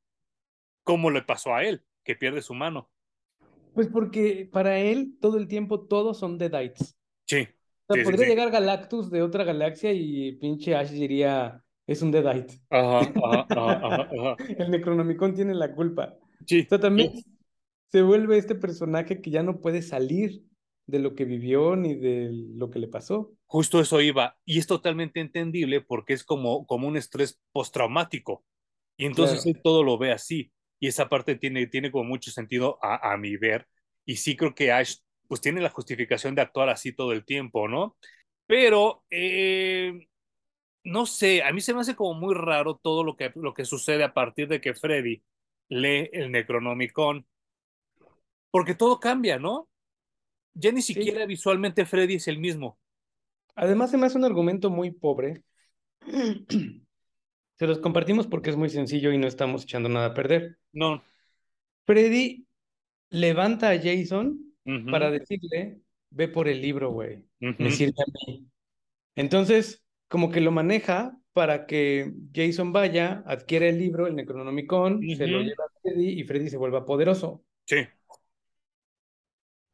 Como 0.87 1.11
le 1.11 1.20
pasó 1.20 1.55
a 1.55 1.64
él, 1.64 1.85
que 2.03 2.16
pierde 2.16 2.40
su 2.40 2.55
mano. 2.55 2.90
Pues 3.75 3.88
porque 3.88 4.49
para 4.51 4.79
él 4.79 5.16
todo 5.20 5.37
el 5.38 5.49
tiempo 5.49 5.81
todos 5.87 6.18
son 6.18 6.38
Deadites. 6.38 6.96
Sí, 7.27 7.46
O 7.88 7.94
sea, 7.94 8.03
sí, 8.05 8.05
podría 8.05 8.27
sí. 8.27 8.27
llegar 8.27 8.51
Galactus 8.51 9.11
de 9.11 9.22
otra 9.22 9.44
galaxia 9.44 9.92
y 9.92 10.33
pinche 10.38 10.75
Ash 10.77 10.90
diría, 10.90 11.64
es 11.87 12.03
un 12.03 12.12
Deadite. 12.12 12.61
Ajá, 12.70 13.12
ajá, 13.22 13.49
ajá, 13.55 14.09
ajá. 14.12 14.40
El 14.59 14.70
Necronomicon 14.70 15.35
tiene 15.35 15.55
la 15.55 15.75
culpa. 15.75 16.16
O 16.20 16.25
Sí, 16.46 16.68
sea, 16.68 16.81
también 16.81 17.11
sí. 17.12 17.27
se 17.92 18.03
vuelve 18.03 18.38
este 18.38 18.55
personaje 18.57 19.20
que 19.22 19.31
ya 19.31 19.42
no 19.42 19.61
puede 19.61 19.83
salir 19.83 20.44
de 20.87 20.99
lo 21.01 21.14
que 21.14 21.25
vivió 21.27 21.77
ni 21.77 21.94
de 21.96 22.31
lo 22.33 22.70
que 22.70 22.79
le 22.81 22.88
pasó. 22.88 23.35
Justo 23.46 23.81
eso 23.81 24.01
iba, 24.01 24.38
y 24.44 24.59
es 24.59 24.66
totalmente 24.66 25.20
entendible 25.20 25.81
porque 25.81 26.12
es 26.14 26.25
como, 26.25 26.66
como 26.66 26.88
un 26.88 26.96
estrés 26.96 27.40
postraumático, 27.53 28.44
y 28.96 29.07
entonces 29.07 29.44
Claro. 29.44 29.46
él 29.46 29.61
todo 29.62 29.85
lo 29.85 29.99
ve 29.99 30.12
así, 30.12 30.53
y 30.80 30.88
esa 30.88 31.08
parte 31.08 31.36
tiene, 31.36 31.66
tiene 31.66 31.90
como 31.90 32.04
mucho 32.04 32.30
sentido 32.30 32.78
a, 32.82 33.12
a 33.12 33.16
mi 33.16 33.36
ver, 33.36 33.66
y 34.04 34.16
sí 34.16 34.36
creo 34.36 34.54
que 34.54 34.72
Ash 34.72 34.96
pues 35.28 35.40
tiene 35.40 35.60
la 35.60 35.70
justificación 35.70 36.34
de 36.34 36.42
actuar 36.42 36.68
así 36.68 36.92
todo 36.94 37.12
el 37.12 37.24
tiempo, 37.24 37.68
¿no? 37.68 37.96
Pero, 38.46 39.04
eh, 39.10 40.08
no 40.84 41.06
sé, 41.06 41.42
a 41.42 41.52
mí 41.52 41.60
se 41.60 41.74
me 41.74 41.80
hace 41.80 41.96
como 41.96 42.14
muy 42.20 42.34
raro 42.34 42.76
todo 42.82 43.04
lo 43.04 43.16
que, 43.16 43.32
lo 43.36 43.54
que 43.54 43.64
sucede 43.64 44.04
a 44.04 44.14
partir 44.14 44.48
de 44.48 44.60
que 44.60 44.74
Freddy 44.74 45.22
lee 45.68 46.10
el 46.12 46.30
Necronomicon, 46.32 47.26
porque 48.50 48.74
todo 48.74 49.00
cambia, 49.00 49.38
¿no? 49.38 49.68
Ya 50.54 50.72
ni 50.72 50.82
Sí. 50.94 51.12
siquiera 51.12 51.26
visualmente 51.26 51.86
Freddy 51.86 52.16
es 52.16 52.28
el 52.28 52.38
mismo. 52.38 52.78
Además, 53.56 53.90
se 53.90 53.98
me 53.98 54.06
hace 54.06 54.18
un 54.18 54.24
argumento 54.24 54.70
muy 54.70 54.92
pobre. 54.92 55.42
Se 57.56 57.66
los 57.66 57.80
compartimos 57.80 58.26
porque 58.26 58.48
es 58.50 58.56
muy 58.56 58.70
sencillo 58.70 59.12
y 59.12 59.18
no 59.18 59.26
estamos 59.26 59.64
echando 59.64 59.88
nada 59.90 60.06
a 60.06 60.14
perder. 60.14 60.58
No. 60.72 61.02
Freddy 61.86 62.46
levanta 63.10 63.70
a 63.70 63.78
Jason 63.78 64.40
para 64.88 65.10
decirle, 65.10 65.80
ve 66.10 66.28
por 66.28 66.48
el 66.48 66.60
libro, 66.62 66.92
güey, 66.92 67.24
me 67.58 67.70
ujú, 67.70 67.72
sirve 67.72 67.94
a 68.02 68.06
mí. 68.28 68.48
Entonces, 69.16 69.84
como 70.08 70.30
que 70.30 70.40
lo 70.40 70.52
maneja 70.52 71.18
para 71.32 71.66
que 71.66 72.14
Jason 72.34 72.72
vaya, 72.72 73.24
adquiere 73.26 73.70
el 73.70 73.78
libro, 73.78 74.06
el 74.06 74.16
Necronomicon, 74.16 75.02
se 75.16 75.28
lo 75.28 75.40
lleva 75.40 75.64
a 75.66 75.80
Freddy 75.82 76.20
y 76.20 76.24
Freddy 76.24 76.50
se 76.50 76.58
vuelva 76.58 76.86
poderoso. 76.86 77.44
Sí. 77.66 77.76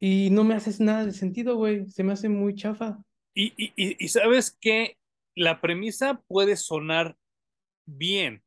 Y 0.00 0.30
no 0.30 0.44
me 0.44 0.54
haces 0.54 0.80
nada 0.80 1.06
de 1.06 1.12
sentido, 1.12 1.56
güey, 1.56 1.86
se 1.88 2.02
me 2.02 2.12
hace 2.12 2.28
muy 2.28 2.54
chafa. 2.54 2.98
Y, 3.34 3.52
y, 3.56 3.72
y, 3.76 3.96
y 4.04 4.08
sabes 4.08 4.50
que 4.60 4.96
la 5.34 5.60
premisa 5.60 6.20
puede 6.26 6.56
sonar 6.56 7.16
bien. 7.86 8.42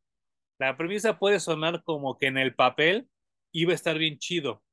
La 0.59 0.77
premisa 0.77 1.19
puede 1.19 1.39
sonar 1.39 1.83
como 1.83 2.17
que 2.17 2.27
en 2.27 2.37
el 2.37 2.55
papel 2.55 3.07
iba 3.51 3.71
a 3.71 3.75
estar 3.75 3.97
bien 3.97 4.17
chido. 4.17 4.63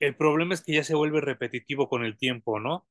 El 0.00 0.16
problema 0.16 0.54
es 0.54 0.62
que 0.62 0.74
ya 0.74 0.84
se 0.84 0.94
vuelve 0.94 1.20
repetitivo 1.20 1.88
con 1.88 2.04
el 2.04 2.16
tiempo, 2.16 2.60
¿no? 2.60 2.86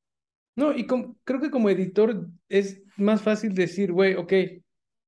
No, 0.56 0.76
y 0.76 0.86
creo 0.86 1.40
que 1.40 1.50
como 1.50 1.70
editor 1.70 2.26
es 2.48 2.82
más 2.96 3.22
fácil 3.22 3.54
decir, 3.54 3.92
güey, 3.92 4.14
ok, 4.14 4.32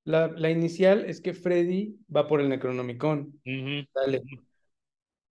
la, 0.04 0.28
la 0.28 0.50
inicial 0.50 1.04
es 1.04 1.20
que 1.20 1.34
Freddy 1.34 1.98
va 2.14 2.26
por 2.26 2.40
el 2.40 2.48
Necronomicon. 2.48 3.40
Dale. 3.94 4.22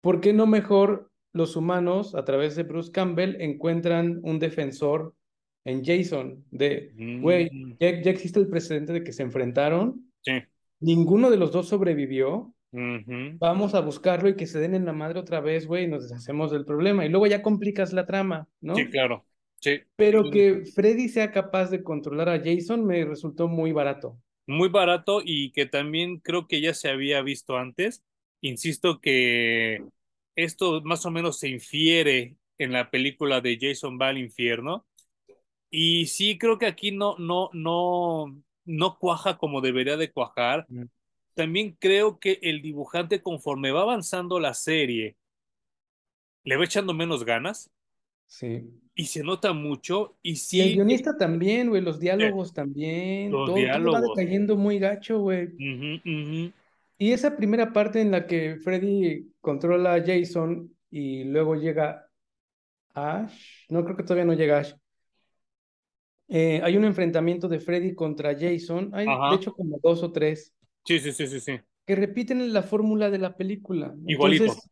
¿Por 0.01 0.19
qué 0.19 0.33
no 0.33 0.47
mejor 0.47 1.11
los 1.33 1.55
humanos, 1.55 2.13
a 2.13 2.25
través 2.25 2.55
de 2.55 2.63
Bruce 2.63 2.91
Campbell, 2.91 3.41
encuentran 3.41 4.19
un 4.23 4.37
defensor 4.39 5.15
en 5.63 5.83
Jason? 5.83 6.43
De, 6.51 6.91
güey, 7.21 7.47
ujú. 7.47 7.77
ya, 7.79 8.01
ya 8.01 8.11
existe 8.11 8.39
el 8.39 8.47
precedente 8.47 8.93
de 8.93 9.03
que 9.03 9.13
se 9.13 9.23
enfrentaron, 9.23 10.11
Sí. 10.23 10.33
Ninguno 10.81 11.29
de 11.29 11.37
los 11.37 11.51
dos 11.51 11.67
sobrevivió, 11.69 12.53
vamos 12.71 13.73
a 13.75 13.81
buscarlo 13.81 14.29
y 14.29 14.35
que 14.35 14.47
se 14.47 14.59
den 14.59 14.75
en 14.75 14.85
la 14.85 14.93
madre 14.93 15.19
otra 15.19 15.39
vez, 15.39 15.67
güey, 15.67 15.85
y 15.85 15.87
nos 15.87 16.03
deshacemos 16.03 16.51
del 16.51 16.65
problema. 16.65 17.05
Y 17.05 17.09
luego 17.09 17.27
ya 17.27 17.41
complicas 17.41 17.93
la 17.93 18.05
trama, 18.05 18.47
Sí, 18.59 18.67
¿no? 18.67 18.73
claro. 18.89 19.25
Sí. 19.59 19.79
Pero 19.95 20.29
que 20.31 20.63
Freddy 20.73 21.07
sea 21.07 21.31
capaz 21.31 21.69
de 21.69 21.83
controlar 21.83 22.29
a 22.29 22.39
Jason 22.43 22.85
me 22.85 23.05
resultó 23.05 23.47
muy 23.47 23.71
barato. 23.71 24.17
Muy 24.47 24.69
barato 24.69 25.21
y 25.23 25.51
que 25.51 25.65
también 25.67 26.17
creo 26.17 26.47
que 26.47 26.61
ya 26.61 26.73
se 26.73 26.89
había 26.89 27.21
visto 27.21 27.57
antes. 27.57 28.03
Insisto 28.41 28.99
que 28.99 29.83
esto 30.35 30.81
más 30.83 31.05
o 31.05 31.11
menos 31.11 31.37
se 31.39 31.49
infiere 31.49 32.37
en 32.57 32.71
la 32.71 32.89
película 32.89 33.39
de 33.41 33.57
Jason 33.61 33.99
va 34.01 34.09
al 34.09 34.17
infierno. 34.17 34.85
Y 35.69 36.07
sí, 36.07 36.37
creo 36.37 36.57
que 36.57 36.65
aquí 36.65 36.91
no, 36.91 37.15
no, 37.17 37.49
no, 37.53 38.41
no 38.65 38.97
cuaja 38.99 39.37
como 39.37 39.61
debería 39.61 39.97
de 39.97 40.11
cuajar. 40.11 40.69
Mm. 40.69 40.85
También 41.35 41.77
creo 41.79 42.19
que 42.19 42.39
el 42.43 42.61
dibujante, 42.61 43.21
conforme 43.23 43.71
va 43.71 43.81
avanzando 43.83 44.39
la 44.39 44.53
serie, 44.53 45.17
le 46.43 46.55
va 46.55 46.65
echando 46.65 46.93
menos 46.93 47.23
ganas 47.25 47.71
Sí. 48.27 48.81
y 48.95 49.05
se 49.07 49.23
nota 49.23 49.53
mucho. 49.53 50.17
Y 50.21 50.35
Y 50.49 50.61
el 50.61 50.71
sí, 50.71 50.73
guionista 50.73 51.17
también, 51.17 51.69
güey, 51.69 51.81
los 51.81 51.99
eh, 51.99 51.99
diálogos 51.99 52.53
también, 52.53 53.31
los 53.31 53.45
todo, 53.45 53.69
todo 53.71 53.89
va 53.89 54.01
diálogos. 54.01 54.01
decayendo 54.01 54.55
muy 54.57 54.79
gacho, 54.79 55.19
güey. 55.19 55.49
Y 56.97 57.11
esa 57.13 57.35
primera 57.35 57.73
parte 57.73 58.01
en 58.01 58.11
la 58.11 58.27
que 58.27 58.57
Freddy 58.57 59.33
controla 59.41 59.95
a 59.95 60.03
Jason 60.05 60.75
y 60.91 61.23
luego 61.25 61.55
llega 61.55 62.07
Ash, 62.93 63.65
no 63.69 63.83
creo 63.85 63.97
que 63.97 64.03
todavía 64.03 64.25
no 64.25 64.33
llega 64.33 64.59
Ash. 64.59 64.73
Eh, 66.33 66.61
hay 66.63 66.77
un 66.77 66.85
enfrentamiento 66.85 67.49
de 67.49 67.59
Freddy 67.59 67.93
contra 67.93 68.33
Jason, 68.33 68.89
hay 68.93 69.05
de 69.05 69.35
hecho 69.35 69.53
como 69.53 69.79
dos 69.83 70.01
o 70.01 70.11
tres, 70.11 70.53
Sí, 70.85 70.97
sí, 70.99 71.11
sí, 71.11 71.27
sí, 71.27 71.39
sí. 71.39 71.59
que 71.85 71.95
repiten 71.95 72.53
la 72.53 72.63
fórmula 72.63 73.09
de 73.09 73.17
la 73.19 73.35
película. 73.35 73.93
Igualito. 74.07 74.45
Entonces, 74.45 74.69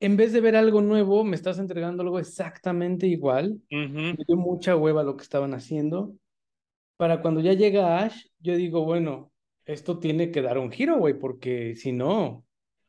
en 0.00 0.16
vez 0.16 0.32
de 0.32 0.40
ver 0.40 0.56
algo 0.56 0.82
nuevo, 0.82 1.24
me 1.24 1.36
estás 1.36 1.58
entregando 1.58 2.02
algo 2.02 2.18
exactamente 2.18 3.06
igual. 3.06 3.60
Me 3.70 4.16
dio 4.26 4.36
mucha 4.36 4.76
hueva 4.76 5.02
lo 5.02 5.16
que 5.16 5.22
estaban 5.22 5.54
haciendo. 5.54 6.14
Para 6.96 7.22
cuando 7.22 7.40
ya 7.40 7.54
llega 7.54 8.00
Ash, 8.04 8.26
yo 8.40 8.54
digo, 8.56 8.84
bueno, 8.84 9.32
esto 9.64 9.98
tiene 9.98 10.30
que 10.30 10.42
dar 10.42 10.58
un 10.58 10.70
giro, 10.70 10.98
güey, 10.98 11.18
porque 11.18 11.74
si 11.76 11.92
no, 11.92 12.44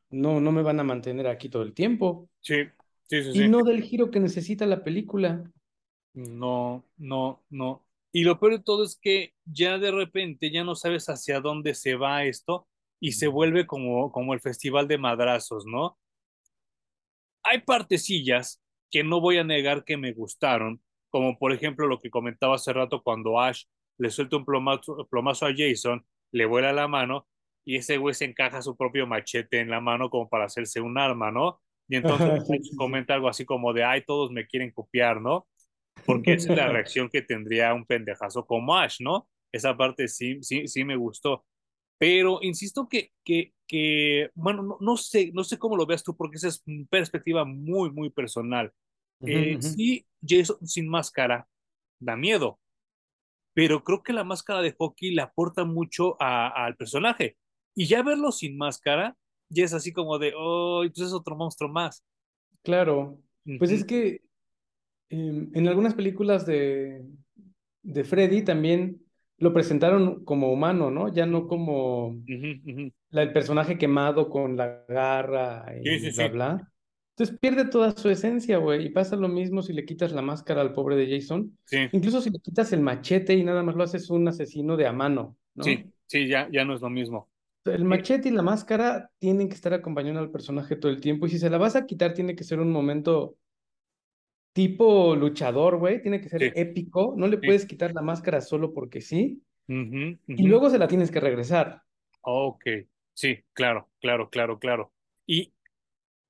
no, 0.09 0.41
no 0.41 0.51
me 0.51 0.61
van 0.61 0.79
a 0.79 0.83
mantener 0.83 1.27
aquí 1.27 1.49
todo 1.49 1.63
el 1.63 1.73
tiempo. 1.73 2.29
Sí, 2.41 2.55
sí, 3.03 3.23
sí, 3.23 3.29
Y 3.29 3.33
sí. 3.33 3.47
no 3.47 3.63
del 3.63 3.81
giro 3.81 4.11
que 4.11 4.19
necesita 4.19 4.65
la 4.65 4.83
película. 4.83 5.49
No, 6.13 6.83
no, 6.97 7.43
no. 7.49 7.82
Y 8.15 8.23
lo 8.23 8.39
peor 8.39 8.53
de 8.53 8.63
todo 8.63 8.83
es 8.83 8.97
que 9.01 9.33
ya 9.43 9.79
de 9.79 9.91
repente 9.91 10.51
ya 10.51 10.63
no 10.63 10.75
sabes 10.75 11.09
hacia 11.09 11.41
dónde 11.41 11.73
se 11.73 11.95
va 11.95 12.25
esto 12.25 12.67
y 12.99 13.13
se 13.13 13.27
vuelve 13.27 13.65
como, 13.65 14.11
como 14.11 14.35
el 14.35 14.39
festival 14.39 14.87
de 14.87 14.99
madrazos, 14.99 15.65
¿no? 15.65 15.97
Hay 17.43 17.61
partecillas 17.61 18.61
que 18.91 19.03
no 19.03 19.19
voy 19.19 19.39
a 19.39 19.43
negar 19.43 19.83
que 19.83 19.97
me 19.97 20.13
gustaron, 20.13 20.81
como 21.09 21.39
por 21.39 21.53
ejemplo 21.53 21.87
lo 21.87 21.99
que 21.99 22.11
comentaba 22.11 22.55
hace 22.55 22.71
rato 22.71 23.01
cuando 23.01 23.39
Ash 23.41 23.63
le 23.97 24.11
suelta 24.11 24.37
un 24.37 24.45
plomazo, 24.45 25.07
plomazo 25.09 25.47
a 25.47 25.53
Jason, 25.55 26.05
le 26.31 26.45
vuela 26.45 26.71
la 26.71 26.87
mano 26.87 27.27
y 27.65 27.77
ese 27.77 27.97
güey 27.97 28.13
se 28.13 28.25
encaja 28.25 28.61
su 28.61 28.77
propio 28.77 29.07
machete 29.07 29.59
en 29.59 29.71
la 29.71 29.81
mano 29.81 30.11
como 30.11 30.29
para 30.29 30.45
hacerse 30.45 30.81
un 30.81 30.99
arma, 30.99 31.31
¿no? 31.31 31.61
Y 31.87 31.95
entonces 31.95 32.43
comenta 32.77 33.15
algo 33.15 33.27
así 33.27 33.43
como 33.43 33.73
de, 33.73 33.83
ay, 33.83 34.03
todos 34.05 34.29
me 34.31 34.45
quieren 34.45 34.71
copiar, 34.71 35.19
¿no? 35.19 35.47
Porque 36.05 36.33
esa 36.33 36.49
es 36.49 36.55
la 36.55 36.67
reacción 36.69 37.09
que 37.09 37.21
tendría 37.21 37.73
un 37.73 37.85
pendejazo 37.85 38.45
como 38.45 38.75
Ash, 38.77 38.97
¿no? 39.01 39.27
Esa 39.51 39.75
parte 39.77 40.07
sí, 40.07 40.39
sí, 40.41 40.67
sí 40.67 40.83
me 40.85 40.95
gustó. 40.97 41.45
Pero 41.97 42.39
insisto 42.41 42.89
que, 42.89 43.11
que, 43.23 43.53
que 43.67 44.29
bueno, 44.35 44.63
no, 44.63 44.77
no 44.81 44.97
sé, 44.97 45.31
no 45.33 45.43
sé 45.43 45.57
cómo 45.59 45.77
lo 45.77 45.85
veas 45.85 46.03
tú, 46.03 46.15
porque 46.17 46.37
esa 46.37 46.49
es 46.49 46.63
una 46.67 46.85
perspectiva 46.89 47.45
muy, 47.45 47.91
muy 47.91 48.09
personal. 48.09 48.73
Ujú, 49.19 49.39
Eh, 49.39 49.57
ujú. 49.57 49.71
sí, 49.71 50.05
Jason 50.27 50.57
sin 50.67 50.89
máscara 50.89 51.47
da 51.99 52.17
miedo, 52.17 52.59
pero 53.53 53.83
creo 53.83 54.03
que 54.03 54.13
la 54.13 54.23
máscara 54.23 54.61
de 54.61 54.73
hockey 54.77 55.11
le 55.11 55.21
aporta 55.21 55.65
mucho 55.65 56.17
a- 56.21 56.65
al 56.65 56.75
personaje. 56.75 57.37
Y 57.75 57.87
ya 57.87 58.03
verlo 58.03 58.31
sin 58.31 58.57
máscara, 58.57 59.15
ya 59.49 59.65
es 59.65 59.73
así 59.73 59.93
como 59.93 60.19
de, 60.19 60.33
oh, 60.37 60.83
pues 60.87 61.07
es 61.07 61.13
otro 61.13 61.35
monstruo 61.35 61.69
más. 61.69 62.03
Claro. 62.63 63.19
Pues 63.57 63.71
Ujú, 63.71 63.71
es 63.71 63.85
que 63.85 64.21
em, 65.13 65.49
en 65.53 65.67
algunas 65.67 65.93
películas 65.95 66.45
de, 66.45 67.05
de 67.83 68.03
Freddy 68.03 68.43
también 68.43 69.03
lo 69.37 69.53
presentaron 69.53 70.23
como 70.25 70.51
humano, 70.53 70.91
¿no? 70.91 71.13
Ya 71.13 71.25
no 71.25 71.47
como 71.47 72.17
la- 73.11 73.23
el 73.23 73.33
personaje 73.33 73.77
quemado 73.77 74.29
con 74.29 74.57
la 74.57 74.85
garra 74.87 75.65
Sí, 75.83 75.99
y 75.99 75.99
sí, 75.99 76.11
bla, 76.11 76.27
sí, 76.27 76.29
bla. 76.29 76.71
Entonces 77.11 77.37
pierde 77.39 77.65
toda 77.67 77.91
su 77.97 78.09
esencia, 78.09 78.57
güey. 78.57 78.87
Y 78.87 78.89
pasa 78.89 79.15
lo 79.15 79.27
mismo 79.29 79.61
si 79.61 79.73
le 79.73 79.85
quitas 79.85 80.11
la 80.13 80.21
máscara 80.23 80.61
al 80.61 80.73
pobre 80.73 80.95
de 80.95 81.09
Jason. 81.19 81.57
sí, 81.65 81.91
Incluso 81.91 82.21
si 82.21 82.29
le 82.31 82.39
quitas 82.39 82.73
el 82.73 82.81
machete 82.81 83.33
y 83.35 83.43
nada 83.43 83.63
más 83.63 83.75
lo 83.75 83.83
haces 83.83 84.09
un 84.09 84.27
asesino 84.27 84.77
de 84.77 84.87
a 84.87 84.93
mano, 84.93 85.37
sí, 85.59 85.77
¿no? 85.77 85.89
sí, 86.07 86.27
ya, 86.27 86.47
ya 86.51 86.63
no 86.65 86.75
es 86.75 86.81
lo 86.81 86.89
mismo. 86.89 87.29
El 87.65 87.85
machete 87.85 88.27
y 88.29 88.31
la 88.31 88.41
máscara 88.41 89.09
tienen 89.19 89.47
que 89.47 89.55
estar 89.55 89.73
acompañando 89.73 90.19
al 90.19 90.31
personaje 90.31 90.75
todo 90.75 90.91
el 90.91 90.99
tiempo. 91.01 91.25
Y 91.25 91.29
si 91.29 91.39
se 91.39 91.49
la 91.49 91.57
vas 91.57 91.75
a 91.75 91.85
quitar, 91.85 92.13
tiene 92.13 92.35
que 92.35 92.43
ser 92.43 92.59
un 92.59 92.71
momento 92.71 93.37
tipo 94.53 95.15
luchador, 95.15 95.77
güey. 95.77 96.01
Tiene 96.01 96.21
que 96.21 96.29
ser 96.29 96.41
sí, 96.41 96.51
épico. 96.55 97.13
No 97.17 97.27
le 97.27 97.37
sí. 97.39 97.45
puedes 97.45 97.65
quitar 97.65 97.93
la 97.93 98.01
máscara 98.01 98.39
solo 98.41 98.73
porque 98.73 99.01
sí. 99.01 99.41
Y 99.67 100.47
luego 100.47 100.69
se 100.69 100.77
la 100.77 100.87
tienes 100.87 101.09
que 101.11 101.19
regresar. 101.19 101.81
Ok, 102.21 102.65
sí, 103.13 103.39
claro, 103.53 103.89
claro, 103.99 104.29
claro, 104.29 104.59
claro. 104.59 104.93
Y 105.25 105.53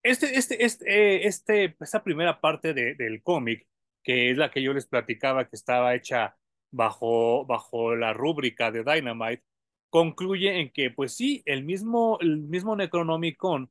este, 0.02 0.38
este, 0.38 0.64
este, 0.66 1.28
este, 1.28 1.76
esta 1.80 2.04
primera 2.04 2.42
parte 2.42 2.74
de- 2.74 2.96
del 2.96 3.22
cómic, 3.22 3.68
que 4.04 4.32
es 4.32 4.38
la 4.38 4.52
que 4.52 4.62
yo 4.62 4.74
les 4.74 4.86
platicaba 4.88 5.48
que 5.48 5.56
estaba 5.56 5.96
hecha 5.96 6.36
bajo, 6.72 7.46
bajo 7.46 7.96
la 7.96 8.14
rúbrica 8.14 8.72
de 8.72 8.84
Dynamite, 8.84 9.44
concluye 9.90 10.60
en 10.60 10.72
que, 10.72 10.90
pues 10.92 11.14
sí, 11.14 11.42
el 11.46 11.64
mismo, 11.64 12.18
el 12.22 12.38
mismo 12.38 12.76
Necronomicon 12.76 13.70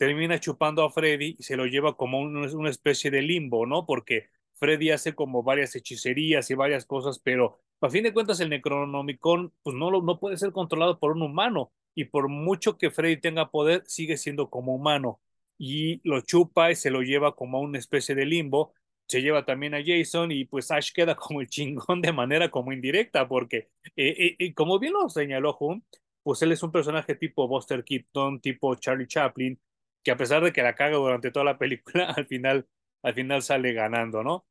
termina 0.00 0.40
chupando 0.40 0.82
a 0.82 0.90
Freddy 0.90 1.36
y 1.38 1.42
se 1.42 1.58
lo 1.58 1.66
lleva 1.66 1.94
como 1.94 2.20
un, 2.20 2.34
una 2.34 2.70
especie 2.70 3.10
de 3.10 3.20
limbo, 3.20 3.66
¿no? 3.66 3.84
Porque 3.84 4.30
Freddy 4.54 4.92
hace 4.92 5.14
como 5.14 5.42
varias 5.42 5.76
hechicerías 5.76 6.50
y 6.50 6.54
varias 6.54 6.86
cosas, 6.86 7.18
pero 7.18 7.60
a 7.82 7.90
fin 7.90 8.04
de 8.04 8.14
cuentas 8.14 8.40
el 8.40 8.48
Necronomicon 8.48 9.52
pues 9.62 9.76
no, 9.76 9.90
lo, 9.90 10.00
no 10.00 10.18
puede 10.18 10.38
ser 10.38 10.52
controlado 10.52 10.98
por 10.98 11.12
un 11.12 11.20
humano 11.20 11.70
y 11.94 12.06
por 12.06 12.30
mucho 12.30 12.78
que 12.78 12.90
Freddy 12.90 13.18
tenga 13.18 13.50
poder, 13.50 13.82
sigue 13.84 14.16
siendo 14.16 14.48
como 14.48 14.74
humano 14.74 15.20
y 15.58 16.00
lo 16.08 16.22
chupa 16.22 16.70
y 16.70 16.76
se 16.76 16.90
lo 16.90 17.02
lleva 17.02 17.36
como 17.36 17.60
una 17.60 17.78
especie 17.78 18.14
de 18.14 18.24
limbo. 18.24 18.72
Se 19.06 19.20
lleva 19.20 19.44
también 19.44 19.74
a 19.74 19.82
Jason 19.84 20.32
y 20.32 20.46
pues 20.46 20.70
Ash 20.70 20.92
queda 20.94 21.14
como 21.14 21.42
el 21.42 21.48
chingón 21.48 22.00
de 22.00 22.12
manera 22.14 22.50
como 22.50 22.72
indirecta 22.72 23.28
porque, 23.28 23.68
eh, 23.96 24.36
eh, 24.38 24.54
como 24.54 24.78
bien 24.78 24.94
lo 24.94 25.10
señaló 25.10 25.58
Hum, 25.60 25.82
pues 26.22 26.40
él 26.40 26.52
es 26.52 26.62
un 26.62 26.72
personaje 26.72 27.14
tipo 27.16 27.46
Buster 27.46 27.84
Keaton, 27.84 28.40
tipo 28.40 28.74
Charlie 28.76 29.06
Chaplin, 29.06 29.60
que 30.02 30.10
a 30.10 30.16
pesar 30.16 30.42
de 30.42 30.52
que 30.52 30.62
la 30.62 30.74
caga 30.74 30.96
durante 30.96 31.30
toda 31.30 31.44
la 31.44 31.58
película, 31.58 32.04
al 32.16 32.26
final, 32.26 32.66
al 33.02 33.14
final 33.14 33.42
sale 33.42 33.72
ganando, 33.72 34.22
¿no? 34.22 34.46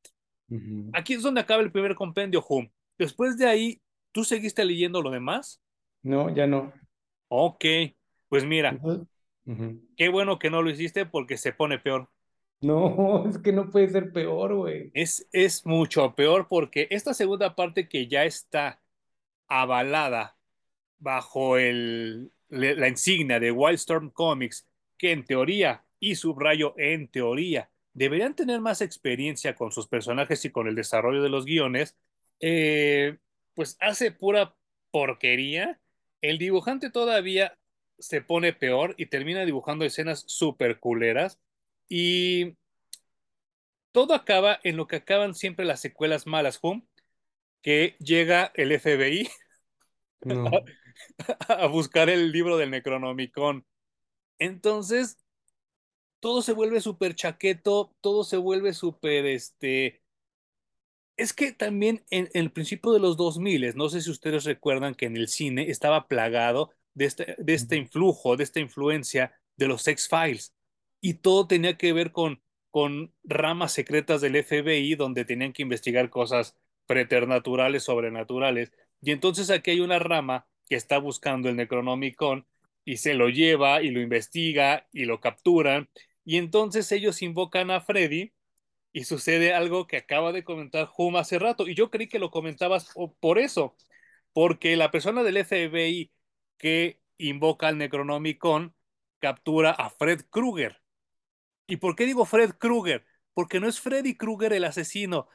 Uh 0.49 0.55
-huh. 0.57 0.89
Aquí 0.93 1.13
es 1.13 1.21
donde 1.21 1.41
acaba 1.41 1.61
el 1.61 1.71
primer 1.71 1.95
compendio, 1.95 2.43
Hum. 2.47 2.69
Después 2.97 3.37
de 3.37 3.47
ahí, 3.47 3.81
¿tú 4.11 4.25
seguiste 4.25 4.65
leyendo 4.65 5.01
lo 5.01 5.09
demás? 5.09 5.61
No, 6.03 6.33
ya 6.35 6.47
no. 6.47 6.73
Ok, 7.29 7.63
pues 8.27 8.43
mira, 8.45 8.77
uh 8.81 9.05
-huh. 9.45 9.81
qué 9.95 10.09
bueno 10.09 10.37
que 10.37 10.49
no 10.49 10.61
lo 10.61 10.69
hiciste 10.69 11.05
porque 11.05 11.37
se 11.37 11.53
pone 11.53 11.79
peor. 11.79 12.09
No, 12.61 13.25
es 13.29 13.37
que 13.37 13.53
no 13.53 13.69
puede 13.69 13.89
ser 13.89 14.11
peor, 14.11 14.53
güey. 14.53 14.91
Es, 14.93 15.27
es 15.31 15.65
mucho 15.65 16.13
peor 16.15 16.47
porque 16.47 16.87
esta 16.91 17.13
segunda 17.13 17.55
parte 17.55 17.87
que 17.87 18.07
ya 18.07 18.25
está 18.25 18.81
avalada 19.47 20.37
bajo 20.97 21.57
el, 21.57 22.31
la 22.49 22.87
insignia 22.87 23.39
de 23.39 23.51
Wildstorm 23.51 24.11
Comics, 24.11 24.67
que 24.99 25.11
en 25.11 25.25
teoría, 25.25 25.85
y 25.99 26.15
subrayo 26.15 26.75
en 26.77 27.07
teoría, 27.07 27.71
deberían 27.93 28.35
tener 28.35 28.61
más 28.61 28.81
experiencia 28.81 29.55
con 29.55 29.71
sus 29.71 29.87
personajes 29.87 30.45
y 30.45 30.51
con 30.51 30.67
el 30.67 30.75
desarrollo 30.75 31.23
de 31.23 31.29
los 31.29 31.45
guiones, 31.45 31.97
eh, 32.39 33.17
pues 33.55 33.77
hace 33.79 34.11
pura 34.11 34.55
porquería. 34.91 35.79
El 36.21 36.37
dibujante 36.37 36.91
todavía 36.91 37.57
se 37.97 38.21
pone 38.21 38.53
peor 38.53 38.93
y 38.97 39.07
termina 39.07 39.45
dibujando 39.45 39.85
escenas 39.85 40.23
súper 40.27 40.79
culeras. 40.79 41.39
Y 41.87 42.55
todo 43.91 44.13
acaba 44.13 44.59
en 44.63 44.77
lo 44.77 44.87
que 44.87 44.97
acaban 44.97 45.33
siempre 45.33 45.65
las 45.65 45.81
secuelas 45.81 46.27
malas, 46.27 46.59
Hum, 46.61 46.85
que 47.61 47.95
llega 47.99 48.51
el 48.55 48.71
FBI 48.71 49.29
no. 50.21 50.47
a, 50.47 50.63
a, 51.63 51.67
buscar 51.67 52.09
el 52.09 52.31
libro 52.31 52.57
del 52.57 52.71
Necronomicon. 52.71 53.65
Entonces, 54.39 55.17
todo 56.19 56.41
se 56.41 56.53
vuelve 56.53 56.81
súper 56.81 57.15
chaqueto, 57.15 57.95
todo 58.01 58.23
se 58.23 58.37
vuelve 58.37 58.73
súper, 58.73 59.25
este... 59.25 60.01
Es 61.17 61.33
que 61.33 61.51
también 61.51 62.05
en, 62.09 62.29
en, 62.33 62.43
el 62.43 62.51
principio 62.51 62.93
de 62.93 62.99
los 62.99 63.17
2000, 63.17 63.75
no 63.75 63.89
sé 63.89 64.01
si 64.01 64.09
ustedes 64.09 64.45
recuerdan 64.45 64.95
que 64.95 65.05
en 65.05 65.17
el 65.17 65.27
cine 65.27 65.69
estaba 65.69 66.07
plagado 66.07 66.71
de 66.93 67.05
este, 67.05 67.35
de 67.37 67.53
este 67.53 67.75
influjo, 67.75 68.37
de 68.37 68.43
esta 68.43 68.59
influencia 68.61 69.33
de 69.57 69.67
los 69.67 69.87
X-Files. 69.87 70.55
Y 71.01 71.15
todo 71.15 71.47
tenía 71.47 71.77
que 71.77 71.93
ver 71.93 72.11
con, 72.11 72.41
con 72.71 73.13
ramas 73.23 73.73
secretas 73.73 74.21
del 74.21 74.35
FBI 74.43 74.95
donde 74.95 75.25
tenían 75.25 75.53
que 75.53 75.61
investigar 75.63 76.09
cosas 76.09 76.57
preternaturales, 76.85 77.83
sobrenaturales. 77.83 78.71
Y 79.01 79.11
entonces 79.11 79.49
aquí 79.49 79.71
hay 79.71 79.79
una 79.81 79.99
rama 79.99 80.47
que 80.67 80.75
está 80.75 80.97
buscando 80.97 81.49
el 81.49 81.55
Necronomicon 81.55 82.47
y 82.89 82.97
se 82.97 83.13
lo 83.13 83.29
lleva 83.29 83.83
y 83.83 83.91
lo 83.91 84.01
investiga 84.01 84.87
y 84.91 85.05
lo 85.05 85.21
capturan. 85.21 85.89
Y 86.25 86.37
entonces 86.37 86.91
ellos 86.91 87.21
invocan 87.21 87.69
a 87.71 87.81
Freddy 87.81 88.33
y 88.93 89.03
sucede 89.05 89.53
algo 89.53 89.87
que 89.87 89.97
acaba 89.97 90.31
de 90.31 90.43
comentar 90.43 90.89
Hum 90.97 91.15
hace 91.17 91.39
rato. 91.39 91.67
Y 91.67 91.75
yo 91.75 91.91
creí 91.91 92.07
que 92.09 92.19
lo 92.19 92.31
comentabas 92.31 92.93
por 93.19 93.39
eso, 93.39 93.75
porque 94.33 94.75
la 94.77 94.91
persona 94.91 95.23
del 95.23 95.37
FBI 95.37 96.11
que 96.57 96.99
invoca 97.17 97.67
al 97.67 97.77
Necronomicon 97.77 98.75
captura 99.19 99.71
a 99.71 99.91
Fred 99.91 100.21
Krueger. 100.31 100.81
¿Y 101.67 101.77
por 101.77 101.95
qué 101.95 102.05
digo 102.05 102.25
Fred 102.25 102.51
Krueger? 102.59 103.05
Porque 103.33 103.59
no 103.59 103.67
es 103.69 103.79
Freddy 103.79 104.17
Krueger 104.17 104.53
el 104.53 104.65
asesino 104.65 105.27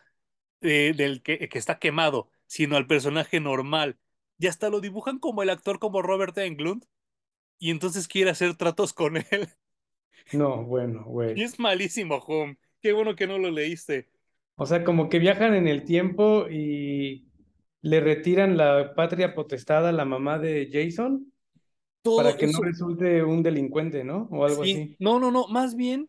eh, 0.63 0.93
del 0.97 1.23
que, 1.23 1.49
que, 1.49 1.59
está 1.59 1.79
quemado, 1.79 2.31
sino 2.47 2.77
al 2.77 2.87
personaje 2.89 3.41
normal. 3.41 3.99
Y 4.39 4.49
hasta 4.49 4.71
lo 4.71 4.81
dibujan 4.81 5.19
como 5.21 5.43
el 5.43 5.51
actor 5.51 5.79
como 5.79 6.03
Robert 6.03 6.37
Englund. 6.39 6.85
Y 7.59 7.71
entonces 7.71 8.09
quiere 8.09 8.31
hacer 8.31 8.57
tratos 8.57 8.93
con 8.93 9.17
él. 9.17 9.25
No, 10.33 10.65
bueno, 10.65 11.05
güey. 11.05 11.39
Y 11.39 11.43
es 11.43 11.59
malísimo, 11.59 12.17
Home. 12.17 12.57
Qué 12.81 12.95
bueno 12.95 13.15
que 13.15 13.27
no 13.27 13.37
lo 13.37 13.51
leíste. 13.51 14.09
O 14.57 14.65
sea, 14.65 14.83
como 14.83 15.11
que 15.11 15.19
viajan 15.19 15.55
en 15.55 15.69
el 15.69 15.85
tiempo 15.85 16.49
y 16.49 17.29
le 17.83 18.01
retiran 18.01 18.57
la 18.57 18.95
patria 18.95 19.35
potestad 19.35 19.87
a 19.87 19.93
la 19.93 20.07
mamá 20.07 20.39
de 20.39 20.71
Jason 20.73 21.31
Todo 22.01 22.17
para 22.17 22.37
que 22.37 22.47
eso... 22.47 22.59
no 22.59 22.65
resulte 22.65 23.23
un 23.23 23.43
delincuente, 23.43 24.03
¿no? 24.05 24.29
O 24.31 24.47
algo 24.47 24.65
sí. 24.65 24.73
así. 24.73 24.97
No, 24.99 25.21
no, 25.21 25.31
no. 25.31 25.49
Más 25.49 25.77
bien 25.77 26.09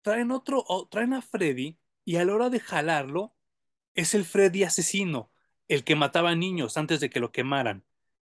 traen 0.00 0.30
otro, 0.30 0.64
o, 0.66 0.86
traen 0.88 1.12
a 1.12 1.20
Freddy 1.20 1.78
y 2.04 2.16
a 2.16 2.24
la 2.24 2.34
hora 2.34 2.48
de 2.48 2.60
jalarlo 2.60 3.34
es 3.94 4.14
el 4.14 4.24
Freddy 4.24 4.62
asesino, 4.62 5.32
el 5.66 5.82
que 5.82 5.96
mataba 5.96 6.34
niños 6.36 6.76
antes 6.76 7.00
de 7.00 7.10
que 7.10 7.18
lo 7.18 7.32
quemaran. 7.32 7.84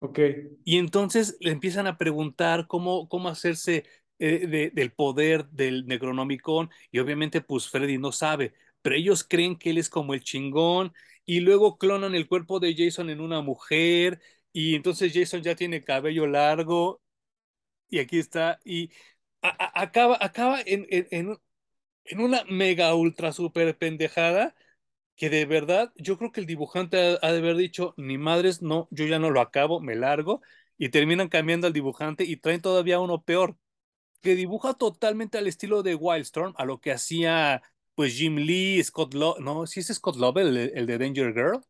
Ok. 0.00 0.18
Y 0.64 0.78
entonces 0.78 1.36
le 1.40 1.50
empiezan 1.52 1.86
a 1.86 1.96
preguntar 1.98 2.66
cómo, 2.66 3.08
cómo 3.08 3.28
hacerse 3.28 3.84
eh, 4.18 4.46
de, 4.46 4.70
del 4.70 4.92
poder 4.92 5.48
del 5.50 5.86
Necronomicon 5.86 6.70
y 6.90 6.98
obviamente 6.98 7.40
pues 7.40 7.68
Freddy 7.68 7.98
no 7.98 8.12
sabe, 8.12 8.52
pero 8.82 8.94
ellos 8.96 9.24
creen 9.24 9.56
que 9.56 9.70
él 9.70 9.78
es 9.78 9.88
como 9.90 10.14
el 10.14 10.22
chingón 10.22 10.92
y 11.24 11.40
luego 11.40 11.78
clonan 11.78 12.14
el 12.14 12.28
cuerpo 12.28 12.60
de 12.60 12.74
Jason 12.76 13.10
en 13.10 13.20
una 13.20 13.40
mujer 13.40 14.20
y 14.52 14.74
entonces 14.74 15.12
Jason 15.14 15.42
ya 15.42 15.54
tiene 15.56 15.82
cabello 15.82 16.26
largo 16.26 17.02
y 17.88 17.98
aquí 18.00 18.18
está 18.18 18.60
y 18.64 18.90
acaba, 19.42 20.18
acaba 20.20 20.60
en, 20.66 20.86
en, 20.90 21.38
en 22.04 22.20
una 22.20 22.44
mega 22.44 22.94
ultra 22.94 23.32
super 23.32 23.76
pendejada 23.78 24.54
que 25.20 25.28
de 25.28 25.44
verdad 25.44 25.92
yo 25.96 26.16
creo 26.16 26.32
que 26.32 26.40
el 26.40 26.46
dibujante 26.46 26.96
ha, 26.96 27.18
ha, 27.20 27.30
de 27.30 27.40
haber 27.40 27.54
dicho, 27.56 27.92
ni 27.98 28.16
madres, 28.16 28.62
no, 28.62 28.88
yo 28.90 29.04
ya 29.04 29.18
no 29.18 29.28
lo 29.28 29.42
acabo, 29.42 29.78
me 29.78 29.94
largo, 29.94 30.40
y 30.78 30.88
terminan 30.88 31.28
cambiando 31.28 31.66
al 31.66 31.74
dibujante 31.74 32.24
y 32.24 32.38
traen 32.38 32.62
todavía 32.62 33.00
uno 33.00 33.22
peor, 33.22 33.58
que 34.22 34.34
dibuja 34.34 34.72
totalmente 34.72 35.36
al 35.36 35.46
estilo 35.46 35.82
de 35.82 35.94
Wildstorm, 35.94 36.54
a 36.56 36.64
lo 36.64 36.80
que 36.80 36.90
hacía 36.90 37.62
pues 37.94 38.14
Jim 38.16 38.36
Lee, 38.36 38.82
Scott 38.82 39.12
Love, 39.12 39.40
no, 39.40 39.66
si 39.66 39.82
¿sí 39.82 39.92
es 39.92 39.98
Scott 39.98 40.16
Love 40.16 40.38
el, 40.38 40.56
el, 40.56 40.86
de 40.86 40.96
Danger 40.96 41.34
Girl. 41.34 41.60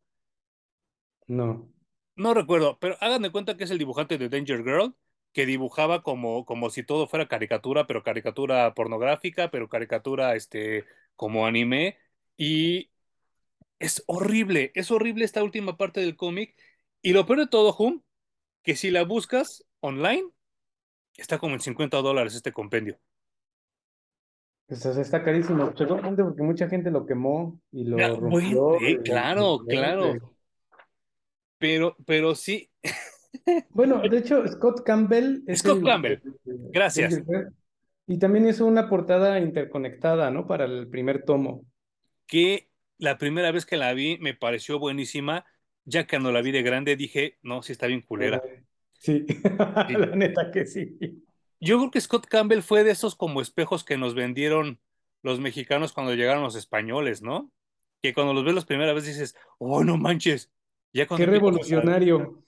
No. 1.27 1.69
No 2.15 2.33
recuerdo, 2.33 2.79
pero 2.79 2.95
hagan 3.01 3.21
de 3.21 3.33
cuenta 3.33 3.57
que 3.57 3.65
es 3.65 3.71
el 3.71 3.79
dibujante 3.79 4.17
de 4.17 4.29
Danger 4.29 4.63
Girl, 4.63 4.95
que 5.33 5.45
dibujaba 5.45 6.03
como, 6.03 6.45
como 6.45 6.69
si 6.69 6.83
todo 6.83 7.05
fuera 7.05 7.27
caricatura, 7.27 7.85
pero 7.85 8.01
caricatura 8.01 8.73
pornográfica, 8.73 9.51
pero 9.51 9.67
caricatura 9.67 10.35
este, 10.35 10.85
como 11.17 11.45
anime, 11.45 11.97
y 12.37 12.90
es 13.81 14.03
horrible, 14.07 14.71
es 14.75 14.91
horrible 14.91 15.25
esta 15.25 15.43
última 15.43 15.77
parte 15.77 15.99
del 15.99 16.15
cómic. 16.15 16.55
Y 17.01 17.13
lo 17.13 17.25
peor 17.25 17.39
de 17.39 17.47
todo, 17.47 17.75
Hum, 17.77 18.01
que 18.63 18.75
si 18.75 18.91
la 18.91 19.03
buscas 19.03 19.65
online, 19.79 20.23
está 21.17 21.39
como 21.39 21.55
en 21.55 21.61
50 21.61 21.97
dólares 21.97 22.35
este 22.35 22.51
compendio. 22.53 22.99
Pues 24.67 24.85
está 24.85 25.21
carísimo, 25.23 25.73
seguramente 25.75 26.23
porque 26.23 26.43
mucha 26.43 26.69
gente 26.69 26.91
lo 26.91 27.05
quemó 27.05 27.59
y 27.71 27.83
lo 27.83 27.97
Ya, 27.97 28.07
rompió. 28.09 28.29
bueno, 28.29 28.77
eh, 28.81 29.01
claro, 29.03 29.59
y- 29.65 29.67
claro. 29.67 30.35
Pero, 31.57 31.95
pero 32.05 32.35
sí, 32.35 32.69
Bueno, 33.69 34.01
de 34.01 34.17
hecho, 34.17 34.45
Scott 34.47 34.83
Campbell 34.83 35.43
es 35.47 35.59
Scott 35.59 35.77
el- 35.79 35.83
Campbell, 35.83 36.21
el- 36.45 36.59
gracias. 36.71 37.13
el- 37.13 37.25
Y 38.07 38.17
también 38.19 38.47
hizo 38.47 38.65
una 38.65 38.89
portada 38.89 39.39
interconectada, 39.39 40.31
¿no? 40.31 40.47
Para 40.47 40.65
el 40.65 40.87
primer 40.89 41.23
tomo. 41.23 41.65
que 42.27 42.69
la 43.01 43.17
primera 43.17 43.51
vez 43.51 43.65
que 43.65 43.77
la 43.77 43.93
vi 43.93 44.19
me 44.19 44.35
pareció 44.35 44.77
buenísima, 44.77 45.43
ya 45.85 46.03
que 46.05 46.17
cuando 46.17 46.31
la 46.31 46.43
vi 46.43 46.51
de 46.51 46.61
grande 46.61 46.95
dije, 46.95 47.39
no, 47.41 47.63
sí 47.63 47.71
está 47.71 47.87
bien 47.87 48.01
culera. 48.01 48.41
Sí, 48.93 49.25
Sí. 49.27 49.93
la 49.97 50.15
neta 50.15 50.51
que 50.51 50.67
sí. 50.67 50.97
Yo 51.59 51.79
creo 51.79 51.89
que 51.89 51.99
Scott 51.99 52.27
Campbell 52.27 52.61
fue 52.61 52.83
de 52.83 52.91
esos 52.91 53.15
como 53.15 53.41
espejos 53.41 53.83
que 53.83 53.97
nos 53.97 54.13
vendieron 54.13 54.79
los 55.23 55.39
mexicanos 55.39 55.93
cuando 55.93 56.13
llegaron 56.13 56.43
los 56.43 56.55
españoles, 56.55 57.23
¿no? 57.23 57.51
Que 58.03 58.13
cuando 58.13 58.33
los 58.35 58.43
ves 58.45 58.53
la 58.53 58.61
primera 58.61 58.93
vez 58.93 59.05
dices, 59.07 59.35
oh, 59.57 59.83
no 59.83 59.97
manches. 59.97 60.51
Ya 60.93 61.07
cuando, 61.07 61.25
Qué 61.25 61.31
empiezas 61.35 61.71
a, 61.71 61.81
revolucionario. 61.81 62.43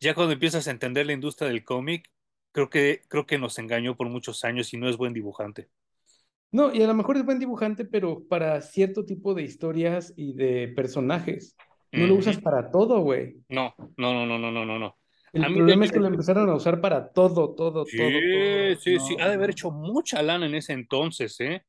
ya 0.00 0.14
cuando 0.14 0.32
empiezas 0.32 0.66
a 0.66 0.72
entender 0.72 1.06
la 1.06 1.12
industria 1.12 1.48
del 1.48 1.64
cómic, 1.64 2.10
creo 2.50 2.68
que, 2.70 3.02
creo 3.08 3.24
que 3.26 3.38
nos 3.38 3.56
engañó 3.60 3.96
por 3.96 4.08
muchos 4.08 4.44
años 4.44 4.74
y 4.74 4.78
no 4.78 4.88
es 4.88 4.96
buen 4.96 5.12
dibujante. 5.12 5.68
No, 6.50 6.74
y 6.74 6.82
a 6.82 6.86
lo 6.86 6.94
mejor 6.94 7.16
es 7.16 7.24
buen 7.24 7.38
dibujante, 7.38 7.84
pero 7.84 8.26
para 8.26 8.60
cierto 8.62 9.04
tipo 9.04 9.34
de 9.34 9.42
historias 9.42 10.14
y 10.16 10.32
de 10.34 10.68
personajes. 10.68 11.56
No 11.94 12.06
lo 12.06 12.14
usas 12.16 12.38
para 12.38 12.70
todo, 12.70 13.00
güey. 13.00 13.36
No, 13.48 13.74
no, 13.96 14.12
no, 14.12 14.26
no, 14.26 14.38
no, 14.38 14.64
no, 14.64 14.78
no. 14.78 14.98
A 15.36 15.38
El 15.38 15.42
mí, 15.48 15.56
problema 15.56 15.84
es 15.84 15.92
que 15.92 16.00
lo 16.00 16.06
empezaron 16.06 16.48
a 16.48 16.54
usar 16.54 16.80
para 16.80 17.12
todo, 17.12 17.54
todo, 17.54 17.86
todo, 17.86 17.86
sí, 17.86 17.98
todo. 18.30 18.76
sí, 18.80 18.98
sí, 19.00 19.16
ha 19.20 19.28
de 19.28 19.34
haber 19.34 19.50
hecho 19.50 19.70
mucha 19.70 20.22
lana 20.22 20.46
en 20.46 20.54
ese 20.54 20.72
entonces, 20.72 21.38
¿eh? 21.40 21.62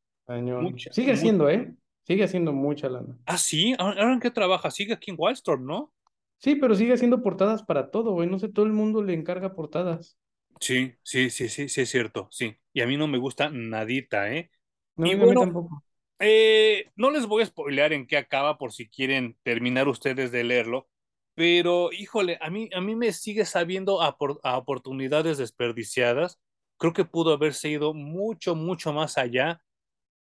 Mucha, 0.57 0.89
Sigue 0.91 1.11
mucha. 1.11 1.17
siendo, 1.17 1.49
¿eh? 1.49 1.75
Sigue 2.03 2.27
siendo 2.27 2.53
mucha 2.53 2.89
lana. 2.89 3.17
Ah, 3.25 3.37
sí, 3.37 3.75
¿ahora 3.79 4.01
ahora 4.01 4.13
en 4.13 4.19
qué 4.19 4.29
trabaja? 4.31 4.71
Sigue 4.71 4.93
aquí 4.93 5.11
en 5.11 5.15
Wildstorm, 5.19 5.65
¿no? 5.65 5.93
Sí, 6.37 6.55
pero 6.55 6.73
sigue 6.75 6.93
haciendo 6.93 7.21
portadas 7.21 7.63
para 7.63 7.91
todo, 7.91 8.11
güey. 8.13 8.27
No 8.29 8.39
sé, 8.39 8.49
todo 8.49 8.65
el 8.65 8.71
mundo 8.73 9.03
le 9.03 9.13
encarga 9.13 9.53
portadas. 9.55 10.17
Sí, 10.61 10.93
sí, 11.03 11.29
sí, 11.29 11.47
sí, 11.49 11.69
sí, 11.69 11.81
es 11.81 11.89
cierto, 11.89 12.27
sí. 12.31 12.57
Y 12.73 12.81
a 12.81 12.87
mí 12.87 12.97
no 12.97 13.07
me 13.07 13.17
gusta 13.17 13.49
nadita, 13.49 14.31
¿eh? 14.33 14.51
No, 14.99 15.07
Y 15.07 15.15
bueno, 15.15 15.39
tampoco. 15.39 15.83
eh, 16.19 16.91
no 16.95 17.11
les 17.11 17.25
voy 17.27 17.43
a 17.43 17.45
spoilear 17.47 17.93
en 17.93 18.07
qué 18.07 18.17
acaba 18.17 18.57
por 18.57 18.73
si 18.73 18.89
quieren 18.89 19.37
terminar 19.43 19.87
ustedes 19.87 20.31
de 20.31 20.43
leerlo, 20.43 20.89
pero 21.35 21.91
híjole, 21.93 22.37
a 22.41 22.49
mí, 22.49 22.69
a 22.73 22.81
mí 22.81 22.95
me 22.95 23.13
sigue 23.13 23.45
sabiendo 23.45 24.01
a, 24.01 24.17
por- 24.17 24.39
a 24.43 24.57
oportunidades 24.57 25.37
desperdiciadas. 25.37 26.39
Creo 26.77 26.93
que 26.93 27.05
pudo 27.05 27.33
haberse 27.33 27.69
ido 27.69 27.93
mucho, 27.93 28.55
mucho 28.55 28.93
más 28.93 29.17
allá. 29.17 29.61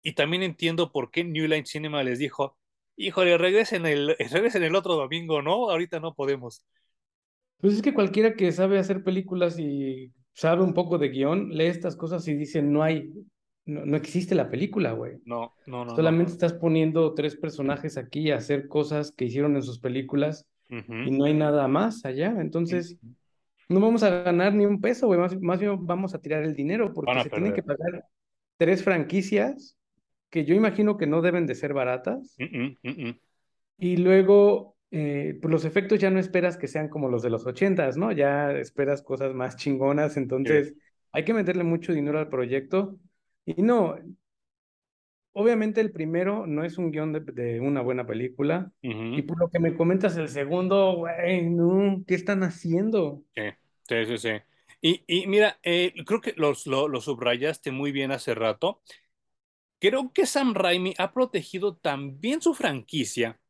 Y 0.02 0.14
también 0.14 0.42
entiendo 0.44 0.92
por 0.92 1.10
qué 1.10 1.24
New 1.24 1.46
Line 1.48 1.66
Cinema 1.66 2.02
les 2.04 2.18
dijo, 2.20 2.58
híjole, 2.96 3.38
regresen 3.38 3.86
el, 3.86 4.16
regresen 4.32 4.62
el 4.64 4.76
otro 4.76 4.96
domingo, 4.96 5.42
¿no? 5.42 5.70
Ahorita 5.70 6.00
no 6.00 6.14
podemos. 6.14 6.64
Pues 7.60 7.74
es 7.74 7.82
que 7.82 7.94
cualquiera 7.94 8.34
que 8.34 8.50
sabe 8.52 8.78
hacer 8.78 9.04
películas 9.04 9.58
y 9.58 10.12
sabe 10.32 10.62
un 10.62 10.74
poco 10.74 10.98
de 10.98 11.08
guion, 11.10 11.50
lee 11.50 11.66
estas 11.66 11.94
cosas 11.96 12.26
y 12.28 12.34
dice, 12.34 12.62
no 12.62 12.82
hay, 12.82 13.12
no, 13.70 13.86
no 13.86 13.96
existe 13.96 14.34
la 14.34 14.50
película, 14.50 14.92
güey. 14.92 15.18
No, 15.24 15.54
no, 15.66 15.84
no, 15.84 15.84
no. 15.86 15.96
Solamente 15.96 16.32
estás 16.32 16.52
poniendo 16.52 17.14
tres 17.14 17.36
personajes 17.36 17.96
aquí 17.96 18.30
a 18.30 18.36
hacer 18.36 18.68
cosas 18.68 19.12
que 19.12 19.26
hicieron 19.26 19.56
en 19.56 19.62
sus 19.62 19.78
películas 19.78 20.46
y 20.68 21.10
no 21.10 21.24
hay 21.24 21.34
nada 21.34 21.66
más 21.68 22.04
allá. 22.04 22.36
Entonces, 22.40 22.96
no 23.68 23.80
vamos 23.80 24.02
a 24.02 24.22
ganar 24.22 24.54
ni 24.54 24.66
un 24.66 24.80
peso, 24.80 25.06
güey. 25.06 25.18
Más, 25.18 25.40
más 25.40 25.60
bien 25.60 25.86
vamos 25.86 26.14
a 26.14 26.20
tirar 26.20 26.42
el 26.42 26.54
dinero 26.54 26.92
porque 26.92 27.22
se 27.22 27.30
tienen 27.30 27.54
que 27.54 27.62
pagar 27.62 28.04
tres 28.56 28.82
franquicias 28.84 29.76
que 30.28 30.44
yo 30.44 30.54
imagino 30.54 30.96
que 30.96 31.06
no 31.06 31.22
deben 31.22 31.46
de 31.46 31.54
ser 31.54 31.72
baratas. 31.72 32.36
Mm, 32.38 32.66
mm, 32.82 33.08
mm. 33.08 33.18
Y 33.78 33.96
luego, 33.96 34.76
eh, 34.90 35.38
pues 35.40 35.50
los 35.50 35.64
efectos 35.64 35.98
ya 35.98 36.10
no 36.10 36.20
esperas 36.20 36.56
que 36.56 36.68
sean 36.68 36.88
como 36.88 37.08
los 37.08 37.22
de 37.22 37.30
los 37.30 37.46
ochentas, 37.46 37.96
¿no? 37.96 38.12
Ya 38.12 38.52
esperas 38.52 39.02
cosas 39.02 39.34
más 39.34 39.56
chingonas, 39.56 40.14
Sí. 40.14 40.20
entonces 40.20 40.74
hay 41.12 41.24
que 41.24 41.34
meterle 41.34 41.64
mucho 41.64 41.92
dinero 41.92 42.18
al 42.18 42.28
proyecto. 42.28 42.96
Y 43.56 43.62
no, 43.62 43.96
obviamente 45.32 45.80
el 45.80 45.92
primero 45.92 46.46
no 46.46 46.64
es 46.64 46.78
un 46.78 46.90
guion 46.90 47.12
de, 47.12 47.20
de 47.20 47.60
una 47.60 47.80
buena 47.82 48.06
película. 48.06 48.72
Y 49.12 49.22
por 49.22 49.38
lo 49.40 49.48
que 49.50 49.58
me 49.60 49.74
comentas, 49.76 50.16
el 50.16 50.28
segundo, 50.28 50.94
güey, 50.96 51.48
no, 51.50 52.02
¿qué 52.06 52.14
están 52.14 52.42
haciendo? 52.42 53.24
Sí, 53.34 53.42
sí, 53.88 54.06
sí, 54.06 54.18
sí. 54.18 54.30
Y, 54.82 55.04
y 55.06 55.26
mira, 55.26 55.58
eh, 55.62 55.92
creo 56.06 56.20
que 56.20 56.34
los, 56.36 56.66
lo, 56.66 56.88
lo 56.88 57.00
subrayaste 57.00 57.70
muy 57.70 57.92
bien 57.92 58.12
hace 58.12 58.34
rato. 58.34 58.82
Creo 59.78 60.12
que 60.12 60.26
Sam 60.26 60.54
Raimi 60.54 60.94
ha 60.98 61.12
protegido 61.12 61.76
tan 61.76 62.20
bien 62.20 62.42
su 62.42 62.54
franquicia 62.54 63.40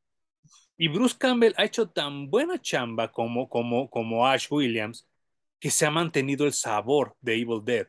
y 0.77 0.89
Bruce 0.89 1.17
Campbell 1.19 1.55
ha 1.59 1.65
hecho 1.65 1.91
tan 1.91 2.31
buena 2.31 2.61
chamba 2.61 3.13
como, 3.13 3.49
como, 3.49 3.91
como 3.91 4.27
Ash 4.27 4.49
Williams 4.51 5.09
que 5.61 5.71
se 5.71 5.87
ha 5.87 5.91
mantenido 5.93 6.47
el 6.47 6.53
sabor 6.55 7.17
de 7.21 7.35
Evil 7.37 7.63
Dead. 7.65 7.89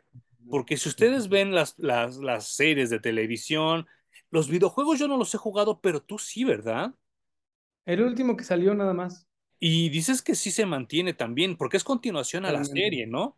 Porque 0.50 0.78
si 0.78 0.90
ustedes 0.90 1.30
ven 1.30 1.54
las, 1.56 1.76
las, 1.78 2.18
las 2.18 2.48
series 2.56 2.90
de 2.90 3.00
televisión, 3.00 3.88
los 4.30 4.50
videojuegos 4.50 5.00
yo 5.00 5.08
no 5.08 5.18
los 5.18 5.34
he 5.34 5.38
jugado, 5.38 5.80
pero 5.82 6.02
tú 6.02 6.18
sí, 6.20 6.44
¿verdad? 6.44 6.94
El 7.86 8.02
último 8.02 8.36
que 8.36 8.44
salió 8.44 8.74
nada 8.74 8.96
más, 8.96 9.28
Y 9.60 9.88
dices 9.90 10.22
que 10.22 10.36
sí 10.36 10.52
se 10.52 10.66
mantiene 10.66 11.14
también, 11.14 11.56
porque 11.56 11.78
es 11.78 11.84
continuación 11.86 12.46
a 12.46 12.52
la 12.52 12.66
serie, 12.66 13.08
¿no? 13.08 13.38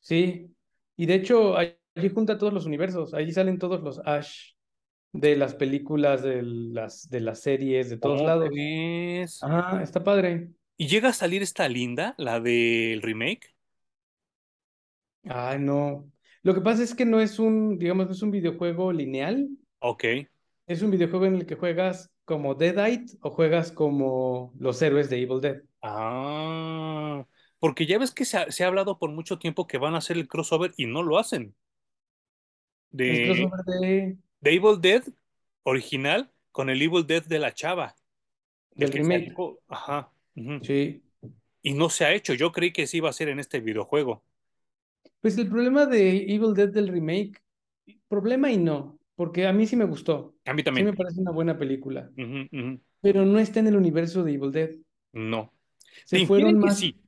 Sí, 0.00 0.54
y 0.96 1.06
de 1.06 1.14
hecho 1.14 1.56
allí 1.56 2.08
junta 2.14 2.38
todos 2.38 2.52
los 2.52 2.66
universos, 2.66 3.14
allí 3.14 3.32
salen 3.32 3.58
todos 3.58 3.82
los 3.82 4.00
Ash 4.04 4.52
de 5.12 5.36
las 5.36 5.54
películas, 5.54 6.22
de 6.22 6.42
las, 6.42 7.08
de 7.10 7.20
las 7.20 7.40
series, 7.40 7.90
de 7.90 7.98
todos 7.98 8.18
¿Cómo 8.20 8.28
lados. 8.28 8.50
Ajá, 9.40 9.82
está 9.82 10.04
padre. 10.04 10.52
¿Y 10.76 10.86
llega 10.88 11.08
a 11.10 11.12
salir 11.12 11.42
esta 11.42 11.68
linda, 11.68 12.14
la 12.18 12.40
del 12.40 13.02
remake? 13.02 13.53
Ay, 15.28 15.58
no. 15.58 16.10
Lo 16.42 16.54
que 16.54 16.60
pasa 16.60 16.82
es 16.82 16.94
que 16.94 17.04
no 17.06 17.20
es 17.20 17.38
un, 17.38 17.78
digamos, 17.78 18.06
no 18.06 18.12
es 18.12 18.22
un 18.22 18.30
videojuego 18.30 18.92
lineal, 18.92 19.48
Ok. 19.80 20.04
es 20.66 20.82
un 20.82 20.90
videojuego 20.90 21.24
en 21.26 21.36
el 21.36 21.46
que 21.46 21.54
juegas 21.56 22.12
como 22.26 22.54
Deadite 22.54 23.16
o 23.22 23.30
juegas 23.30 23.72
como 23.72 24.52
los 24.58 24.80
héroes 24.82 25.08
de 25.10 25.22
Evil 25.22 25.40
Dead. 25.40 25.62
Ah, 25.82 27.26
porque 27.58 27.86
ya 27.86 27.98
ves 27.98 28.10
que 28.12 28.24
se 28.24 28.38
ha, 28.38 28.50
se 28.50 28.64
ha 28.64 28.68
hablado 28.68 28.98
por 28.98 29.10
mucho 29.10 29.38
tiempo 29.38 29.66
que 29.66 29.78
van 29.78 29.94
a 29.94 29.98
hacer 29.98 30.16
el 30.16 30.28
crossover 30.28 30.72
y 30.76 30.86
no 30.86 31.02
lo 31.02 31.18
hacen. 31.18 31.54
El 33.06 33.18
De, 33.18 33.22
crossover 33.22 33.64
de, 33.66 34.18
de 34.40 34.54
Evil 34.54 34.80
Dead 34.80 35.04
original 35.64 36.32
con 36.52 36.70
el 36.70 36.82
Evil 36.82 37.06
Dead 37.06 37.24
de 37.24 37.38
la 37.38 37.54
chava, 37.54 37.96
el 38.78 38.84
del 38.84 38.90
que 38.90 38.98
remake. 38.98 39.32
salió. 39.34 39.60
Ajá. 39.68 40.12
Sí. 40.62 41.02
Y 41.62 41.72
no 41.74 41.88
se 41.90 42.04
ha 42.04 42.12
hecho. 42.12 42.34
Yo 42.34 42.52
creí 42.52 42.72
que 42.72 42.86
sí 42.86 42.98
iba 42.98 43.10
a 43.10 43.12
ser 43.12 43.28
en 43.28 43.40
este 43.40 43.60
videojuego. 43.60 44.24
Pues 45.24 45.38
el 45.38 45.48
problema 45.48 45.86
de 45.86 46.18
Evil 46.34 46.52
Dead 46.52 46.68
del 46.68 46.88
remake, 46.88 47.40
problema 48.08 48.52
y 48.52 48.58
no, 48.58 48.98
porque 49.14 49.46
a 49.46 49.54
mí 49.54 49.66
sí 49.66 49.74
me 49.74 49.86
gustó. 49.86 50.34
A 50.44 50.52
mí 50.52 50.60
Sí 50.60 50.64
también. 50.64 50.84
me 50.84 50.92
parece 50.92 51.18
una 51.18 51.30
buena 51.30 51.56
película, 51.56 52.10
pero 53.00 53.24
no 53.24 53.38
está 53.38 53.60
en 53.60 53.68
el 53.68 53.76
universo 53.76 54.22
de 54.22 54.34
Evil 54.34 54.52
Dead. 54.52 54.70
No. 55.12 55.50
Te 56.10 56.18
Se 56.18 56.18
infieren 56.18 56.26
fueron 56.26 56.60
que 56.60 56.66
más. 56.66 56.78
sí. 56.78 57.00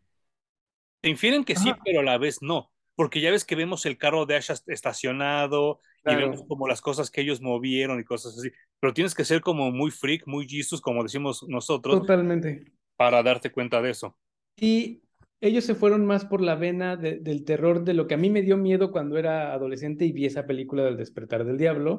Te 1.02 1.10
infieren 1.10 1.44
que 1.44 1.56
sí, 1.56 1.70
pero 1.84 2.00
a 2.00 2.04
la 2.04 2.16
vez 2.16 2.38
no. 2.40 2.72
Porque 2.94 3.20
ya 3.20 3.30
ves 3.30 3.44
que 3.44 3.54
vemos 3.54 3.84
el 3.84 3.98
carro 3.98 4.24
de 4.24 4.36
Ash 4.36 4.50
estacionado 4.68 5.80
y 6.06 6.14
vemos 6.14 6.42
como 6.48 6.66
las 6.66 6.80
cosas 6.80 7.10
que 7.10 7.20
ellos 7.20 7.42
movieron 7.42 8.00
y 8.00 8.04
cosas 8.04 8.38
así. 8.38 8.48
Pero 8.80 8.94
tienes 8.94 9.14
que 9.14 9.26
ser 9.26 9.42
como 9.42 9.70
muy 9.70 9.90
freak, 9.90 10.26
muy 10.26 10.48
Jesus, 10.48 10.80
como 10.80 11.02
decimos 11.02 11.44
nosotros, 11.48 12.00
totalmente. 12.00 12.72
para 12.96 13.22
darte 13.22 13.52
cuenta 13.52 13.82
de 13.82 13.90
eso. 13.90 14.16
Y 14.56 15.02
ellos 15.40 15.64
se 15.64 15.74
fueron 15.74 16.06
más 16.06 16.24
por 16.24 16.40
la 16.40 16.54
vena 16.54 16.96
de- 16.96 17.18
del 17.18 17.44
terror, 17.44 17.84
de 17.84 17.94
lo 17.94 18.06
que 18.06 18.14
a 18.14 18.18
mí 18.18 18.30
me 18.30 18.42
dio 18.42 18.56
miedo 18.56 18.90
cuando 18.90 19.18
era 19.18 19.52
adolescente 19.52 20.04
y 20.04 20.12
vi 20.12 20.26
esa 20.26 20.46
película 20.46 20.84
del 20.84 20.96
despertar 20.96 21.44
del 21.44 21.58
diablo. 21.58 21.98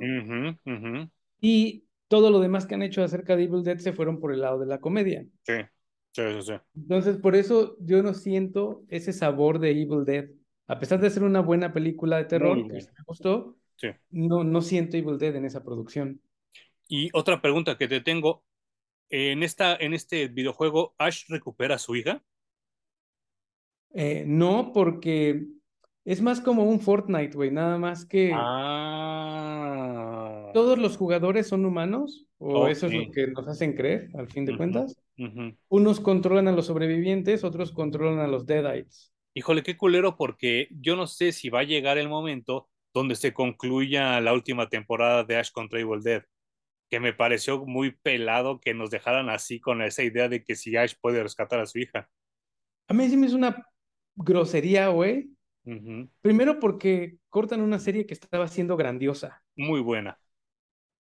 Y 1.39 1.83
todo 2.07 2.31
lo 2.31 2.39
demás 2.39 2.65
que 2.65 2.75
han 2.75 2.81
hecho 2.83 3.03
acerca 3.03 3.35
de 3.35 3.43
Evil 3.43 3.63
Dead 3.63 3.77
se 3.77 3.93
fueron 3.93 4.19
por 4.19 4.33
el 4.33 4.41
lado 4.41 4.59
de 4.59 4.65
la 4.65 4.79
comedia. 4.79 5.25
Sí, 5.43 5.53
sí, 6.11 6.21
sí, 6.33 6.41
sí. 6.41 6.53
Entonces, 6.75 7.17
por 7.17 7.35
eso 7.35 7.75
yo 7.79 8.01
no 8.01 8.13
siento 8.13 8.83
ese 8.89 9.13
sabor 9.13 9.59
de 9.59 9.71
Evil 9.71 10.05
Dead. 10.05 10.29
A 10.67 10.79
pesar 10.79 10.99
de 10.99 11.09
ser 11.09 11.23
una 11.23 11.41
buena 11.41 11.73
película 11.73 12.17
de 12.17 12.25
terror, 12.25 12.57
que 12.67 12.73
me 12.73 13.03
gustó, 13.05 13.55
Sí. 13.75 13.89
no, 14.09 14.43
no 14.43 14.61
siento 14.61 14.97
Evil 14.97 15.17
Dead 15.19 15.35
en 15.35 15.45
esa 15.45 15.63
producción. 15.63 16.19
Y 16.87 17.09
otra 17.13 17.41
pregunta 17.41 17.77
que 17.77 17.87
te 17.87 18.01
tengo. 18.01 18.43
En, 19.09 19.43
esta, 19.43 19.75
en 19.75 19.93
este 19.93 20.27
videojuego, 20.27 20.93
¿Ash 20.97 21.25
recupera 21.29 21.75
a 21.75 21.79
su 21.79 21.95
hija? 21.95 22.21
Eh, 23.93 24.25
no, 24.27 24.71
porque 24.73 25.47
es 26.05 26.21
más 26.21 26.39
como 26.39 26.63
un 26.63 26.79
Fortnite, 26.79 27.35
güey, 27.35 27.51
nada 27.51 27.77
más 27.77 28.05
que 28.05 28.31
Ah, 28.33 29.57
todos 30.53 30.77
los 30.79 30.95
jugadores 30.97 31.47
son 31.47 31.65
humanos, 31.65 32.25
o 32.37 32.67
eso 32.67 32.87
es 32.87 32.93
lo 32.93 33.11
que 33.11 33.27
nos 33.27 33.47
hacen 33.47 33.73
creer, 33.73 34.09
al 34.15 34.27
fin 34.29 34.45
de 34.45 34.55
cuentas. 34.55 34.95
Unos 35.69 35.99
controlan 35.99 36.47
a 36.47 36.53
los 36.53 36.67
sobrevivientes, 36.67 37.43
otros 37.43 37.71
controlan 37.71 38.19
a 38.19 38.27
los 38.27 38.45
Deadites. 38.45 39.13
Híjole, 39.33 39.63
qué 39.63 39.75
culero, 39.75 40.15
porque 40.15 40.69
yo 40.71 40.95
no 40.95 41.07
sé 41.07 41.31
si 41.31 41.49
va 41.49 41.59
a 41.59 41.63
llegar 41.63 41.97
el 41.97 42.07
momento 42.09 42.69
donde 42.93 43.15
se 43.15 43.33
concluya 43.33 44.21
la 44.21 44.33
última 44.33 44.69
temporada 44.69 45.23
de 45.23 45.37
Ash 45.37 45.51
contra 45.51 45.79
Evil 45.79 46.01
Dead, 46.01 46.23
que 46.89 46.99
me 46.99 47.13
pareció 47.13 47.65
muy 47.65 47.91
pelado 47.91 48.59
que 48.59 48.73
nos 48.73 48.89
dejaran 48.89 49.29
así 49.29 49.59
con 49.59 49.81
esa 49.81 50.03
idea 50.03 50.29
de 50.29 50.43
que 50.43 50.55
si 50.55 50.75
Ash 50.77 50.93
puede 51.01 51.21
rescatar 51.21 51.59
a 51.59 51.65
su 51.65 51.79
hija. 51.79 52.09
A 52.87 52.93
mí 52.93 53.09
sí 53.09 53.17
me 53.17 53.27
es 53.27 53.33
una 53.33 53.67
grosería, 54.17 54.89
güey. 54.89 55.29
Primero 56.21 56.59
porque 56.59 57.17
cortan 57.29 57.61
una 57.61 57.79
serie 57.79 58.05
que 58.05 58.13
estaba 58.13 58.47
siendo 58.47 58.77
grandiosa. 58.77 59.43
Muy 59.55 59.81
buena. 59.81 60.19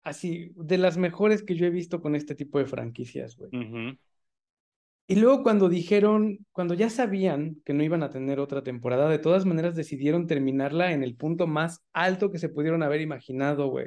Así, 0.03 0.51
de 0.55 0.77
las 0.77 0.97
mejores 0.97 1.43
que 1.43 1.55
yo 1.55 1.65
he 1.65 1.71
visto 1.71 2.01
con 2.01 2.15
este 2.15 2.35
tipo 2.35 2.59
de 2.59 2.65
franquicias, 2.65 3.37
güey. 3.37 3.97
Y 5.07 5.17
luego 5.17 5.43
cuando 5.43 5.69
dijeron, 5.69 6.39
cuando 6.51 6.73
ya 6.73 6.89
sabían 6.89 7.61
que 7.63 7.73
no 7.73 7.83
iban 7.83 8.01
a 8.01 8.09
tener 8.09 8.39
otra 8.39 8.63
temporada, 8.63 9.07
de 9.07 9.19
todas 9.19 9.45
maneras 9.45 9.75
decidieron 9.75 10.25
terminarla 10.25 10.93
en 10.93 11.03
el 11.03 11.15
punto 11.15 11.45
más 11.45 11.83
alto 11.93 12.31
que 12.31 12.39
se 12.39 12.49
pudieron 12.49 12.81
haber 12.81 13.01
imaginado, 13.01 13.67
güey. 13.67 13.85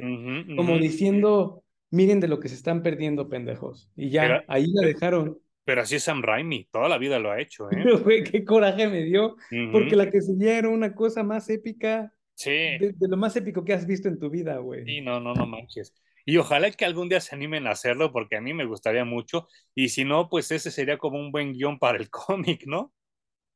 Como 0.55 0.79
diciendo, 0.79 1.65
miren 1.91 2.21
de 2.21 2.29
lo 2.29 2.39
que 2.39 2.49
se 2.49 2.55
están 2.55 2.85
perdiendo, 2.85 3.29
pendejos. 3.29 3.91
Y 3.97 4.11
ya, 4.11 4.45
ahí 4.47 4.67
la 4.73 4.87
dejaron. 4.87 5.39
Pero 5.69 5.83
así 5.83 5.97
es 5.97 6.05
Sam 6.05 6.23
Raimi, 6.23 6.65
toda 6.71 6.89
la 6.89 6.97
vida 6.97 7.19
lo 7.19 7.31
ha 7.31 7.39
hecho, 7.43 7.71
¿eh? 7.71 7.75
Pero, 7.83 7.99
güey, 8.05 8.25
qué 8.25 8.43
coraje 8.43 8.89
me 8.89 9.05
dio, 9.05 9.37
porque 9.71 9.97
la 9.97 10.11
que 10.11 10.23
seguía 10.23 10.59
era 10.59 10.71
una 10.71 10.95
cosa 10.95 11.23
más 11.23 11.51
épica, 11.51 12.15
Sí, 12.35 12.51
de, 12.79 12.93
de 12.93 13.09
lo 13.09 13.17
más 13.19 13.37
épico 13.37 13.65
que 13.65 13.75
has 13.75 13.87
visto 13.87 14.09
en 14.09 14.19
tu 14.19 14.31
vida, 14.31 14.59
güey. 14.59 14.85
sí, 14.85 15.01
no, 15.01 15.21
no, 15.21 15.35
no 15.35 15.47
manches. 15.47 15.95
Y 16.25 16.37
ojalá 16.37 16.71
que 16.71 16.85
algún 16.85 17.09
día 17.09 17.21
se 17.21 17.35
animen 17.35 17.67
a 17.67 17.71
hacerlo, 17.71 18.13
porque 18.13 18.37
a 18.37 18.41
mí 18.41 18.53
me 18.55 18.67
gustaría 18.67 19.05
mucho. 19.05 19.49
Y 19.75 19.89
si 19.89 20.05
no, 20.05 20.29
pues 20.29 20.51
ese 20.51 20.71
sería 20.71 20.99
como 20.99 21.19
un 21.19 21.33
buen 21.33 21.53
guion 21.53 21.79
para 21.79 21.99
el 21.99 22.11
cómic, 22.11 22.65
¿no? 22.67 22.93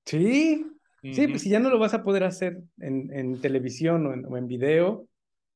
Sí, 0.06 0.66
sí, 1.02 1.28
pues 1.28 1.42
si 1.42 1.48
ya 1.50 1.60
no 1.60 1.70
lo 1.70 1.78
vas 1.78 1.94
a 1.94 2.02
poder 2.02 2.24
hacer 2.24 2.62
en, 2.78 3.12
en 3.12 3.40
televisión 3.40 4.06
o 4.06 4.14
en, 4.14 4.24
o 4.26 4.36
en 4.36 4.48
video, 4.48 5.08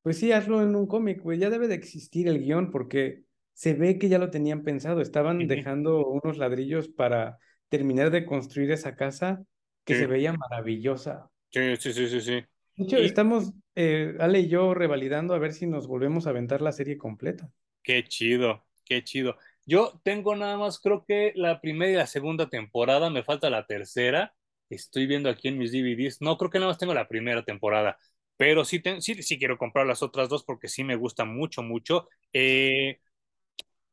pues 0.03 0.19
sí, 0.19 0.33
hazlo 0.33 0.63
en 0.63 0.75
un 0.77 0.87
cómic, 0.87 1.21
güey. 1.21 1.39
Ya 1.39 1.51
debe 1.51 1.69
de 1.69 1.75
existir 1.75 2.29
el 2.29 2.39
guion 2.41 2.71
porque 2.71 3.25
se 3.57 3.75
ve 3.75 3.99
que 3.99 4.09
ya 4.11 4.19
lo 4.21 4.31
tenían 4.31 4.63
pensado. 4.65 5.03
Estaban 5.03 5.49
dejando 5.49 6.07
unos 6.09 6.39
ladrillos 6.39 6.89
para 6.89 7.39
terminar 7.71 8.13
de 8.13 8.27
construir 8.27 8.71
esa 8.73 8.97
casa 8.97 9.45
que 9.85 9.95
Sí, 9.95 9.97
se 9.97 10.07
veía 10.09 10.35
maravillosa. 10.35 11.31
sí, 11.51 11.77
sí, 11.77 11.93
sí, 11.93 12.09
sí, 12.09 12.21
sí. 12.21 12.45
De 12.77 12.85
hecho, 12.85 12.97
Y 12.97 13.05
estamos, 13.05 13.53
eh, 13.75 14.17
Ale 14.19 14.41
y 14.41 14.49
yo, 14.49 14.73
revalidando 14.75 15.35
a 15.35 15.39
ver 15.39 15.53
si 15.53 15.67
nos 15.67 15.87
volvemos 15.87 16.27
a 16.27 16.31
aventar 16.31 16.63
la 16.63 16.73
serie 16.73 16.97
completa. 16.99 17.51
qué 17.83 18.05
chido, 18.05 18.65
qué 18.85 19.03
chido. 19.05 19.37
Yo 19.65 20.01
tengo 20.05 20.37
nada 20.37 20.57
más, 20.57 20.79
creo 20.81 21.05
que 21.07 21.33
la 21.37 21.61
primera 21.61 21.91
y 21.93 21.95
la 21.97 22.07
segunda 22.07 22.49
temporada, 22.49 23.11
me 23.11 23.25
falta 23.25 23.51
la 23.51 23.67
tercera. 23.67 24.35
Estoy 24.69 25.07
viendo 25.07 25.29
aquí 25.31 25.49
en 25.49 25.59
mis 25.59 25.73
DVDs. 25.73 26.21
No, 26.23 26.37
creo 26.39 26.51
que 26.51 26.59
nada 26.59 26.71
más 26.71 26.79
tengo 26.79 26.95
la 26.95 27.09
primera 27.09 27.45
temporada, 27.45 27.97
pero 28.37 28.65
sí, 28.65 28.81
ten- 28.83 29.01
sí, 29.03 29.23
sí 29.23 29.39
quiero 29.39 29.59
comprar 29.59 29.87
las 29.87 30.03
otras 30.03 30.29
dos 30.29 30.45
porque 30.45 30.69
sí 30.69 30.85
me 30.85 30.97
gusta 30.97 31.25
mucho, 31.25 31.63
mucho. 31.63 32.09
Eh, 32.33 32.99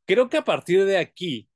creo 0.06 0.30
que 0.30 0.38
a 0.38 0.44
partir 0.44 0.86
de 0.86 0.98
aquí 0.98 1.50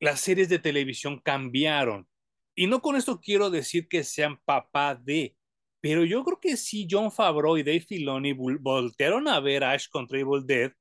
las 0.00 0.20
series 0.20 0.48
de 0.48 0.58
televisión 0.58 1.20
cambiaron. 1.20 2.08
Y 2.54 2.66
no 2.66 2.80
con 2.82 2.96
esto 2.96 3.20
quiero 3.20 3.50
decir 3.50 3.88
que 3.88 4.04
sean 4.04 4.40
papá 4.44 4.94
de, 4.94 5.36
pero 5.80 6.04
yo 6.04 6.24
creo 6.24 6.40
que 6.40 6.56
sí 6.56 6.86
John 6.90 7.12
Favreau 7.12 7.56
y 7.56 7.62
Dave 7.62 7.80
Filoni 7.80 8.32
voltearon 8.32 9.28
a 9.28 9.40
ver 9.40 9.64
Ash 9.64 9.88
contra 9.88 10.18
Evil 10.18 10.44
Dead 10.44 10.72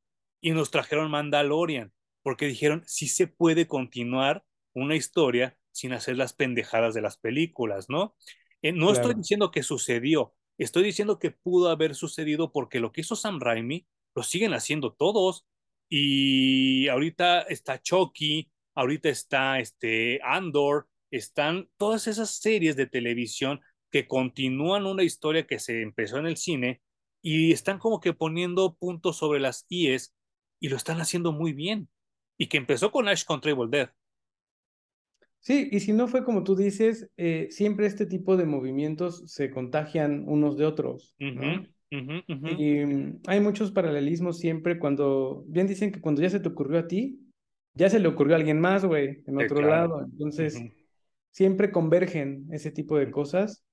y 0.42 0.52
nos 0.52 0.72
trajeron 0.72 1.12
Mandalorian, 1.12 1.92
porque 2.24 2.48
dijeron, 2.48 2.84
sí 2.86 3.08
se 3.08 3.28
puede 3.28 3.68
continuar 3.68 4.44
una 4.74 4.96
historia 4.96 5.58
sin 5.72 5.94
hacer 5.94 6.18
las 6.18 6.34
pendejadas 6.34 6.94
de 6.94 7.02
las 7.02 7.18
películas, 7.18 7.88
¿no? 7.90 8.16
Eh, 8.62 8.72
no 8.72 8.92
estoy 8.92 9.14
diciendo 9.14 9.52
que 9.52 9.62
sucedió, 9.62 10.34
estoy 10.58 10.84
diciendo 10.84 11.20
que 11.20 11.32
pudo 11.32 11.70
haber 11.70 11.94
sucedido 11.94 12.52
porque 12.52 12.80
lo 12.80 12.92
que 12.92 13.02
hizo 13.02 13.16
Sam 13.16 13.40
Raimi 13.40 13.88
lo 14.16 14.24
siguen 14.24 14.54
haciendo 14.54 14.94
todos. 14.94 15.46
Y 15.90 16.88
ahorita 16.88 17.42
está 17.42 17.82
Chucky, 17.82 18.50
ahorita 18.76 19.10
está 19.10 19.60
este 19.60 20.20
Andor, 20.24 20.88
están 21.12 21.70
todas 21.78 22.08
esas 22.08 22.32
series 22.32 22.76
de 22.76 22.88
televisión 22.88 23.62
que 23.90 24.08
continúan 24.08 24.86
una 24.86 25.04
historia 25.04 25.48
que 25.48 25.60
se 25.60 25.82
empezó 25.82 26.18
en 26.18 26.28
el 26.28 26.38
cine 26.38 26.82
y 27.22 27.52
están 27.52 27.80
como 27.80 28.00
que 28.00 28.14
poniendo 28.14 28.76
puntos 28.76 29.18
sobre 29.18 29.40
las 29.40 29.66
IES 29.70 30.14
y 30.60 30.70
lo 30.70 30.76
están 30.76 31.00
haciendo 31.00 31.32
muy 31.32 31.54
bien. 31.54 31.90
Y 32.38 32.48
que 32.48 32.58
empezó 32.58 32.92
con 32.92 33.08
Ash 33.08 33.24
contra 33.26 33.52
Evil 33.52 33.70
Dead. 33.70 33.90
Sí, 35.40 35.70
y 35.72 35.80
si 35.80 35.94
no 35.94 36.08
fue 36.08 36.24
como 36.24 36.44
tú 36.44 36.56
dices, 36.56 37.10
eh, 37.18 37.48
siempre 37.52 37.88
este 37.88 38.06
tipo 38.06 38.38
de 38.38 38.46
movimientos 38.46 39.24
se 39.32 39.50
contagian 39.50 40.24
unos 40.28 40.58
de 40.58 40.66
otros, 40.66 41.16
¿no? 41.20 41.66
Ujú, 41.92 42.24
ujú. 42.32 42.52
Y 42.58 42.80
mm, 42.86 43.22
hay 43.28 43.40
muchos 43.42 43.72
paralelismos 43.72 44.40
siempre 44.40 44.80
cuando, 44.80 45.44
bien 45.48 45.68
dicen 45.68 45.92
que 45.92 46.02
cuando 46.02 46.22
ya 46.22 46.30
se 46.30 46.40
te 46.40 46.50
ocurrió 46.50 46.80
a 46.80 46.88
ti, 46.88 47.20
ya 47.74 47.90
se 47.90 48.00
le 48.00 48.08
ocurrió 48.08 48.36
a 48.36 48.38
alguien 48.40 48.60
más, 48.60 48.86
güey, 48.86 49.24
en 49.28 49.38
otro 49.38 49.62
claro. 49.62 49.64
lado. 49.64 50.04
Entonces, 50.04 50.66
Ujú, 50.66 50.72
siempre 51.32 51.72
convergen 51.72 52.48
ese 52.52 52.72
tipo 52.72 52.98
de 52.98 53.12
cosas. 53.12 53.64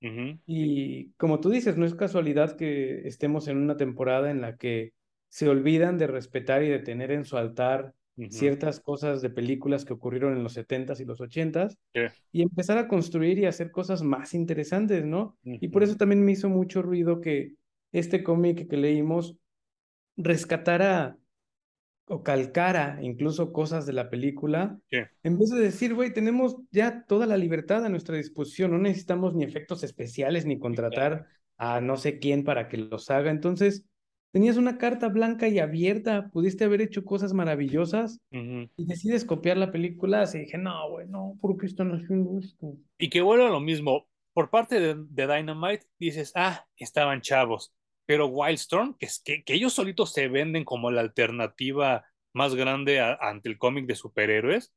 Y 0.47 1.13
como 1.15 1.41
tú 1.41 1.51
dices, 1.51 1.77
no 1.79 1.87
es 1.87 1.95
casualidad 1.95 2.57
que 2.57 3.07
estemos 3.09 3.49
en 3.49 3.59
una 3.59 3.77
temporada 3.77 4.31
en 4.31 4.41
la 4.43 4.57
que 4.57 4.93
se 5.29 5.49
olvidan 5.49 5.99
de 5.99 6.07
respetar 6.07 6.63
y 6.63 6.69
de 6.69 6.81
tener 6.81 7.11
en 7.13 7.25
su 7.25 7.37
altar 7.39 7.95
ciertas 8.29 8.81
cosas 8.81 9.23
de 9.23 9.31
películas 9.31 9.85
que 9.85 9.95
ocurrieron 9.95 10.37
en 10.37 10.43
los 10.43 10.55
setentas 10.55 11.01
y 11.01 11.05
los 11.07 11.21
ochentas 11.21 11.79
Sí, 11.95 12.01
y 12.33 12.43
empezar 12.43 12.79
a 12.79 12.89
construir 12.89 13.39
y 13.39 13.47
hacer 13.47 13.71
cosas 13.71 14.03
más 14.03 14.35
interesantes, 14.35 15.05
¿no? 15.05 15.39
Y 15.61 15.69
por 15.69 15.83
eso 15.83 15.97
también 15.97 16.25
me 16.25 16.33
hizo 16.33 16.49
mucho 16.49 16.83
ruido 16.83 17.21
que 17.21 17.55
este 17.95 18.23
cómic 18.23 18.69
que 18.69 18.77
leímos 18.77 19.37
rescatara 20.17 21.17
o 22.07 22.23
calcara 22.23 22.99
incluso 23.01 23.53
cosas 23.53 23.87
de 23.87 23.95
la 23.95 24.11
película, 24.11 24.79
sí, 24.91 24.99
en 25.23 25.39
vez 25.39 25.49
de 25.51 25.61
decir, 25.61 25.95
güey, 25.95 26.13
tenemos 26.13 26.57
ya 26.71 27.05
toda 27.07 27.27
la 27.27 27.39
libertad 27.39 27.85
a 27.85 27.89
nuestra 27.89 28.17
disposición, 28.17 28.73
no 28.73 28.79
necesitamos 28.79 29.35
ni 29.35 29.45
efectos 29.45 29.83
especiales 29.83 30.45
ni 30.45 30.59
contratar 30.59 31.27
a 31.57 31.81
no 31.81 31.97
sé 31.97 32.19
quién 32.19 32.45
para 32.45 32.69
que 32.69 32.77
los 32.77 33.11
haga. 33.11 33.31
Entonces, 33.31 33.87
tenías 34.33 34.57
una 34.57 34.79
carta 34.79 35.09
blanca 35.09 35.49
y 35.49 35.61
abierta, 35.61 36.29
pudiste 36.31 36.65
haber 36.65 36.83
hecho 36.83 37.05
cosas 37.05 37.33
maravillosas 37.33 38.21
y 38.31 38.85
decides 38.85 39.25
copiar 39.25 39.57
la 39.57 39.71
película. 39.71 40.23
Así 40.23 40.41
dije, 40.41 40.59
no, 40.59 40.91
güey, 40.91 41.07
no, 41.09 41.39
¿por 41.41 41.57
qué 41.57 41.67
están 41.67 41.93
haciendo 41.93 42.39
esto? 42.39 42.77
Y 42.99 43.09
que 43.09 43.23
vuelve 43.23 43.47
a 43.47 43.51
lo 43.51 43.61
mismo. 43.61 44.09
Por 44.33 44.51
parte 44.51 44.81
de, 44.81 44.97
de 44.97 45.27
Dynamite, 45.29 45.87
dices, 45.99 46.33
ah, 46.35 46.67
estaban 46.77 47.21
chavos. 47.21 47.73
Pero 48.07 48.27
Wildstorm, 48.29 48.97
que, 48.99 49.07
es 49.07 49.21
que, 49.25 49.45
que 49.45 49.55
ellos 49.55 49.73
solitos 49.75 50.13
se 50.13 50.29
venden 50.29 50.65
como 50.65 50.91
la 50.91 51.01
alternativa 51.01 52.05
más 52.33 52.55
grande 52.55 53.01
a- 53.01 53.15
ante 53.21 53.49
el 53.49 53.59
cómic 53.59 53.87
de 53.87 53.95
superhéroes, 53.97 54.75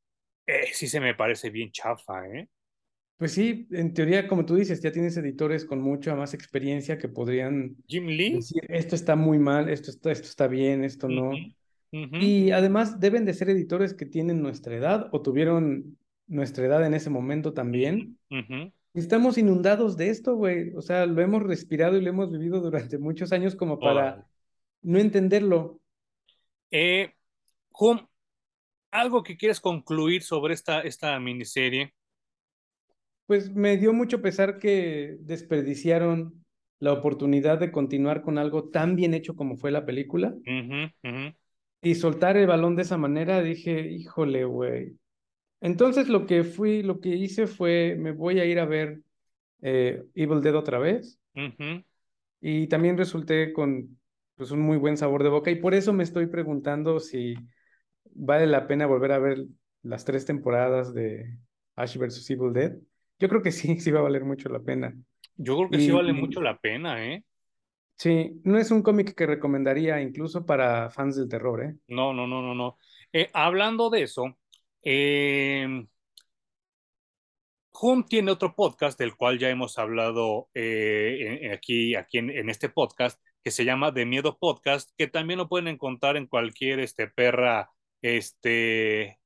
eh, 0.48 0.68
sí 0.74 0.88
se 0.88 1.00
me 1.02 1.16
parece 1.16 1.50
bien 1.50 1.72
chafa, 1.72 2.28
¿eh? 2.28 2.50
Pues 3.18 3.32
sí, 3.34 3.68
en 3.72 3.94
teoría, 3.96 4.28
como 4.28 4.46
tú 4.46 4.56
dices, 4.56 4.82
ya 4.82 4.92
tienes 4.92 5.18
editores 5.18 5.66
con 5.66 5.82
mucha 5.82 6.16
más 6.16 6.34
experiencia 6.36 6.98
que 7.00 7.10
podrían 7.10 7.76
Jim 7.88 8.08
Lee. 8.08 8.28
decir, 8.28 8.62
esto 8.70 8.94
está 8.96 9.16
muy 9.16 9.40
mal, 9.40 9.70
esto 9.70 9.90
está, 9.90 10.12
esto 10.12 10.28
está 10.28 10.48
bien, 10.48 10.84
esto 10.84 11.10
no. 11.10 11.48
ujú, 11.92 12.18
Y 12.20 12.52
además 12.52 13.00
deben 13.00 13.26
de 13.26 13.34
ser 13.34 13.50
editores 13.52 13.94
que 13.96 14.06
tienen 14.08 14.42
nuestra 14.44 14.76
edad 14.76 15.10
o 15.14 15.22
tuvieron 15.22 15.98
nuestra 16.28 16.66
edad 16.68 16.86
en 16.86 16.94
ese 16.96 17.10
momento 17.12 17.54
también. 17.54 18.20
ujú. 18.32 18.72
Estamos 18.98 19.38
inundados 19.38 19.96
de 19.96 20.10
esto, 20.10 20.36
güey. 20.36 20.74
O 20.76 20.82
sea, 20.82 21.06
lo 21.06 21.22
hemos 21.22 21.44
respirado 21.44 21.98
y 21.98 22.02
lo 22.02 22.10
hemos 22.10 22.32
vivido 22.32 22.60
durante 22.60 22.98
muchos 23.00 23.32
años 23.32 23.56
como 23.56 23.80
para 23.80 24.28
no 24.82 25.00
entenderlo. 25.00 25.80
Eh, 26.72 27.14
Hum, 27.80 28.00
algo 28.92 29.22
que 29.22 29.38
quieres 29.38 29.60
concluir 29.60 30.24
sobre 30.24 30.54
esta, 30.56 30.82
esta 30.82 31.20
miniserie. 31.20 31.94
Pues 33.28 33.54
me 33.54 33.78
dio 33.78 33.94
mucho 33.94 34.22
pesar 34.22 34.58
que 34.58 35.18
desperdiciaron 35.20 36.44
la 36.80 36.94
oportunidad 36.94 37.60
de 37.60 37.72
continuar 37.72 38.22
con 38.22 38.38
algo 38.38 38.70
tan 38.70 38.96
bien 38.96 39.14
hecho 39.14 39.36
como 39.36 39.58
fue 39.58 39.72
la 39.72 39.86
película 39.86 40.34
y 41.82 41.96
soltar 41.96 42.38
el 42.38 42.48
balón 42.48 42.76
de 42.76 42.84
esa 42.84 42.98
manera. 42.98 43.42
Dije, 43.42 43.92
híjole, 43.92 44.46
güey. 44.46 44.98
Entonces 45.62 46.08
lo 46.08 46.26
que 46.26 46.44
fui, 46.44 46.84
lo 46.84 47.00
que 47.00 47.10
hice 47.10 47.48
fue, 47.48 47.96
me 47.98 48.12
voy 48.12 48.40
a 48.40 48.46
ir 48.46 48.60
a 48.60 48.66
ver 48.66 49.02
eh, 49.62 50.04
Evil 50.14 50.42
Dead 50.42 50.56
otra 50.56 50.80
vez 50.80 51.20
y 52.42 52.68
también 52.68 52.98
resulté 52.98 53.54
con 53.54 53.98
pues 54.36 54.52
un 54.52 54.62
muy 54.62 54.78
buen 54.78 54.98
sabor 54.98 55.24
de 55.24 55.30
boca 55.30 55.50
y 55.50 55.56
por 55.56 55.74
eso 55.74 55.94
me 55.94 56.04
estoy 56.04 56.28
preguntando 56.28 57.00
si 57.00 57.36
vale 58.14 58.46
la 58.46 58.68
pena 58.68 58.86
volver 58.86 59.12
a 59.12 59.20
ver 59.20 59.46
las 59.82 60.06
tres 60.06 60.26
temporadas 60.26 60.94
de 60.94 61.38
Ash 61.76 61.98
vs. 61.98 62.30
Evil 62.30 62.54
Dead. 62.54 62.78
Yo 63.20 63.30
creo 63.30 63.42
que 63.42 63.52
sí, 63.52 63.80
sí 63.80 63.92
va 63.92 64.00
a 64.00 64.04
valer 64.04 64.26
mucho 64.26 64.50
la 64.50 64.60
pena. 64.60 64.96
Yo 65.36 65.56
creo 65.58 65.70
que 65.70 65.80
sí 65.80 65.92
vale 65.92 66.14
mucho 66.14 66.42
la 66.42 66.58
pena, 66.58 67.06
¿eh? 67.06 67.24
sí, 67.96 68.42
no 68.44 68.58
es 68.58 68.72
un 68.72 68.82
cómic 68.82 69.14
que 69.16 69.26
recomendaría 69.26 70.02
incluso 70.02 70.46
para 70.46 70.90
fans 70.90 71.16
del 71.16 71.30
terror, 71.30 71.64
¿eh? 71.64 71.76
No, 71.88 72.14
no, 72.14 72.28
no, 72.28 72.42
no, 72.42 72.54
no. 72.54 72.78
Eh, 73.14 73.30
hablando 73.34 73.90
de 73.90 74.04
eso, 74.04 74.38
eh, 74.84 75.86
tiene 78.10 78.32
otro 78.32 78.56
podcast 78.56 78.98
del 79.00 79.16
cual 79.16 79.38
ya 79.38 79.50
hemos 79.50 79.78
hablado 79.78 80.50
eh, 80.54 81.40
en- 81.44 81.54
aquí, 81.54 81.96
aquí 81.96 82.18
en, 82.18 82.30
en 82.32 82.50
este 82.50 82.70
podcast, 82.70 83.22
que 83.44 83.52
se 83.52 83.66
llama 83.66 83.92
De 83.92 84.06
Miedo 84.06 84.38
Podcast, 84.38 84.90
que 84.98 85.08
también 85.08 85.38
lo 85.38 85.48
pueden 85.48 85.68
encontrar 85.68 86.18
en 86.18 86.26
cualquier 86.28 86.80
este, 86.80 87.08
perra, 87.08 87.70
este, 88.02 89.20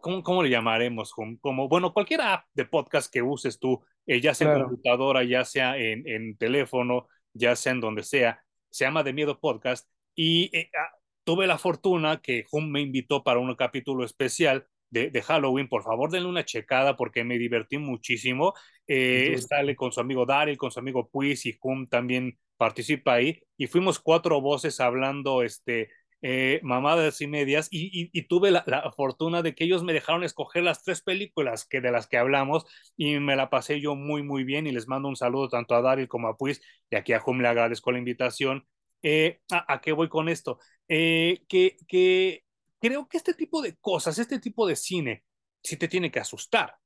¿cómo, 0.00 0.22
cómo 0.22 0.42
le 0.42 0.50
llamaremos? 0.50 1.12
Como, 1.40 1.68
bueno, 1.68 1.92
cualquier 1.92 2.22
app 2.22 2.44
de 2.54 2.64
podcast 2.64 3.12
que 3.12 3.22
uses 3.22 3.58
tú, 3.60 3.80
eh, 4.06 4.20
ya 4.20 4.34
sea 4.34 4.48
en 4.48 4.54
Claro, 4.54 4.68
computadora, 4.68 5.22
ya 5.24 5.44
sea 5.44 5.76
en, 5.78 6.06
en 6.08 6.36
teléfono, 6.36 7.08
ya 7.32 7.54
sea 7.56 7.72
en 7.72 7.80
donde 7.80 8.02
sea, 8.02 8.42
se 8.70 8.84
llama 8.84 9.02
De 9.04 9.12
Miedo 9.12 9.38
Podcast. 9.38 9.88
Y 10.14 10.50
eh, 10.56 10.70
ah, 10.76 10.90
tuve 11.24 11.46
la 11.46 11.56
fortuna 11.56 12.20
que 12.20 12.44
Hum 12.50 12.68
me 12.70 12.80
invitó 12.80 13.22
para 13.22 13.38
un 13.38 13.54
capítulo 13.54 14.04
especial 14.04 14.66
de, 14.92 15.10
de, 15.10 15.22
Halloween, 15.22 15.68
por 15.68 15.82
favor 15.82 16.10
denle 16.10 16.28
una 16.28 16.44
checada 16.44 16.96
porque 16.96 17.24
me 17.24 17.38
divertí 17.38 17.78
muchísimo. 17.78 18.54
Eh, 18.86 19.36
sale 19.38 19.74
con 19.74 19.90
su 19.90 20.00
amigo 20.00 20.26
Daryl, 20.26 20.58
con 20.58 20.70
su 20.70 20.78
amigo 20.80 21.08
Puis 21.10 21.46
y 21.46 21.58
Hum 21.62 21.88
también 21.88 22.38
participa 22.58 23.14
ahí. 23.14 23.42
Y 23.56 23.66
fuimos 23.66 23.98
cuatro 23.98 24.40
voces 24.42 24.80
hablando 24.80 25.42
este, 25.42 25.88
eh, 26.20 26.60
mamadas 26.62 27.20
y 27.22 27.26
medias 27.26 27.68
y, 27.70 27.86
y, 27.86 28.10
y 28.12 28.28
tuve 28.28 28.50
la, 28.50 28.64
la, 28.66 28.92
fortuna 28.92 29.42
de 29.42 29.54
que 29.54 29.64
ellos 29.64 29.82
me 29.82 29.94
dejaron 29.94 30.24
escoger 30.24 30.62
las 30.62 30.84
tres 30.84 31.02
películas 31.02 31.66
que 31.66 31.80
de 31.80 31.90
las 31.90 32.06
que 32.06 32.18
hablamos 32.18 32.64
y 32.96 33.18
me 33.18 33.34
la 33.34 33.50
pasé 33.50 33.80
yo 33.80 33.96
muy 33.96 34.22
muy 34.22 34.44
bien 34.44 34.66
y 34.66 34.72
les 34.72 34.86
mando 34.86 35.08
un 35.08 35.16
saludo 35.16 35.48
tanto 35.48 35.74
a 35.74 35.82
Daryl 35.82 36.06
como 36.06 36.28
a 36.28 36.36
Puis 36.36 36.60
y 36.90 36.96
aquí 36.96 37.12
a 37.14 37.22
Hum 37.24 37.40
le 37.40 37.48
agradezco 37.48 37.90
la 37.92 37.98
invitación. 37.98 38.66
Eh, 39.02 39.40
¿a, 39.50 39.72
¿a, 39.72 39.80
qué 39.80 39.92
voy 39.92 40.08
con 40.08 40.28
esto? 40.28 40.58
Eh, 40.88 41.42
que, 41.48 41.76
que 41.88 42.44
creo 42.82 43.08
que 43.08 43.18
este 43.18 43.34
tipo 43.34 43.62
de 43.62 43.76
cosas, 43.78 44.18
este 44.18 44.40
tipo 44.40 44.66
de 44.68 44.76
cine, 44.76 45.24
sí 45.64 45.78
te 45.78 45.88
tiene 45.88 46.12
que 46.12 46.20
asustar. 46.20 46.78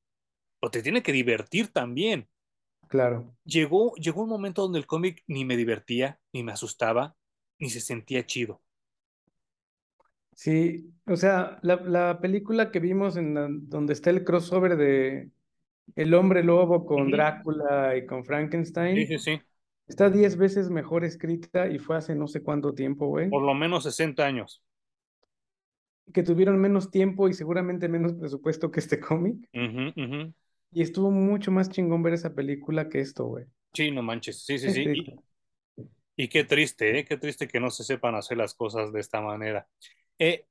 o 0.60 0.70
te 0.70 0.82
tiene 0.82 1.02
que 1.02 1.12
divertir 1.12 1.72
también. 1.72 2.28
Claro. 2.88 3.36
Llegó, 3.44 3.94
llegó 3.94 4.24
un 4.24 4.28
momento 4.28 4.60
donde 4.60 4.78
el 4.78 4.86
cómic 4.86 5.24
ni 5.26 5.46
me 5.46 5.56
divertía, 5.56 6.20
ni 6.34 6.42
me 6.42 6.52
asustaba, 6.52 7.16
ni 7.58 7.70
se 7.70 7.80
sentía 7.80 8.26
chido. 8.26 8.62
Sí, 10.34 10.92
o 11.06 11.16
sea, 11.16 11.58
la, 11.62 11.76
la 11.76 12.20
película 12.20 12.70
que 12.70 12.78
vimos 12.80 13.16
en 13.16 13.34
la- 13.34 13.48
donde 13.50 13.92
está 13.94 14.10
el 14.10 14.24
crossover 14.24 14.76
de 14.76 15.30
El 15.96 16.14
hombre 16.14 16.44
lobo 16.44 16.86
con. 16.86 17.10
Drácula 17.10 17.96
y 17.96 18.06
con 18.06 18.24
Sí, 18.92 19.06
Frankenstein, 19.06 19.06
sí, 19.06 19.18
sí. 19.18 19.42
está 19.88 20.10
diez 20.10 20.36
veces 20.38 20.70
mejor 20.70 21.04
escrita 21.04 21.68
y 21.68 21.78
fue 21.80 21.96
hace 21.98 22.14
no 22.16 22.28
sé 22.28 22.42
cuánto 22.42 22.74
tiempo, 22.74 23.08
güey, 23.08 23.34
Por 23.34 23.42
lo 23.44 23.54
menos 23.54 23.84
60 23.84 24.26
años. 24.26 24.64
Que 26.12 26.22
tuvieron 26.22 26.58
menos 26.58 26.90
tiempo 26.90 27.28
y 27.28 27.34
seguramente 27.34 27.88
menos 27.88 28.14
presupuesto 28.14 28.70
que 28.70 28.80
este 28.80 29.00
cómic. 29.00 29.48
Y 30.72 30.82
estuvo 30.82 31.10
mucho 31.10 31.50
más 31.52 31.70
chingón 31.70 32.02
ver 32.02 32.14
esa 32.14 32.34
película 32.34 32.88
que 32.88 33.00
esto, 33.00 33.24
güey. 33.26 33.46
Sí, 33.72 33.90
no 33.90 34.02
manches. 34.02 34.44
Sí, 34.44 34.58
sí, 34.58 34.70
sí. 34.70 35.16
Y, 36.16 36.24
y 36.24 36.28
qué 36.28 36.44
triste, 36.44 36.98
¿eh? 36.98 37.04
Qué 37.04 37.16
triste 37.16 37.48
que 37.48 37.60
no 37.60 37.70
se 37.70 37.84
sepan 37.84 38.14
hacer 38.14 38.38
las 38.38 38.54
cosas 38.54 38.92
de 38.92 39.00
esta 39.00 39.20
manera. 39.20 39.68
Eh, 40.18 40.46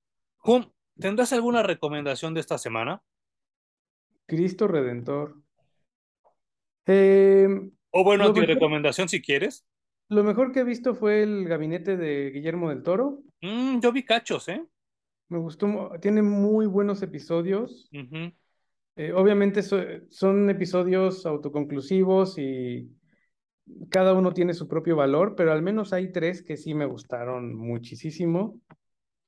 ¿tendrás 0.99 1.33
alguna 1.33 1.63
recomendación 1.63 2.33
de 2.33 2.39
esta 2.41 2.57
semana? 2.57 3.01
Cristo 4.27 4.67
Redentor. 4.67 5.41
Eh, 6.87 7.47
O 7.91 8.03
bueno, 8.03 8.31
tu 8.33 8.41
recomendación 8.41 9.09
si 9.09 9.21
quieres. 9.21 9.65
lo 10.09 10.23
mejor 10.23 10.51
que 10.51 10.59
he 10.59 10.63
visto 10.63 10.93
fue 10.93 11.23
el 11.23 11.47
gabinete 11.47 11.97
de 11.97 12.29
Guillermo 12.31 12.69
del 12.69 12.83
Toro. 12.83 13.23
Mm, 13.41 13.79
yo 13.79 13.91
vi 13.91 14.03
cachos, 14.03 14.47
¿eh? 14.49 14.63
Me 15.29 15.39
gustó, 15.39 15.91
tiene 16.01 16.21
muy 16.21 16.65
buenos 16.67 17.01
episodios. 17.01 17.89
Ujú. 17.91 18.31
Eh, 18.97 19.11
obviamente 19.11 19.61
so- 19.63 19.83
son 20.09 20.49
episodios 20.49 21.25
autoconclusivos 21.25 22.37
y 22.37 22.89
cada 23.89 24.13
uno 24.13 24.33
tiene 24.33 24.53
su 24.53 24.67
propio 24.67 24.95
valor, 24.95 25.35
pero 25.35 25.51
al 25.51 25.61
menos 25.61 25.91
hay 25.91 26.11
tres 26.11 26.43
que 26.43 26.55
sí 26.55 26.73
me 26.73 26.85
gustaron 26.85 27.55
muchísimo. 27.55 28.61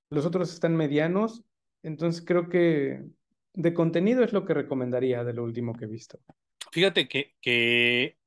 Los 0.09 0.25
otros 0.25 0.53
están 0.53 0.75
medianos, 0.75 1.43
entonces 1.83 2.23
creo 2.23 2.47
que 2.47 3.03
de 3.53 3.73
contenido 3.73 4.23
es 4.23 4.31
lo 4.31 4.45
que 4.45 4.53
recomendaría 4.53 5.23
de 5.23 5.33
lo 5.33 5.43
último 5.43 5.73
que 5.73 5.85
he 5.85 5.87
visto. 5.87 6.19
Fíjate 6.71 7.07
que, 7.07 7.35
que 7.41 8.17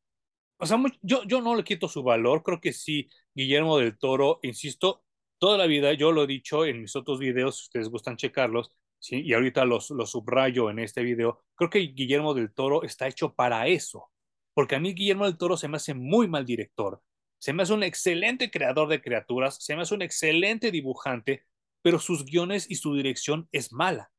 o 0.59 0.67
sea, 0.67 0.77
mu- 0.77 0.89
yo, 1.01 1.23
yo 1.25 1.41
no 1.41 1.55
le 1.55 1.65
quito 1.65 1.89
su 1.89 2.03
valor, 2.03 2.43
creo 2.43 2.61
que 2.61 2.73
sí, 2.73 3.09
Guillermo 3.35 3.79
del 3.79 3.97
Toro, 3.97 4.41
insisto, 4.43 5.05
toda 5.41 5.59
la 5.59 5.67
vida, 5.67 5.93
yo 5.95 6.13
lo 6.13 6.25
he 6.25 6.27
dicho 6.29 6.65
en 6.67 6.83
mis 6.83 6.95
otros 6.95 7.19
videos, 7.19 7.59
si 7.59 7.63
ustedes 7.65 7.89
gustan 7.89 8.17
checarlos, 8.17 8.71
y 9.09 9.33
ahorita 9.33 9.65
los, 9.65 9.91
los 9.91 10.11
subrayo 10.11 10.71
en 10.71 10.79
este 10.79 11.03
video, 11.03 11.43
creo 11.55 11.71
que 11.71 11.79
Guillermo 11.81 12.35
del 12.35 12.53
Toro 12.53 12.85
está 12.85 13.09
hecho 13.09 13.35
para 13.35 13.67
eso, 13.67 14.11
porque 14.55 14.77
a 14.77 14.81
mí 14.81 14.95
Guillermo 14.95 15.25
del 15.25 15.39
Toro 15.39 15.57
se 15.57 15.69
me 15.69 15.79
hace 15.79 15.95
muy 15.95 16.29
mal 16.29 16.45
director, 16.45 17.03
se 17.39 17.53
me 17.55 17.63
hace 17.63 17.73
un 17.73 17.83
excelente 17.83 18.51
creador 18.51 18.89
de 18.89 19.01
criaturas, 19.01 19.57
se 19.65 19.75
me 19.75 19.83
hace 19.83 19.95
un 19.95 20.03
excelente 20.03 20.71
dibujante, 20.71 21.47
pero 21.83 21.99
sus 21.99 22.27
guiones 22.27 22.71
y 22.71 22.75
su 22.75 22.95
dirección 22.95 23.49
es 23.53 23.73
mala. 23.73 24.13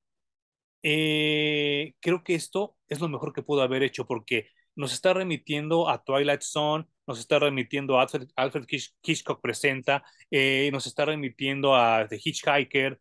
Eh, 0.84 1.94
creo 2.00 2.24
que 2.24 2.34
esto 2.34 2.76
es 2.90 3.00
lo 3.00 3.08
mejor 3.08 3.34
que 3.34 3.44
pudo 3.44 3.62
haber 3.62 3.84
hecho 3.84 4.08
porque 4.08 4.50
nos 4.76 4.94
está 4.94 5.14
remitiendo 5.14 5.90
a 5.90 6.04
Twilight 6.04 6.42
Zone, 6.42 6.86
nos 7.08 7.20
está 7.20 7.40
remitiendo 7.40 7.98
a 8.00 8.04
Alfred, 8.04 8.30
Alfred 8.36 8.66
Hitch- 8.68 8.94
Hitchcock 9.04 9.42
Presenta, 9.42 10.04
eh, 10.30 10.70
nos 10.72 10.88
está 10.88 11.06
remitiendo 11.06 11.76
a 11.76 12.08
The 12.08 12.18
Hitchhiker, 12.24 13.00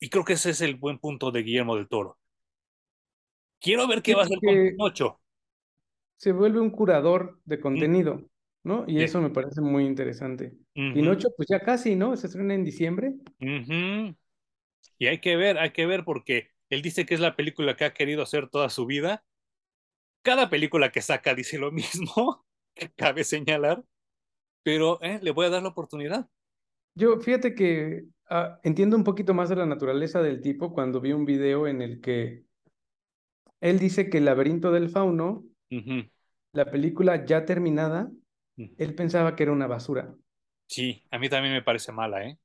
y 0.00 0.10
creo 0.10 0.24
que 0.24 0.34
ese 0.34 0.50
es 0.50 0.60
el 0.62 0.76
buen 0.76 0.98
punto 0.98 1.30
de 1.30 1.42
Guillermo 1.42 1.76
del 1.76 1.88
Toro. 1.88 2.18
Quiero 3.60 3.88
ver 3.88 4.02
qué 4.02 4.14
va 4.14 4.22
a 4.22 4.24
hacer 4.24 4.38
con 4.44 4.54
Pinocho. 4.54 5.20
se 6.16 6.32
vuelve 6.32 6.60
un 6.60 6.70
curador 6.70 7.40
de 7.44 7.56
Mm, 7.56 7.60
contenido, 7.62 8.22
¿no? 8.62 8.84
Y 8.86 8.98
sí. 8.98 9.04
eso 9.04 9.20
me 9.20 9.30
parece 9.30 9.60
muy 9.60 9.84
interesante. 9.86 10.52
Ujú, 10.76 10.94
Pinocho, 10.94 11.28
pues 11.36 11.48
ya 11.48 11.60
casi, 11.60 11.96
¿no? 11.96 12.16
Se 12.16 12.26
estrena 12.26 12.54
en 12.54 12.64
diciembre. 12.64 13.14
Y 14.98 15.06
hay 15.06 15.20
que 15.20 15.36
ver, 15.36 15.58
hay 15.58 15.70
que 15.72 15.86
ver 15.86 16.04
porque 16.04 16.50
él 16.70 16.82
dice 16.82 17.04
que 17.06 17.14
es 17.14 17.20
la 17.20 17.36
película 17.36 17.76
que 17.76 17.84
ha 17.84 17.94
querido 17.94 18.22
hacer 18.22 18.48
toda 18.48 18.70
su 18.70 18.86
vida. 18.86 19.24
Cada 20.24 20.50
película 20.50 20.90
que 20.90 21.02
saca 21.02 21.34
dice 21.36 21.56
lo 21.58 21.70
mismo, 21.70 22.44
que 22.74 22.90
cabe 22.92 23.22
señalar, 23.24 23.84
pero 24.64 25.00
eh, 25.02 25.20
le 25.22 25.32
voy 25.32 25.46
a 25.46 25.50
dar 25.50 25.62
la 25.62 25.70
oportunidad. 25.70 26.28
Yo, 26.96 27.20
fíjate 27.20 27.54
que 27.54 28.04
ah, 28.30 28.60
entiendo 28.62 28.96
un 28.96 29.04
poquito 29.04 29.34
más 29.34 29.48
de 29.48 29.56
la 29.56 29.66
naturaleza 29.66 30.22
del 30.22 30.40
tipo 30.40 30.72
cuando 30.72 31.00
vi 31.00 31.12
un 31.12 31.24
video 31.24 31.66
en 31.66 31.82
el 31.82 32.00
que 32.00 32.44
él 33.60 33.80
dice 33.80 34.08
que 34.10 34.18
El 34.18 34.26
laberinto 34.26 34.70
del 34.70 34.90
fauno, 34.90 35.42
la 36.52 36.70
película 36.70 37.26
ya 37.26 37.44
terminada, 37.44 38.10
ujú. 38.58 38.76
él 38.78 38.94
pensaba 38.94 39.36
que 39.36 39.44
era 39.44 39.52
una 39.52 39.66
basura. 39.66 40.14
Sí, 40.66 41.06
a 41.10 41.18
mí 41.18 41.28
también 41.30 41.54
me 41.54 41.62
parece 41.62 41.90
mala, 41.92 42.22
¿eh? 42.24 42.38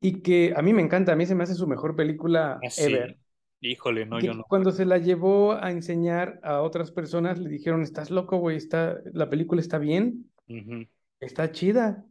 Y 0.00 0.22
que 0.22 0.52
a 0.56 0.62
mí 0.62 0.72
me 0.72 0.82
encanta, 0.82 1.12
a 1.12 1.16
mí 1.16 1.26
se 1.26 1.34
me 1.34 1.44
hace 1.44 1.54
su 1.54 1.66
mejor 1.66 1.96
película 1.96 2.66
Ah, 2.66 2.70
ever. 2.76 3.16
sí. 3.16 3.20
Híjole, 3.66 4.06
Y 4.06 4.06
no, 4.06 4.20
yo 4.20 4.34
no. 4.34 4.44
cuando 4.48 4.72
se 4.72 4.84
la 4.84 4.98
llevó 4.98 5.52
a 5.52 5.70
enseñar 5.70 6.40
a 6.42 6.62
otras 6.62 6.90
personas, 6.90 7.38
le 7.38 7.50
dijeron, 7.50 7.82
estás 7.82 8.10
loco, 8.10 8.38
güey, 8.38 8.56
está, 8.56 9.00
la 9.12 9.28
película 9.30 9.60
está 9.60 9.78
bien, 9.78 10.30
Ujú, 10.48 10.86
está 11.20 11.52
chida. 11.52 12.06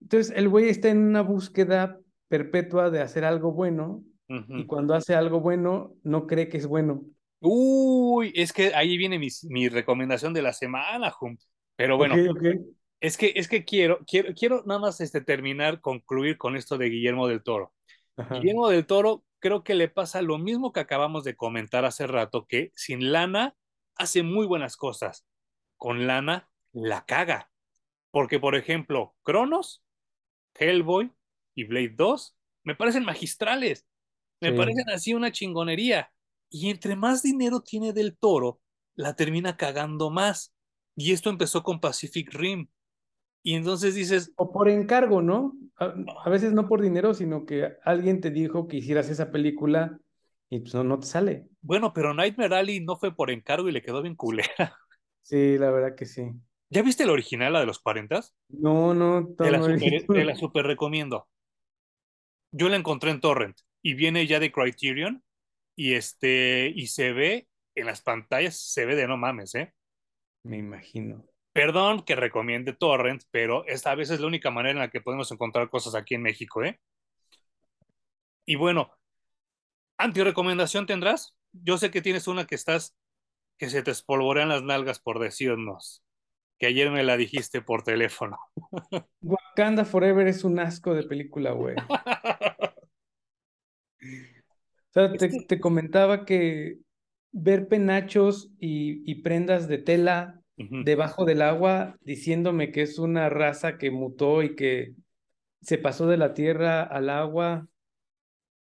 Entonces, 0.00 0.34
el 0.36 0.48
güey 0.48 0.68
está 0.68 0.88
en 0.90 0.98
una 0.98 1.22
búsqueda 1.22 1.98
perpetua 2.28 2.90
de 2.90 3.00
hacer 3.00 3.24
algo 3.24 3.52
bueno 3.52 4.04
y 4.28 4.34
ujú. 4.34 4.66
cuando 4.66 4.94
hace 4.94 5.14
algo 5.14 5.40
bueno, 5.40 5.94
no 6.02 6.26
cree 6.26 6.48
que 6.48 6.58
es 6.58 6.66
bueno. 6.66 7.04
Uy, 7.40 8.32
es 8.36 8.52
que 8.52 8.74
ahí 8.74 8.96
viene 8.96 9.18
mi, 9.18 9.28
mi 9.48 9.68
recomendación 9.68 10.32
de 10.32 10.42
la 10.42 10.52
semana, 10.52 11.10
Jun. 11.10 11.38
Pero 11.76 11.96
bueno, 11.96 12.14
ok. 12.14 12.44
es 13.00 13.16
que, 13.16 13.32
es 13.34 13.48
que 13.48 13.64
quiero, 13.64 13.98
quiero, 14.06 14.32
quiero 14.34 14.62
nada 14.64 14.80
más 14.80 15.00
este, 15.00 15.20
terminar, 15.20 15.80
concluir 15.80 16.38
con 16.38 16.56
esto 16.56 16.78
de 16.78 16.88
Guillermo 16.88 17.26
del 17.26 17.42
Toro. 17.42 17.72
Ajá. 18.16 18.40
Guillermo 18.40 18.68
del 18.68 18.86
Toro 18.86 19.24
creo 19.42 19.64
que 19.64 19.74
le 19.74 19.88
pasa 19.90 20.22
lo 20.22 20.38
mismo 20.38 20.72
que 20.72 20.80
acabamos 20.80 21.24
de 21.24 21.36
comentar 21.36 21.84
hace 21.84 22.06
rato, 22.06 22.46
que 22.46 22.70
sin 22.76 23.12
lana 23.12 23.56
hace 23.96 24.22
muy 24.22 24.46
buenas 24.46 24.76
cosas. 24.78 25.26
Con 25.76 26.06
lana 26.06 26.50
la 26.72 27.04
caga. 27.06 27.50
Porque, 28.12 28.40
por 28.40 28.54
ejemplo, 28.56 29.16
Cronos, 29.22 29.84
Hellboy 30.54 31.12
y 31.54 31.64
Blade 31.64 31.94
2 31.96 32.36
me 32.64 32.76
parecen 32.76 33.04
magistrales. 33.04 33.86
Me 34.40 34.50
Sí. 34.50 34.56
parecen 34.56 34.88
así 34.90 35.14
una 35.14 35.32
chingonería. 35.32 36.12
Y 36.50 36.70
entre 36.70 36.96
más 36.96 37.22
dinero 37.22 37.62
tiene 37.62 37.92
del 37.92 38.16
Toro, 38.16 38.60
la 38.94 39.16
termina 39.16 39.56
cagando 39.56 40.10
más. 40.10 40.54
Y 40.96 41.12
esto 41.12 41.30
empezó 41.30 41.62
con 41.62 41.80
Pacific 41.80 42.32
Rim. 42.32 42.68
Y 43.42 43.54
entonces 43.54 43.94
dices, 43.94 44.32
O 44.36 44.52
por 44.52 44.68
encargo, 44.68 45.22
¿no? 45.22 45.54
A, 45.76 45.94
a 46.24 46.30
veces 46.30 46.52
no 46.52 46.68
por 46.68 46.80
dinero, 46.82 47.14
sino 47.14 47.44
que 47.46 47.76
alguien 47.84 48.20
te 48.20 48.30
dijo 48.30 48.66
que 48.68 48.78
hicieras 48.78 49.08
esa 49.10 49.30
película 49.30 49.98
y 50.50 50.60
pues 50.60 50.74
no, 50.74 50.84
no 50.84 50.98
te 50.98 51.06
sale. 51.06 51.48
bueno, 51.60 51.92
pero 51.92 52.14
Nightmare 52.14 52.54
Alley 52.56 52.80
no 52.80 52.96
fue 52.96 53.14
por 53.14 53.30
encargo 53.30 53.68
y 53.68 53.72
le 53.72 53.82
quedó 53.82 54.02
bien 54.02 54.16
culera. 54.16 54.48
Sí, 55.22 55.58
la 55.58 55.70
verdad 55.72 55.94
que 55.96 56.06
sí. 56.06 56.30
¿Ya 56.70 56.82
viste 56.82 57.06
la 57.06 57.12
original, 57.12 57.52
la 57.52 57.60
de 57.60 57.66
los 57.66 57.78
40? 57.78 58.20
No, 58.66 58.94
no, 58.94 59.34
Te 59.40 59.50
la 59.50 59.62
super, 59.62 60.08
te 60.10 60.24
la 60.24 60.34
super 60.34 60.66
recomiendo. 60.66 61.28
Yo 62.50 62.68
la 62.68 62.76
encontré 62.76 63.10
en 63.10 63.20
Torrent 63.20 63.58
y 63.82 63.94
viene 63.94 64.26
ya 64.26 64.38
de 64.40 64.52
Criterion 64.52 65.22
y 65.76 65.94
este 65.94 66.72
y 66.74 66.88
se 66.88 67.12
ve 67.12 67.48
en 67.74 67.86
las 67.86 68.02
pantallas, 68.02 68.58
se 68.58 68.86
ve 68.86 68.96
de 68.96 69.08
no 69.08 69.16
mames, 69.16 69.54
¿eh? 69.54 69.74
Me 70.44 70.56
imagino. 70.58 71.24
Perdón 71.52 72.02
que 72.02 72.16
recomiende 72.16 72.72
Torrent, 72.72 73.22
pero 73.30 73.66
esta 73.66 73.94
vez 73.94 74.10
es 74.10 74.20
la 74.20 74.26
única 74.26 74.50
manera 74.50 74.72
en 74.72 74.78
la 74.78 74.90
que 74.90 75.02
podemos 75.02 75.30
encontrar 75.30 75.68
cosas 75.68 75.94
aquí 75.94 76.14
en 76.14 76.22
México, 76.22 76.64
¿eh? 76.64 76.80
Y 78.46 78.56
bueno, 78.56 78.90
¿antirecomendación 79.98 80.86
tendrás? 80.86 81.36
Yo 81.52 81.76
sé 81.76 81.90
que 81.90 82.00
tienes 82.00 82.26
una 82.26 82.46
que 82.46 82.54
estás, 82.54 82.96
que 83.58 83.68
se 83.68 83.82
te 83.82 83.90
espolvorean 83.90 84.48
las 84.48 84.62
nalgas 84.62 84.98
por 84.98 85.18
decirnos, 85.18 86.02
que 86.58 86.66
ayer 86.66 86.90
me 86.90 87.04
la 87.04 87.18
dijiste 87.18 87.60
por 87.60 87.82
teléfono. 87.82 88.38
Wakanda 89.20 89.84
Forever 89.84 90.26
es 90.26 90.44
un 90.44 90.58
asco 90.58 90.94
de 90.94 91.02
película, 91.02 91.52
güey. 91.52 91.76
O 93.98 94.92
sea, 94.92 95.12
te, 95.12 95.60
comentaba 95.60 96.24
que 96.24 96.78
ver 97.30 97.68
penachos 97.68 98.50
y, 98.58 99.10
y 99.10 99.22
prendas 99.22 99.68
de 99.68 99.78
tela 99.78 100.41
Debajo 100.56 101.24
del 101.24 101.42
agua 101.42 101.96
diciéndome 102.02 102.70
que 102.70 102.82
es 102.82 102.98
una 102.98 103.28
raza 103.28 103.78
que 103.78 103.90
mutó 103.90 104.42
y 104.42 104.54
que 104.54 104.94
se 105.60 105.78
pasó 105.78 106.06
de 106.06 106.16
la 106.16 106.34
tierra 106.34 106.82
al 106.82 107.10
agua. 107.10 107.66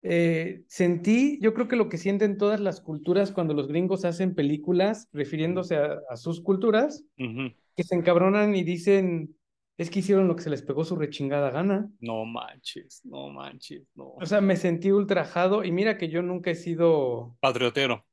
Eh, 0.02 0.62
sentí, 0.68 1.38
yo 1.40 1.52
creo 1.54 1.68
que 1.68 1.76
lo 1.76 1.88
que 1.88 1.98
sienten 1.98 2.38
todas 2.38 2.60
las 2.60 2.80
culturas 2.80 3.32
cuando 3.32 3.54
los 3.54 3.68
gringos 3.68 4.04
hacen 4.04 4.34
películas 4.34 5.08
refiriéndose 5.12 5.76
a, 5.76 5.98
a 6.08 6.16
sus 6.16 6.40
culturas, 6.40 7.04
que 7.16 7.82
se 7.82 7.94
encabronan 7.94 8.54
y 8.54 8.62
dicen, 8.62 9.36
es 9.76 9.90
que 9.90 9.98
hicieron 9.98 10.26
lo 10.26 10.36
que 10.36 10.42
se 10.42 10.50
les 10.50 10.62
pegó 10.62 10.84
su 10.84 10.96
rechingada 10.96 11.50
gana. 11.50 11.90
No 12.00 12.24
manches, 12.24 13.02
no 13.04 13.28
manches, 13.28 13.86
no. 13.94 14.14
O 14.14 14.24
sea, 14.26 14.40
me 14.40 14.56
sentí 14.56 14.90
ultrajado 14.90 15.64
y 15.64 15.72
mira 15.72 15.98
que 15.98 16.08
yo 16.08 16.22
nunca 16.22 16.50
he 16.50 16.54
sido, 16.54 17.36
Patriotero. 17.40 18.06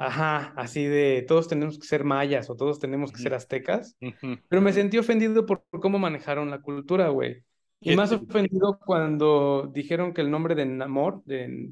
Ajá, 0.00 0.52
así 0.56 0.84
de 0.84 1.24
todos 1.28 1.48
tenemos 1.48 1.78
que 1.78 1.86
ser 1.86 2.04
mayas 2.04 2.50
o 2.50 2.56
todos 2.56 2.78
tenemos 2.80 3.12
que 3.12 3.18
ser 3.18 3.34
aztecas, 3.34 3.96
pero 4.48 4.62
me 4.62 4.72
sentí 4.72 4.98
ofendido 4.98 5.46
por 5.46 5.64
cómo 5.70 5.98
manejaron 5.98 6.50
la 6.50 6.60
cultura, 6.60 7.08
güey. 7.10 7.44
Y 7.80 7.90
¿Qué 7.90 7.96
más 7.96 8.10
te- 8.10 8.16
ofendido 8.16 8.78
cuando 8.84 9.70
dijeron 9.72 10.12
que 10.12 10.20
el 10.20 10.30
nombre 10.30 10.54
de 10.54 10.66
Namor, 10.66 11.22
de, 11.24 11.70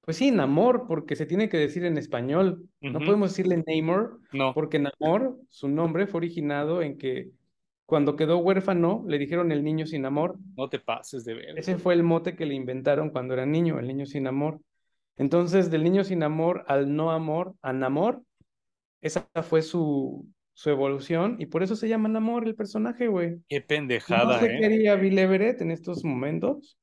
pues 0.00 0.16
sí, 0.16 0.30
Namor, 0.30 0.86
porque 0.88 1.16
se 1.16 1.26
tiene 1.26 1.48
que 1.48 1.58
decir 1.58 1.84
en 1.84 1.98
español. 1.98 2.66
No 2.80 2.98
podemos 2.98 3.30
decirle 3.30 3.62
Namor, 3.66 4.20
No, 4.32 4.54
porque 4.54 4.78
Namor, 4.78 5.38
su 5.50 5.68
nombre 5.68 6.06
fue 6.06 6.18
originado 6.18 6.82
en 6.82 6.96
que 6.96 7.30
cuando 7.86 8.16
quedó 8.16 8.38
huérfano, 8.38 9.04
le 9.06 9.18
dijeron 9.18 9.50
el 9.50 9.64
niño 9.64 9.86
sin 9.86 10.04
amor. 10.04 10.36
no 10.56 10.68
te 10.68 10.78
pases 10.78 11.24
de 11.24 11.34
ver. 11.34 11.58
Ese 11.58 11.78
fue 11.78 11.94
el 11.94 12.02
mote 12.02 12.36
que 12.36 12.44
le 12.44 12.54
inventaron 12.54 13.10
cuando 13.10 13.34
era 13.34 13.46
niño, 13.46 13.78
el 13.78 13.86
niño 13.86 14.04
sin 14.04 14.26
amor. 14.26 14.60
Entonces, 15.18 15.70
del 15.70 15.84
niño 15.84 16.04
sin 16.04 16.22
amor 16.22 16.64
al 16.68 16.94
no 16.96 17.10
amor, 17.12 17.56
a 17.62 17.72
Namor, 17.72 18.22
esa 19.02 19.28
fue 19.42 19.62
su, 19.62 20.28
su 20.54 20.70
evolución 20.70 21.36
y 21.40 21.46
por 21.46 21.62
eso 21.62 21.76
se 21.76 21.88
llama 21.88 22.08
Namor 22.10 22.46
el 22.46 22.56
personaje, 22.56 23.08
güey. 23.08 23.42
Qué 23.48 23.60
No 24.06 24.20
pendejada, 24.20 24.40
sé 24.40 24.54
qué 24.56 24.66
¿eh? 24.66 24.66
haría 24.66 24.96
Bill 24.96 25.18
Everett 25.18 25.62
en 25.62 25.70
estos 25.72 26.04
momentos. 26.04 26.78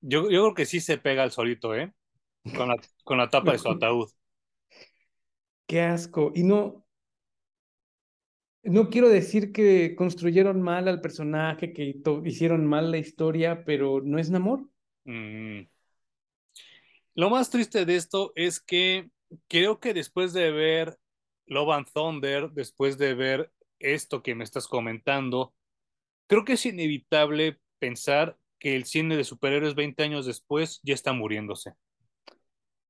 Yo, 0.00 0.22
yo 0.30 0.42
creo 0.42 0.54
que 0.54 0.66
sí 0.66 0.80
se 0.80 0.98
pega 0.98 1.22
al 1.22 1.32
solito, 1.32 1.74
¿eh? 1.74 1.92
Con 2.56 2.68
la, 2.68 2.76
con 3.04 3.18
la 3.18 3.30
tapa 3.30 3.52
de 3.52 3.58
su 3.58 3.68
ataúd. 3.70 4.10
Qué 5.66 5.80
asco. 5.82 6.32
Y 6.34 6.42
no, 6.42 6.86
no 8.64 8.90
quiero 8.90 9.08
decir 9.08 9.50
que 9.52 9.94
construyeron 9.96 10.60
mal 10.60 10.88
al 10.88 11.00
personaje, 11.00 11.72
que 11.72 11.96
hicieron 12.24 12.66
mal 12.66 12.90
la 12.90 12.98
historia, 12.98 13.64
pero 13.64 14.00
no 14.02 14.18
es 14.18 14.30
Namor. 14.30 14.68
Mm. 15.04 15.66
Lo 17.16 17.30
más 17.30 17.50
triste 17.50 17.84
de 17.84 17.96
esto 17.96 18.32
es 18.36 18.60
que 18.60 19.10
creo 19.48 19.80
que 19.80 19.92
después 19.94 20.32
de 20.32 20.50
ver 20.52 20.98
Love 21.46 21.70
and 21.72 21.88
Thunder, 21.92 22.50
después 22.52 22.98
de 22.98 23.14
ver 23.14 23.52
esto 23.80 24.22
que 24.22 24.34
me 24.36 24.44
estás 24.44 24.68
comentando, 24.68 25.54
creo 26.28 26.44
que 26.44 26.54
es 26.54 26.66
inevitable 26.66 27.60
pensar 27.80 28.38
que 28.60 28.76
el 28.76 28.86
cine 28.86 29.16
de 29.16 29.24
superhéroes 29.24 29.74
20 29.76 30.04
años 30.04 30.26
después 30.26 30.80
ya 30.84 30.94
está 30.94 31.12
muriéndose. 31.14 31.74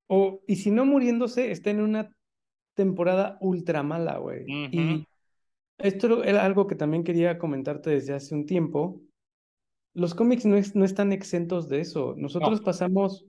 O, 0.09 0.43
y 0.47 0.57
si 0.57 0.71
no 0.71 0.85
muriéndose, 0.87 1.51
está 1.51 1.71
en 1.71 1.81
una 1.81 2.17
temporada 2.75 3.39
ultra 3.41 3.83
mala, 3.83 4.19
güey. 4.19 4.55
Y 4.71 5.09
esto 5.79 6.25
era 6.25 6.45
algo 6.45 6.67
que 6.67 6.77
también 6.77 7.05
quería 7.05 7.39
comentarte 7.39 7.91
desde 7.91 8.15
hace 8.15 8.35
un 8.35 8.47
tiempo. 8.47 9.03
Los 9.95 10.15
cómics 10.15 10.47
no, 10.47 10.57
es- 10.57 10.77
no 10.77 10.85
están 10.85 11.13
exentos 11.13 11.69
de 11.69 11.81
eso. 11.81 12.15
No, 12.39 12.51
Nosotros 12.51 12.61
pasamos 12.63 13.27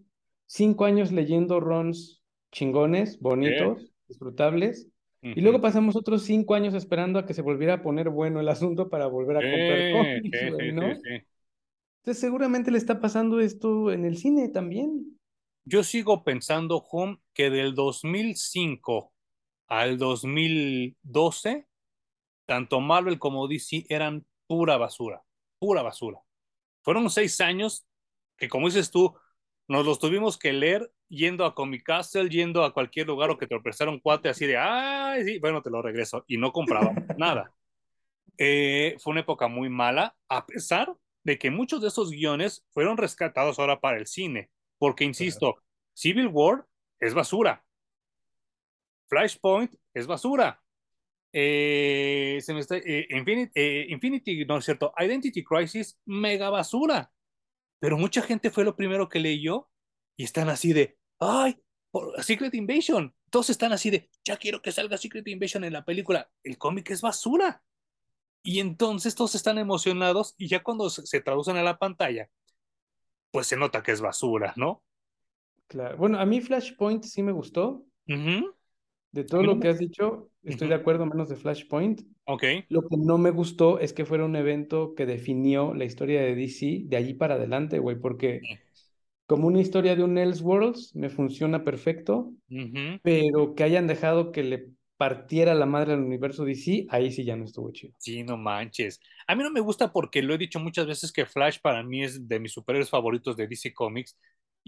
cinco 0.48 0.86
años 0.86 1.12
leyendo 1.12 1.60
runs 1.60 2.24
chingones, 2.52 3.20
bonitos, 3.20 3.91
disfrutables, 4.08 4.88
y 5.22 5.41
luego 5.41 5.62
pasamos 5.62 5.95
otros 5.95 6.24
cinco 6.24 6.56
años 6.56 6.74
esperando 6.74 7.20
a 7.20 7.26
que 7.26 7.34
se 7.34 7.41
volviera 7.41 7.76
a 7.76 7.82
poner 7.82 8.10
bueno 8.10 8.39
el 8.39 8.48
asunto 8.50 8.89
para 8.89 9.08
volver 9.08 9.38
a 9.38 9.41
comprar 9.41 9.91
cómics, 9.91 10.39
sí, 10.39 10.50
güey, 10.50 10.60
sí, 10.60 10.70
sí, 10.70 10.72
¿no? 10.74 10.95
sí. 10.95 11.28
Entonces 12.02 12.22
seguramente 12.22 12.72
le 12.72 12.78
está 12.78 13.02
pasando 13.02 13.41
esto 13.41 13.91
en 13.91 14.06
el 14.06 14.18
cine 14.18 14.48
también. 14.48 15.20
Yo 15.66 15.84
sigo 15.84 16.24
pensando, 16.24 16.86
Hum, 16.89 17.20
que 17.34 17.50
del 17.50 17.76
2005 17.76 19.12
al 19.68 19.98
2012, 19.98 21.68
tanto 22.45 22.80
Marvel 22.80 23.20
como 23.20 23.50
DC 23.50 23.86
eran 23.89 24.26
pura 24.48 24.78
basura, 24.78 25.24
pura 25.60 25.82
basura. 25.82 26.20
Fueron 26.84 27.10
seis 27.10 27.41
años 27.41 27.86
que, 28.38 28.48
como 28.48 28.68
dices 28.68 28.89
tú, 28.89 29.14
nos 29.68 29.86
los 29.86 29.99
tuvimos 29.99 30.38
que 30.38 30.53
leer 30.53 30.91
yendo 31.09 31.45
a 31.45 31.53
Comic 31.55 31.84
Castle, 31.84 32.30
yendo 32.30 32.63
a 32.63 32.74
cualquier 32.74 33.07
lugar 33.07 33.30
o 33.30 33.38
que 33.38 33.47
te 33.47 33.55
lo 33.55 33.63
prestaron 33.63 33.99
cuate 33.99 34.30
así 34.30 34.45
de, 34.45 34.57
ay, 34.57 35.24
sí, 35.26 35.39
bueno, 35.39 35.61
te 35.61 35.70
lo 35.70 35.82
regreso. 35.82 36.24
Y 36.28 36.38
no 36.38 36.51
comprábamos 36.51 37.03
nada. 37.18 37.51
Eh, 38.38 38.95
fue 38.99 39.11
una 39.11 39.22
época 39.22 39.47
muy 39.47 39.70
mala, 39.70 40.15
a 40.30 40.45
pesar 40.45 40.95
de 41.24 41.38
que 41.38 41.51
muchos 41.51 41.82
de 41.82 41.89
esos 41.89 42.11
guiones 42.11 42.65
fueron 42.72 42.97
rescatados 42.97 43.59
ahora 43.59 43.80
para 43.80 43.97
el 43.97 44.07
cine. 44.07 44.49
Porque, 44.78 45.03
Claro. 45.03 45.09
insisto, 45.09 45.55
Civil 45.93 46.28
War 46.28 46.65
es 46.99 47.13
basura. 47.13 47.65
Flashpoint 49.09 49.74
es 49.93 50.07
basura. 50.07 50.61
Eh, 51.34 52.39
se 52.41 52.53
me 52.53 52.61
está, 52.61 52.78
eh, 52.78 53.07
Infinity, 53.09 53.51
eh, 53.55 53.86
Infinity, 53.89 54.45
no 54.45 54.57
es 54.57 54.65
cierto, 54.65 54.93
Identity 54.97 55.43
Crisis, 55.43 55.99
mega 56.05 56.49
basura. 56.49 57.11
Pero 57.80 57.97
mucha 57.97 58.21
gente 58.21 58.49
fue 58.49 58.63
lo 58.63 58.75
primero 58.75 59.09
que 59.09 59.19
leyó 59.19 59.69
y 60.15 60.23
están 60.23 60.49
así 60.49 60.73
de, 60.73 60.97
ay, 61.19 61.57
por 61.91 62.21
Secret 62.23 62.53
Invasion. 62.53 63.13
Todos 63.30 63.49
están 63.49 63.73
así 63.73 63.89
de, 63.89 64.09
ya 64.25 64.38
quiero 64.38 64.61
que 64.61 64.71
salga 64.71 64.97
Secret 64.97 65.28
Invasion 65.28 65.63
en 65.63 65.73
la 65.73 65.86
película. 65.86 66.30
El 66.43 66.57
cómic 66.57 66.89
es 66.91 67.01
basura. 67.01 67.63
Y 68.43 68.59
entonces 68.59 69.13
todos 69.15 69.36
están 69.36 69.57
emocionados 69.57 70.34
y 70.38 70.47
ya 70.47 70.63
cuando 70.63 70.89
se, 70.89 71.21
traducen 71.21 71.57
a 71.57 71.63
la 71.63 71.78
pantalla, 71.78 72.30
pues 73.32 73.47
se 73.47 73.57
nota 73.57 73.84
que 73.84 73.91
es 73.91 73.99
basura, 73.99 74.53
¿no? 74.55 74.84
Claro. 75.67 75.97
Bueno, 75.97 76.17
a 76.17 76.25
mí 76.25 76.39
Flashpoint 76.39 77.03
sí 77.03 77.21
me 77.21 77.34
gustó. 77.34 77.86
Ujú, 78.07 78.55
De 79.12 79.24
todo 79.24 79.41
lo 79.43 79.60
que 79.60 79.70
has 79.70 79.80
dicho, 79.80 80.30
estoy 80.43 80.68
de 80.68 80.76
acuerdo, 80.76 81.05
menos 81.05 81.30
de 81.30 81.36
Flashpoint. 81.36 82.01
Ok. 82.26 82.43
Lo 82.70 82.82
que 82.84 82.97
no 82.97 83.18
me 83.18 83.32
gustó 83.32 83.80
es 83.80 83.93
que 83.93 84.05
fuera 84.05 84.26
un 84.26 84.36
evento 84.36 84.93
que 84.95 85.05
definió 85.05 85.74
la 85.74 85.86
historia 85.86 86.22
de 86.22 86.36
DC 86.36 86.84
de 86.86 86.97
allí 86.97 87.14
para 87.14 87.36
adelante, 87.36 87.80
güey, 87.80 87.99
porque 87.99 88.41
como 89.26 89.47
una 89.47 89.60
historia 89.60 89.95
de 89.95 90.03
un 90.03 90.18
Elseworlds 90.18 90.95
me 90.95 91.10
funciona 91.10 91.64
perfecto, 91.64 92.34
pero 93.01 93.55
que 93.55 93.64
hayan 93.64 93.88
dejado 93.88 94.32
que 94.32 94.43
le 94.43 94.70
partiera 94.97 95.53
la 95.53 95.68
madre 95.68 95.93
al 95.93 96.01
universo 96.01 96.43
DC, 96.43 96.88
ahí 96.89 97.12
sí 97.12 97.24
ya 97.24 97.36
no 97.36 97.45
estuvo 97.45 97.72
chido. 97.72 97.93
Sí, 97.97 98.24
no 98.24 98.36
manches. 98.36 98.99
A 99.28 99.36
mí 99.36 99.43
no 99.43 99.51
me 99.51 99.60
gusta 99.60 99.91
porque 99.93 100.24
lo 100.24 100.34
he 100.34 100.38
dicho 100.38 100.60
muchas 100.60 100.88
veces 100.88 101.12
que 101.12 101.26
Flash 101.26 101.60
para 101.62 101.84
mí 101.84 102.03
es 102.03 102.28
de 102.28 102.39
mis 102.39 102.51
superhéroes 102.51 102.89
favoritos 102.89 103.38
de 103.38 103.47
DC 103.47 103.74
Comics. 103.74 104.18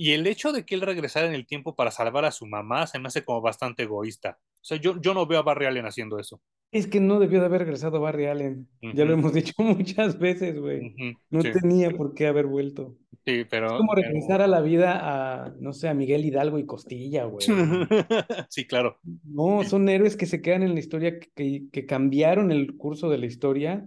Y 0.01 0.13
el 0.13 0.25
hecho 0.27 0.53
de 0.53 0.65
que 0.65 0.75
él 0.75 0.81
regresara 0.81 1.27
en 1.27 1.33
el 1.33 1.45
tiempo 1.45 1.75
para 1.75 1.91
salvar 1.91 2.23
a 2.23 2.31
su 2.31 2.45
mamá 2.47 2.87
se 2.87 2.99
me 2.99 3.07
hace 3.09 3.25
como 3.25 3.41
bastante 3.41 3.83
egoísta. 3.83 4.39
O 4.61 4.65
sea, 4.69 4.77
yo, 4.77 4.99
yo 5.01 5.13
no 5.13 5.25
veo 5.25 5.39
a 5.39 5.43
Barry 5.43 5.65
Allen 5.65 5.85
haciendo 5.85 6.19
eso. 6.19 6.41
Es 6.71 6.85
que 6.85 6.99
no 6.99 7.19
debió 7.19 7.39
de 7.39 7.47
haber 7.47 7.61
regresado 7.61 7.99
Barry 7.99 8.27
Allen, 8.27 8.67
ya 8.93 9.03
lo 9.05 9.13
hemos 9.13 9.33
dicho 9.33 9.53
muchas 9.57 10.19
veces, 10.19 10.59
güey. 10.59 10.93
No 11.31 11.41
Sí, 11.41 11.51
tenía 11.51 11.89
por 11.89 12.13
qué 12.13 12.27
haber 12.27 12.45
vuelto. 12.45 12.95
sí, 13.25 13.31
Es 13.39 13.47
pero, 13.49 13.69
como 13.77 13.95
regresar 13.95 14.37
pero... 14.37 14.43
a 14.43 14.47
la 14.47 14.61
vida 14.61 15.45
a, 15.45 15.49
no 15.59 15.73
sé, 15.73 15.87
a 15.87 15.95
Miguel 15.95 16.25
Hidalgo 16.25 16.59
y 16.59 16.65
Costilla, 16.67 17.23
güey. 17.25 17.47
Sí, 18.49 18.65
claro. 18.67 18.99
No, 19.23 19.63
son 19.63 19.89
héroes 19.89 20.15
que 20.15 20.27
se 20.27 20.41
quedan 20.43 20.61
en 20.61 20.73
la 20.75 20.79
historia, 20.79 21.19
que, 21.19 21.63
que, 21.71 21.85
cambiaron 21.87 22.51
el 22.51 22.77
curso 22.77 23.09
de 23.09 23.17
la 23.17 23.25
historia 23.25 23.85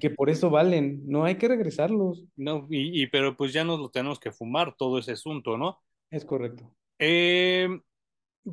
que 0.00 0.10
por 0.10 0.30
eso 0.30 0.48
valen. 0.48 1.02
No 1.06 1.24
hay 1.24 1.36
que 1.36 1.48
regresarlos. 1.48 2.24
No, 2.36 2.66
y, 2.70 3.02
y- 3.02 3.06
pero 3.08 3.36
pues 3.36 3.52
ya 3.52 3.64
nos 3.64 3.80
lo 3.80 3.90
tenemos 3.90 4.18
que 4.18 4.32
fumar 4.32 4.74
todo 4.76 4.98
ese 4.98 5.12
asunto, 5.12 5.58
¿no? 5.58 5.80
Es 6.10 6.24
correcto. 6.24 6.64
Eh, 6.98 7.68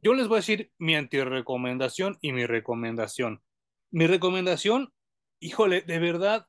yo 0.01 0.13
les 0.13 0.27
voy 0.27 0.37
a 0.37 0.39
decir 0.39 0.71
mi 0.77 0.95
antirecomendación 0.95 2.17
y 2.21 2.33
mi 2.33 2.45
recomendación. 2.45 3.43
Mi 3.91 4.07
recomendación, 4.07 4.93
híjole, 5.39 5.81
de 5.81 5.99
verdad, 5.99 6.47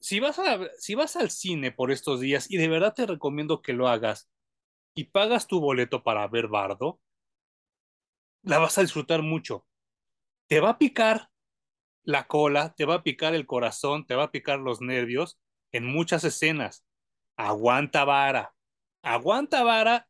si 0.00 0.20
vas 0.20 0.38
a, 0.38 0.60
si 0.78 0.94
vas 0.94 1.16
al 1.16 1.30
cine 1.30 1.72
por 1.72 1.90
estos 1.90 2.20
días 2.20 2.50
y 2.50 2.56
de 2.56 2.68
verdad 2.68 2.94
te 2.94 3.06
recomiendo 3.06 3.62
que 3.62 3.72
lo 3.72 3.88
hagas 3.88 4.30
y 4.94 5.04
pagas 5.04 5.46
tu 5.46 5.60
boleto 5.60 6.02
para 6.02 6.26
ver 6.28 6.48
Bardo, 6.48 7.00
la 8.42 8.58
vas 8.58 8.78
a 8.78 8.82
disfrutar 8.82 9.22
mucho. 9.22 9.66
Te 10.48 10.60
va 10.60 10.70
a 10.70 10.78
picar 10.78 11.30
la 12.04 12.28
cola, 12.28 12.74
te 12.74 12.84
va 12.84 12.94
a 12.94 13.02
picar 13.02 13.34
el 13.34 13.46
corazón, 13.46 14.06
te 14.06 14.14
va 14.14 14.24
a 14.24 14.30
picar 14.30 14.60
los 14.60 14.80
nervios 14.80 15.40
en 15.72 15.84
muchas 15.84 16.24
escenas. 16.24 16.86
Aguanta 17.36 18.04
vara, 18.04 18.54
aguanta 19.02 19.64
vara 19.64 20.08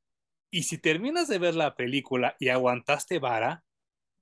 y 0.57 0.63
si 0.63 0.79
terminas 0.79 1.29
de 1.29 1.39
ver 1.39 1.55
la 1.55 1.77
película 1.77 2.35
y 2.41 2.49
aguantaste 2.49 3.19
vara, 3.19 3.63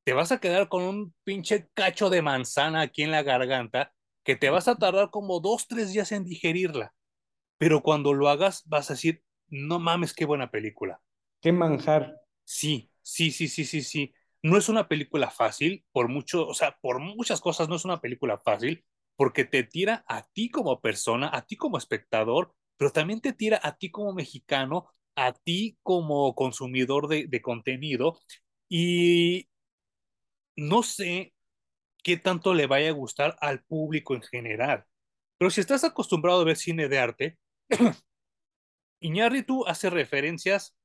te 0.02 0.14
vas 0.14 0.32
a 0.32 0.40
quedar 0.40 0.68
con 0.68 0.82
un 0.82 1.14
pinche 1.22 1.68
cacho 1.74 2.10
de 2.10 2.22
manzana 2.22 2.80
aquí 2.80 3.04
en 3.04 3.12
la 3.12 3.22
garganta 3.22 3.94
que 4.24 4.34
te 4.34 4.50
vas 4.50 4.66
a 4.66 4.74
tardar 4.74 5.10
como 5.10 5.38
dos, 5.38 5.68
tres 5.68 5.92
días 5.92 6.10
en 6.10 6.24
digerirla. 6.24 6.92
Pero 7.56 7.82
cuando 7.82 8.14
lo 8.14 8.28
hagas 8.28 8.64
vas 8.66 8.90
a 8.90 8.94
decir, 8.94 9.22
no 9.46 9.78
mames, 9.78 10.12
qué 10.12 10.24
buena 10.24 10.50
película. 10.50 11.00
Qué 11.40 11.52
manjar. 11.52 12.20
Sí, 12.42 12.90
sí, 13.00 13.30
sí, 13.30 13.46
sí, 13.46 13.64
sí, 13.64 13.82
sí. 13.82 14.12
No 14.42 14.58
es 14.58 14.68
una 14.68 14.88
película 14.88 15.30
fácil, 15.30 15.84
por 15.92 16.08
mucho, 16.08 16.48
o 16.48 16.54
sea, 16.54 16.76
por 16.80 16.98
muchas 16.98 17.40
cosas 17.40 17.68
no 17.68 17.76
es 17.76 17.84
una 17.84 18.00
película 18.00 18.38
fácil, 18.38 18.84
porque 19.14 19.44
te 19.44 19.62
tira 19.62 20.04
a 20.08 20.24
ti 20.24 20.50
como 20.50 20.80
persona, 20.80 21.30
a 21.32 21.46
ti 21.46 21.56
como 21.56 21.78
espectador, 21.78 22.52
pero 22.76 22.90
también 22.90 23.20
te 23.20 23.32
tira 23.32 23.60
a 23.62 23.76
ti 23.76 23.92
como 23.92 24.12
mexicano, 24.12 24.90
a 25.16 25.32
ti 25.32 25.78
como 25.82 26.34
consumidor 26.34 27.08
de, 27.08 27.26
de 27.26 27.42
contenido. 27.42 28.20
Y 28.68 29.48
no 30.56 30.82
sé 30.82 31.34
qué 32.02 32.16
tanto 32.16 32.54
le 32.54 32.66
vaya 32.66 32.90
a 32.90 32.92
gustar 32.92 33.36
al 33.40 33.62
público 33.64 34.14
en 34.14 34.22
general. 34.22 34.84
Pero 35.38 35.50
si 35.50 35.60
estás 35.60 35.84
acostumbrado 35.84 36.40
a 36.40 36.44
ver 36.44 36.56
cine 36.56 36.88
de 36.88 36.98
arte, 36.98 37.38
Iñárritu 39.00 39.66
hace 39.66 39.90
referencias 39.90 40.76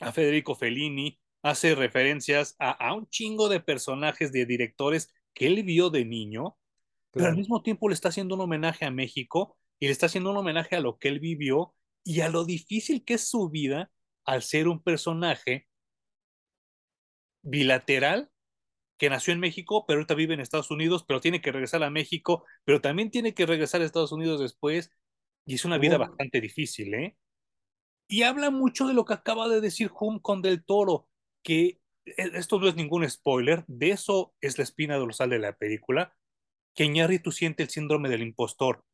a 0.00 0.12
Federico 0.12 0.54
Fellini, 0.54 1.20
hace 1.42 1.74
referencias 1.74 2.56
a, 2.58 2.70
a 2.70 2.94
un 2.94 3.08
chingo 3.08 3.48
de 3.48 3.60
personajes, 3.60 4.32
de 4.32 4.46
directores 4.46 5.14
que 5.32 5.46
él 5.46 5.62
vio 5.62 5.90
de 5.90 6.04
niño, 6.04 6.56
pero 7.12 7.26
al 7.26 7.36
mismo 7.36 7.62
tiempo 7.62 7.88
le 7.88 7.94
está 7.94 8.08
haciendo 8.08 8.34
un 8.34 8.40
homenaje 8.42 8.84
a 8.84 8.90
México 8.90 9.56
y 9.78 9.86
le 9.86 9.92
está 9.92 10.06
haciendo 10.06 10.30
un 10.30 10.36
homenaje 10.38 10.76
a 10.76 10.80
lo 10.80 10.98
que 10.98 11.08
él 11.08 11.20
vivió 11.20 11.74
y 12.06 12.20
a 12.20 12.28
lo 12.28 12.44
difícil 12.44 13.04
que 13.04 13.14
es 13.14 13.28
su 13.28 13.50
vida 13.50 13.90
al 14.24 14.42
ser 14.42 14.68
un 14.68 14.80
personaje 14.80 15.66
bilateral 17.42 18.30
que 18.96 19.10
nació 19.10 19.32
en 19.32 19.40
México, 19.40 19.84
pero 19.86 19.98
ahorita 19.98 20.14
vive 20.14 20.32
en 20.32 20.40
Estados 20.40 20.70
Unidos, 20.70 21.04
pero 21.06 21.20
tiene 21.20 21.40
que 21.40 21.50
regresar 21.50 21.82
a 21.82 21.90
México, 21.90 22.44
pero 22.64 22.80
también 22.80 23.10
tiene 23.10 23.34
que 23.34 23.44
regresar 23.44 23.80
a 23.80 23.84
Estados 23.84 24.12
Unidos 24.12 24.40
después, 24.40 24.92
y 25.44 25.56
es 25.56 25.64
una 25.64 25.78
vida 25.78 25.96
Oh, 25.96 25.98
bastante 25.98 26.40
difícil, 26.40 26.94
¿eh? 26.94 27.16
Y 28.06 28.22
habla 28.22 28.50
mucho 28.50 28.86
de 28.86 28.94
lo 28.94 29.04
que 29.04 29.14
acaba 29.14 29.48
de 29.48 29.60
decir 29.60 29.90
Hum 29.98 30.20
con 30.20 30.42
Del 30.42 30.64
Toro, 30.64 31.08
que 31.42 31.80
e, 32.04 32.30
esto 32.34 32.60
no 32.60 32.68
es 32.68 32.76
ningún 32.76 33.08
spoiler, 33.10 33.64
de 33.66 33.90
eso 33.90 34.32
es 34.40 34.58
la 34.58 34.64
espina 34.64 34.96
dorsal 34.96 35.30
de 35.30 35.40
la 35.40 35.56
película, 35.56 36.16
que 36.76 36.84
Iñárritu 36.84 37.32
siente 37.32 37.64
el 37.64 37.70
síndrome 37.70 38.08
del 38.08 38.22
impostor, 38.22 38.84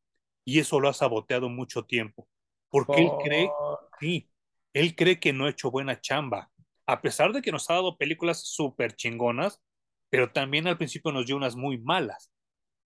y 0.43 0.59
eso 0.59 0.79
lo 0.79 0.89
ha 0.89 0.93
saboteado 0.93 1.47
mucho 1.49 1.85
tiempo, 1.85 2.27
porque 2.73 3.03
él 3.03 3.11
cree, 3.23 3.49
oh, 3.55 3.79
sí, 3.99 4.31
él 4.73 4.95
cree 4.95 5.19
que 5.19 5.31
no 5.31 5.45
ha 5.45 5.51
hecho 5.51 5.69
buena 5.69 6.01
chamba, 6.01 6.49
a 6.87 7.03
pesar 7.03 7.31
de 7.31 7.43
que 7.43 7.51
nos 7.51 7.69
ha 7.69 7.75
dado 7.75 7.99
películas 7.99 8.47
súper 8.47 8.95
chingonas, 8.95 9.61
pero 10.09 10.31
también 10.31 10.65
al 10.65 10.79
principio 10.79 11.11
nos 11.11 11.27
dio 11.27 11.37
unas 11.37 11.55
muy 11.55 11.77
malas. 11.77 12.31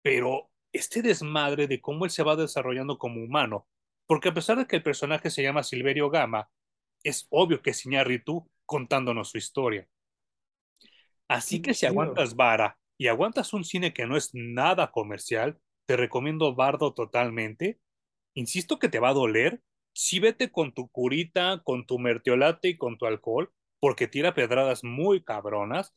Pero 0.02 0.50
este 0.74 1.04
desmadre 1.04 1.68
de 1.68 1.82
cómo 1.82 2.06
él 2.06 2.10
se 2.10 2.24
va 2.24 2.36
desarrollando 2.36 2.98
como 2.98 3.24
humano, 3.24 3.68
porque 4.08 4.30
a 4.30 4.34
pesar 4.34 4.58
de 4.58 4.66
que 4.66 4.76
el 4.76 4.82
personaje 4.82 5.30
se 5.30 5.44
llama 5.44 5.62
Silverio 5.62 6.10
Gama, 6.10 6.50
es 7.04 7.28
obvio 7.30 7.62
que 7.62 7.70
es 7.70 7.86
Iñárritu 7.86 8.50
contándonos 8.66 9.30
su 9.30 9.38
historia. 9.38 9.88
Así 11.28 11.62
que 11.62 11.76
si 11.76 11.86
aguantas 11.86 12.36
vara 12.36 12.80
y 12.98 13.06
aguantas 13.06 13.54
un 13.54 13.64
cine 13.64 13.94
que 13.94 14.08
no 14.08 14.18
es 14.18 14.32
nada 14.34 14.90
comercial, 14.90 15.60
te 15.86 15.96
recomiendo 15.96 16.56
Bardo 16.56 16.96
totalmente. 16.96 17.80
Insisto 18.34 18.80
que 18.80 18.90
te 18.90 19.00
va 19.00 19.10
a 19.10 19.14
doler. 19.14 19.62
Sí 19.96 20.20
vete 20.20 20.52
con 20.52 20.74
tu 20.74 20.90
curita, 20.90 21.62
con 21.64 21.86
tu 21.86 22.00
mertiolate 22.00 22.70
y 22.70 22.78
con 22.78 22.98
tu 22.98 23.06
alcohol, 23.06 23.52
porque 23.80 24.08
tira 24.08 24.36
pedradas 24.36 24.84
muy 24.84 25.24
cabronas, 25.24 25.96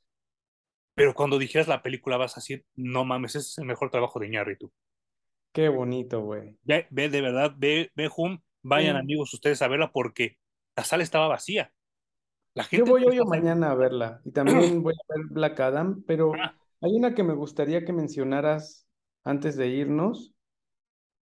pero 0.95 1.15
cuando 1.15 1.39
dijeras 1.39 1.69
la 1.69 1.83
película 1.83 2.17
vas 2.17 2.37
a 2.37 2.41
decir, 2.41 2.65
no 2.77 3.05
mames, 3.05 3.35
ese 3.35 3.49
es 3.49 3.59
el 3.59 3.65
mejor 3.65 3.91
trabajo 3.91 4.21
de 4.21 4.29
Iñárritu. 4.29 4.73
Qué 5.53 5.69
bonito, 5.69 6.23
güey. 6.23 6.57
Ve, 6.63 6.87
ve 6.91 7.09
de 7.09 7.21
verdad, 7.21 7.55
ve, 7.57 7.91
ve 7.95 8.09
Hum, 8.17 8.39
vayan 8.63 8.97
amigos 8.97 9.35
ustedes 9.35 9.61
a 9.63 9.69
verla 9.69 9.91
porque 9.91 10.39
la 10.77 10.85
sala 10.85 11.03
estaba 11.03 11.29
vacía. 11.29 11.73
La 12.55 12.67
Yo 12.71 12.85
voy 12.85 13.05
hoy 13.05 13.19
o 13.19 13.25
mañana 13.25 13.71
a 13.71 13.75
verla 13.75 14.21
y 14.25 14.33
también 14.33 14.83
voy 14.83 14.95
a 14.95 15.15
ver 15.15 15.27
Black 15.31 15.61
Adam, 15.61 16.03
pero 16.07 16.33
Ah, 16.35 16.55
hay 16.81 16.95
una 16.95 17.15
que 17.15 17.23
me 17.23 17.35
gustaría 17.35 17.85
que 17.85 17.93
mencionaras 17.93 18.87
antes 19.25 19.57
de 19.57 19.69
irnos, 19.69 20.35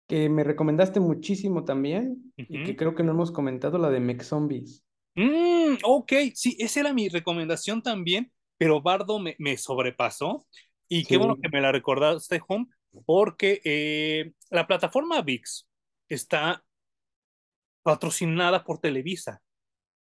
que 0.06 0.28
me 0.28 0.44
recomendaste 0.44 1.00
muchísimo 1.00 1.64
también 1.64 2.32
y 2.36 2.64
que 2.64 2.76
creo 2.76 2.94
que 2.94 3.02
no 3.02 3.12
hemos 3.12 3.32
comentado, 3.32 3.78
la 3.78 3.90
de 3.90 4.00
Mech 4.00 4.22
Zombies. 4.22 4.84
Mm, 5.14 5.76
ok, 5.82 6.12
sí, 6.34 6.56
esa 6.58 6.80
era 6.80 6.92
mi 6.92 7.08
recomendación 7.08 7.82
también, 7.82 8.32
pero 8.58 8.82
Bardo 8.82 9.18
me, 9.18 9.36
me 9.38 9.56
sobrepasó 9.56 10.46
y 10.88 11.04
qué 11.04 11.16
bueno 11.16 11.36
que 11.40 11.48
me 11.48 11.60
la 11.60 11.72
recordaste, 11.72 12.40
Hum, 12.48 12.68
porque 13.06 13.60
eh, 13.64 14.32
la 14.50 14.66
plataforma 14.66 15.20
VIX 15.22 15.66
está 16.08 16.64
patrocinada 17.82 18.64
por 18.64 18.78
Televisa. 18.78 19.40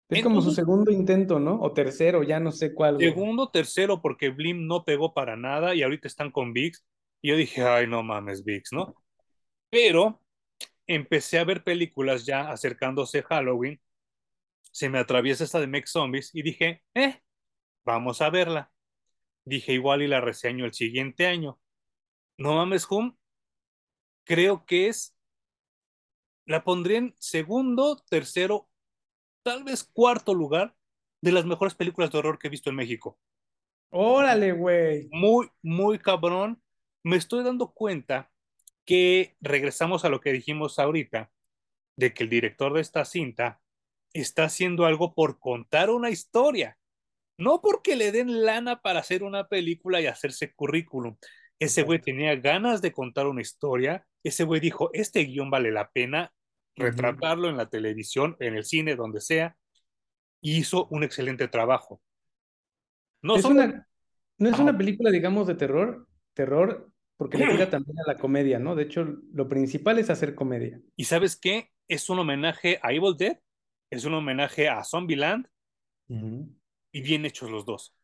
es 0.09 0.23
como 0.23 0.41
su 0.41 0.51
segundo 0.51 0.91
intento, 0.91 1.39
¿no? 1.39 1.59
O 1.61 1.73
tercero, 1.73 2.23
ya 2.23 2.39
no 2.39 2.51
sé 2.51 2.73
cuál, 2.73 2.99
segundo, 2.99 3.49
tercero, 3.49 4.01
porque 4.01 4.29
Blim 4.29 4.67
no 4.67 4.83
pegó 4.83 5.13
para 5.13 5.35
nada 5.35 5.75
y 5.75 5.83
ahorita 5.83 6.07
están 6.07 6.31
con 6.31 6.53
VIX. 6.53 6.85
Y 7.21 7.29
yo 7.29 7.37
dije, 7.37 7.63
ay, 7.63 7.87
no 7.87 8.03
mames, 8.03 8.43
VIX, 8.43 8.73
¿no? 8.73 8.95
Pero 9.75 10.21
empecé 10.87 11.37
a 11.37 11.43
ver 11.43 11.65
películas 11.65 12.25
ya 12.25 12.49
acercándose 12.49 13.23
Halloween, 13.23 13.81
se 14.71 14.87
me 14.87 14.99
atraviesa 14.99 15.43
esta 15.43 15.59
de 15.59 15.67
Mech 15.67 15.85
Zombies 15.85 16.33
y 16.33 16.43
dije, 16.43 16.85
eh, 16.93 17.21
vamos 17.83 18.21
a 18.21 18.29
verla. 18.29 18.71
Dije, 19.43 19.73
igual 19.73 20.01
y 20.01 20.07
la 20.07 20.21
reseño 20.21 20.63
el 20.63 20.73
siguiente 20.73 21.27
año. 21.27 21.59
No 22.37 22.55
mames, 22.55 22.87
Hum, 22.89 23.17
creo 24.23 24.65
que 24.65 24.87
es, 24.87 25.13
la 26.45 26.63
pondría 26.63 26.99
en 26.99 27.13
segundo, 27.19 28.01
tercero, 28.09 28.69
tal 29.43 29.65
vez 29.65 29.83
cuarto 29.83 30.33
lugar 30.33 30.73
de 31.19 31.33
las 31.33 31.43
mejores 31.43 31.75
películas 31.75 32.13
de 32.13 32.19
horror 32.19 32.39
que 32.39 32.47
he 32.47 32.49
visto 32.49 32.69
en 32.69 32.77
México. 32.77 33.19
Órale, 33.89 34.53
güey. 34.53 35.09
Muy, 35.11 35.51
muy 35.61 35.99
cabrón. 35.99 36.63
Me 37.03 37.17
estoy 37.17 37.43
dando 37.43 37.73
cuenta 37.73 38.31
que 38.85 39.35
regresamos 39.41 40.05
a 40.05 40.09
lo 40.09 40.21
que 40.21 40.31
dijimos 40.31 40.79
ahorita, 40.79 41.31
de 41.97 42.13
que 42.13 42.23
el 42.23 42.29
director 42.29 42.73
de 42.73 42.81
esta 42.81 43.05
cinta 43.05 43.61
está 44.13 44.45
haciendo 44.45 44.85
algo 44.85 45.13
por 45.13 45.39
contar 45.39 45.89
una 45.89 46.09
historia, 46.09 46.77
no 47.37 47.61
porque 47.61 47.95
le 47.95 48.11
den 48.11 48.45
lana 48.45 48.81
para 48.81 48.99
hacer 48.99 49.23
una 49.23 49.47
película 49.47 49.99
y 50.01 50.07
hacerse 50.07 50.53
currículum. 50.53 51.17
Ese 51.59 51.83
güey 51.83 51.99
tenía 51.99 52.35
ganas 52.35 52.81
de 52.81 52.91
contar 52.91 53.27
una 53.27 53.41
historia, 53.41 54.05
ese 54.23 54.43
güey 54.43 54.59
dijo, 54.61 54.89
este 54.93 55.23
guion 55.25 55.49
vale 55.49 55.71
la 55.71 55.89
pena 55.89 56.33
retratarlo 56.75 57.49
en 57.49 57.57
la 57.57 57.69
televisión, 57.69 58.35
en 58.39 58.55
el 58.55 58.65
cine, 58.65 58.95
donde 58.95 59.21
sea, 59.21 59.55
y 60.41 60.57
hizo 60.57 60.87
un 60.91 61.03
excelente 61.03 61.47
trabajo. 61.47 62.01
No 63.21 63.37
Es 63.37 63.45
una, 63.45 63.87
no 64.37 64.49
es 64.49 64.59
Ah, 64.59 64.63
una 64.63 64.77
película, 64.77 65.09
digamos, 65.09 65.47
de 65.47 65.55
terror, 65.55 66.07
terror, 66.33 66.91
porque 67.17 67.37
le 67.37 67.47
tira 67.47 67.69
también 67.69 67.97
a 67.99 68.07
la 68.07 68.17
comedia, 68.17 68.59
¿no? 68.59 68.75
De 68.75 68.83
hecho, 68.83 69.05
lo 69.33 69.47
principal 69.47 69.99
es 69.99 70.09
hacer 70.09 70.35
comedia. 70.35 70.81
¿Y 70.95 71.05
sabes 71.05 71.35
qué? 71.35 71.71
Es 71.87 72.09
un 72.09 72.19
homenaje 72.19 72.79
a 72.81 72.91
Evil 72.91 73.15
Dead, 73.17 73.39
es 73.89 74.05
un 74.05 74.13
homenaje 74.15 74.67
a 74.67 74.83
Zombieland 74.83 75.47
y 76.07 77.01
bien 77.01 77.25
hechos 77.25 77.49
los 77.49 77.65
dos. 77.65 77.95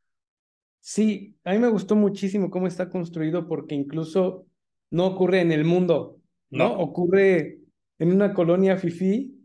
Sí, 0.80 1.36
a 1.44 1.52
mí 1.52 1.60
me 1.60 1.68
gustó 1.68 1.96
muchísimo 1.96 2.50
cómo 2.50 2.68
está 2.68 2.90
construido 2.90 3.48
porque 3.48 3.76
incluso 3.76 4.48
no 4.90 5.06
ocurre 5.08 5.42
en 5.42 5.52
el 5.52 5.64
mundo, 5.64 6.20
¿no? 6.50 6.70
No. 6.70 6.80
Ocurre 6.80 7.60
en 8.00 8.12
una 8.12 8.34
colonia 8.34 8.78
fifí 8.78 9.38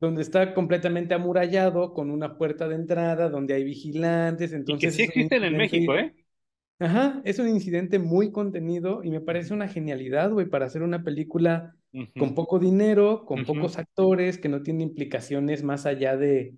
donde 0.00 0.22
está 0.22 0.54
completamente 0.54 1.14
amurallado 1.14 1.92
con 1.92 2.10
una 2.10 2.38
puerta 2.38 2.68
de 2.68 2.76
entrada 2.76 3.28
donde 3.28 3.54
hay 3.54 3.64
vigilantes, 3.64 4.50
Y 4.50 4.52
que 4.52 4.56
entonces 4.58 4.94
sí 4.94 5.02
existen 5.02 5.42
en 5.42 5.56
México, 5.56 5.96
¿eh? 5.96 6.14
Ajá, 6.78 7.20
es 7.24 7.38
un 7.38 7.48
incidente 7.48 7.98
muy 7.98 8.30
contenido 8.32 9.02
y 9.02 9.10
me 9.10 9.20
parece 9.20 9.54
una 9.54 9.68
genialidad, 9.68 10.30
güey, 10.30 10.46
para 10.46 10.66
hacer 10.66 10.82
una 10.82 11.02
película 11.02 11.74
con 12.16 12.34
poco 12.34 12.58
dinero, 12.58 13.24
con 13.24 13.44
pocos 13.44 13.78
actores, 13.78 14.38
que 14.38 14.48
no 14.48 14.62
tiene 14.62 14.84
implicaciones 14.84 15.62
más 15.64 15.86
allá 15.86 16.16
de, 16.16 16.54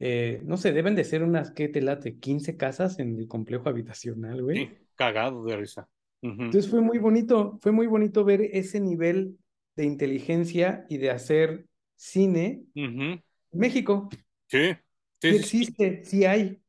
eh, 0.00 0.40
no 0.44 0.56
sé, 0.56 0.72
deben 0.72 0.94
de 0.94 1.04
ser 1.04 1.22
unas, 1.22 1.50
¿qué 1.50 1.68
te 1.68 1.80
late? 1.80 2.18
15 2.18 2.56
casas 2.56 2.98
en 2.98 3.18
el 3.18 3.28
complejo 3.28 3.68
habitacional, 3.68 4.42
güey. 4.42 4.56
Sí, 4.56 4.70
cagado 4.94 5.44
de 5.44 5.56
risa. 5.56 5.88
Entonces 6.20 6.68
fue 6.68 6.80
muy 6.80 6.98
bonito, 6.98 7.58
fue 7.62 7.72
muy 7.72 7.86
bonito 7.86 8.24
ver 8.24 8.42
ese 8.42 8.80
nivel 8.80 9.38
de 9.74 9.84
inteligencia 9.84 10.86
y 10.88 10.98
de 10.98 11.10
hacer 11.10 11.66
cine 11.96 12.64
en 12.74 13.22
México. 13.50 14.08
Sí 14.46 14.76
sí, 15.22 15.30
sí. 15.30 15.36
existe, 15.36 16.04
sí 16.04 16.24
hay. 16.24 16.60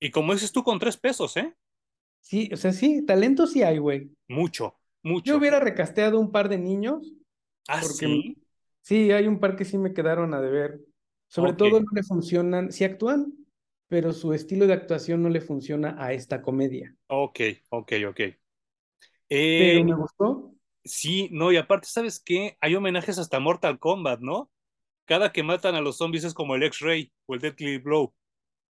Y 0.00 0.10
como 0.10 0.32
dices 0.32 0.52
tú, 0.52 0.62
con 0.62 0.78
tres 0.78 0.96
pesos, 0.96 1.36
¿eh? 1.36 1.54
Sí, 2.22 2.48
o 2.52 2.56
sea, 2.56 2.72
sí, 2.72 3.04
talento 3.06 3.46
sí 3.46 3.62
hay, 3.62 3.78
güey. 3.78 4.10
Mucho, 4.28 4.80
Yo 5.22 5.36
mucho. 5.36 5.38
hubiera 5.38 5.60
recasteado 5.60 6.18
un 6.20 6.32
par 6.32 6.48
de 6.48 6.58
niños, 6.58 7.12
Ah, 7.68 7.80
porque 7.80 8.08
sí. 8.08 8.36
sí, 8.82 9.12
hay 9.12 9.26
un 9.28 9.40
par 9.40 9.56
que 9.56 9.64
sí 9.64 9.78
me 9.78 9.94
quedaron 9.94 10.34
a 10.34 10.40
deber. 10.40 10.80
Sobre 11.28 11.54
todo 11.54 11.80
no 11.80 11.86
le 11.94 12.02
funcionan, 12.04 12.72
sí 12.72 12.84
actúan, 12.84 13.34
pero 13.88 14.12
su 14.12 14.32
estilo 14.34 14.66
de 14.66 14.74
actuación 14.74 15.22
no 15.22 15.28
le 15.30 15.40
funciona 15.40 15.96
a 16.02 16.12
esta 16.14 16.42
comedia. 16.42 16.96
ok, 17.08 17.40
ok, 17.70 17.92
ok. 18.08 18.20
Eh, 19.28 19.56
Pero 19.56 19.84
me 19.84 19.94
gustó, 19.94 20.54
sí, 20.84 21.28
no, 21.32 21.52
y 21.52 21.56
aparte, 21.56 21.88
¿sabes 21.88 22.20
qué? 22.20 22.56
Hay 22.60 22.74
homenajes 22.74 23.18
hasta 23.18 23.40
Mortal 23.40 23.78
Kombat, 23.78 24.20
¿no? 24.20 24.50
Cada 25.06 25.32
que 25.32 25.42
matan 25.44 25.76
a 25.76 25.80
los 25.82 25.98
zombies 25.98 26.24
es 26.24 26.34
como 26.34 26.54
el 26.56 26.64
X-Ray 26.64 27.12
o 27.26 27.34
el 27.34 27.40
Deadly 27.40 27.78
Blow, 27.78 28.14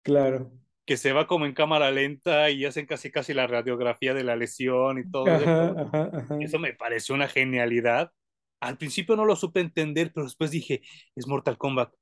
claro. 0.03 0.53
Que 0.91 0.99
se 0.99 1.13
va 1.15 1.29
como 1.29 1.47
en 1.47 1.55
cámara 1.55 1.93
lenta 1.93 2.51
y 2.51 2.65
hacen 2.67 2.87
casi 2.87 3.13
casi 3.13 3.33
la 3.35 3.47
radiografía 3.47 4.13
de 4.15 4.25
la 4.25 4.37
lesión 4.37 4.99
y 4.99 5.09
todo 5.09 5.37
Ajá, 5.37 5.45
eso. 5.45 5.79
ajá, 5.79 6.11
ajá. 6.13 6.37
Eso 6.41 6.59
me 6.59 6.75
pareció 6.75 7.15
una 7.15 7.29
genialidad. 7.29 8.13
Al 8.61 8.77
principio 8.77 9.17
no 9.17 9.25
lo 9.25 9.37
supe 9.37 9.61
entender, 9.61 10.13
pero 10.15 10.25
después 10.27 10.51
dije, 10.51 10.83
es 11.17 11.29
Mortal 11.29 11.59
Kombat. 11.59 11.95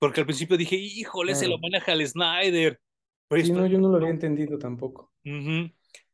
Porque 0.00 0.20
al 0.20 0.26
principio 0.26 0.56
dije, 0.56 0.76
híjole, 0.76 1.34
se 1.36 1.48
lo 1.48 1.58
maneja 1.58 1.92
al 1.92 2.06
Snyder. 2.06 2.80
Pero 3.28 3.44
Sí, 3.44 3.52
no, 3.52 3.66
yo 3.66 3.78
no 3.78 3.88
lo 3.90 3.96
había 3.98 4.10
entendido 4.10 4.58
tampoco. 4.58 5.12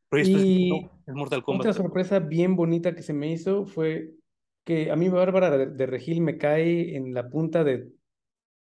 Pero 0.09 0.21
después 0.21 0.43
dije, 0.43 0.65
no, 0.69 0.77
Y 0.77 0.89
es 1.07 1.13
Mortal 1.15 1.43
Kombat. 1.43 1.61
otra 1.61 1.73
sorpresa 1.73 2.19
bien 2.19 2.55
bonita 2.55 2.95
que 2.95 3.01
se 3.03 3.13
me 3.13 3.31
hizo 3.31 3.65
fue 3.65 4.11
que 4.63 4.91
a 4.91 4.95
mí 4.95 5.09
Bárbara 5.09 5.57
de 5.57 5.85
Regil 5.85 6.21
me 6.21 6.37
cae 6.37 6.95
en 6.95 7.13
la 7.13 7.29
punta 7.29 7.63
de 7.63 7.89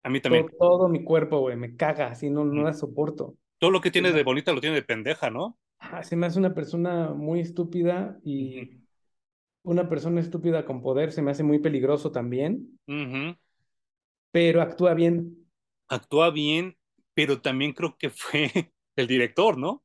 A 0.07 0.09
mí 0.09 0.21
también. 0.21 0.45
todo 0.57 0.87
mi 0.87 1.03
cuerpo, 1.03 1.39
güey, 1.41 1.57
me 1.57 1.75
caga, 1.75 2.07
así 2.07 2.29
no, 2.29 2.45
no 2.45 2.63
la 2.63 2.73
soporto. 2.73 3.35
Todo 3.59 3.71
lo 3.71 3.81
que 3.81 3.91
tiene 3.91 4.13
de 4.13 4.23
bonita 4.23 4.53
lo 4.53 4.61
tiene 4.61 4.77
de 4.77 4.83
pendeja, 4.83 5.29
¿no? 5.29 5.57
ah, 5.79 6.03
se 6.03 6.15
me 6.15 6.25
hace 6.27 6.39
una 6.39 6.53
persona 6.53 7.13
muy 7.13 7.39
estúpida 7.41 8.19
y 8.23 8.69
una 9.63 9.89
persona 9.89 10.21
estúpida 10.21 10.65
con 10.65 10.81
poder 10.81 11.11
se 11.11 11.21
me 11.21 11.31
hace 11.31 11.43
muy 11.43 11.59
peligroso 11.59 12.11
también, 12.11 12.79
pero 14.31 14.61
actúa 14.61 14.93
bien. 14.93 15.45
Actúa 15.89 16.31
bien, 16.31 16.77
pero 17.13 17.41
también 17.41 17.73
creo 17.73 17.97
que 17.97 18.09
fue 18.09 18.51
el 18.95 19.07
director, 19.07 19.57
¿no? 19.57 19.83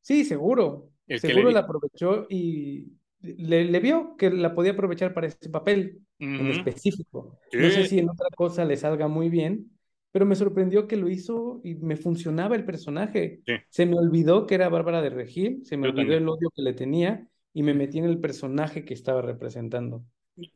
Sí, 0.00 0.24
seguro, 0.24 0.90
El 1.06 1.20
seguro 1.20 1.50
la 1.50 1.60
aprovechó 1.60 2.26
y 2.30 2.92
le, 3.20 3.64
le 3.64 3.80
vio 3.80 4.16
que 4.16 4.30
la 4.30 4.54
podía 4.54 4.72
aprovechar 4.72 5.14
para 5.14 5.26
ese 5.26 5.48
papel 5.50 6.00
en 6.18 6.48
específico. 6.48 7.38
No 7.52 7.70
sé 7.70 7.86
si 7.86 7.98
en 7.98 8.10
otra 8.10 8.28
cosa 8.36 8.64
le 8.64 8.76
salga 8.76 9.08
muy 9.08 9.28
bien, 9.28 9.70
pero 10.12 10.26
me 10.26 10.36
sorprendió 10.36 10.86
que 10.86 10.96
lo 10.96 11.08
hizo 11.08 11.60
y 11.64 11.74
me 11.76 11.96
funcionaba 11.96 12.56
el 12.56 12.64
personaje. 12.64 13.40
sí, 13.46 13.54
Se 13.68 13.86
me 13.86 13.96
olvidó 13.96 14.46
que 14.46 14.54
era 14.54 14.68
Bárbara 14.68 15.02
de 15.02 15.10
Regil, 15.10 15.64
se 15.64 15.76
me 15.76 15.86
yo 15.86 15.90
olvidó 15.90 16.02
también. 16.02 16.22
el 16.22 16.28
odio 16.28 16.50
que 16.54 16.62
le 16.62 16.72
tenía 16.74 17.28
y 17.52 17.62
me 17.62 17.74
metí 17.74 17.98
en 17.98 18.04
el 18.04 18.20
personaje 18.20 18.84
que 18.84 18.94
estaba 18.94 19.22
representando. 19.22 20.04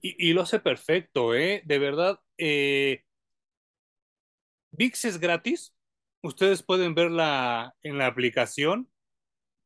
Y 0.01 0.33
lo 0.33 0.43
hace 0.43 0.61
perfecto, 0.61 1.35
¿eh? 1.35 1.63
De 1.65 1.79
verdad. 1.81 2.21
Eh, 2.39 3.03
VIX 4.71 5.05
es 5.05 5.19
gratis. 5.19 5.75
Ustedes 6.23 6.63
pueden 6.63 6.95
verla 6.95 7.75
en 7.83 7.99
la 7.99 8.07
aplicación. 8.07 8.89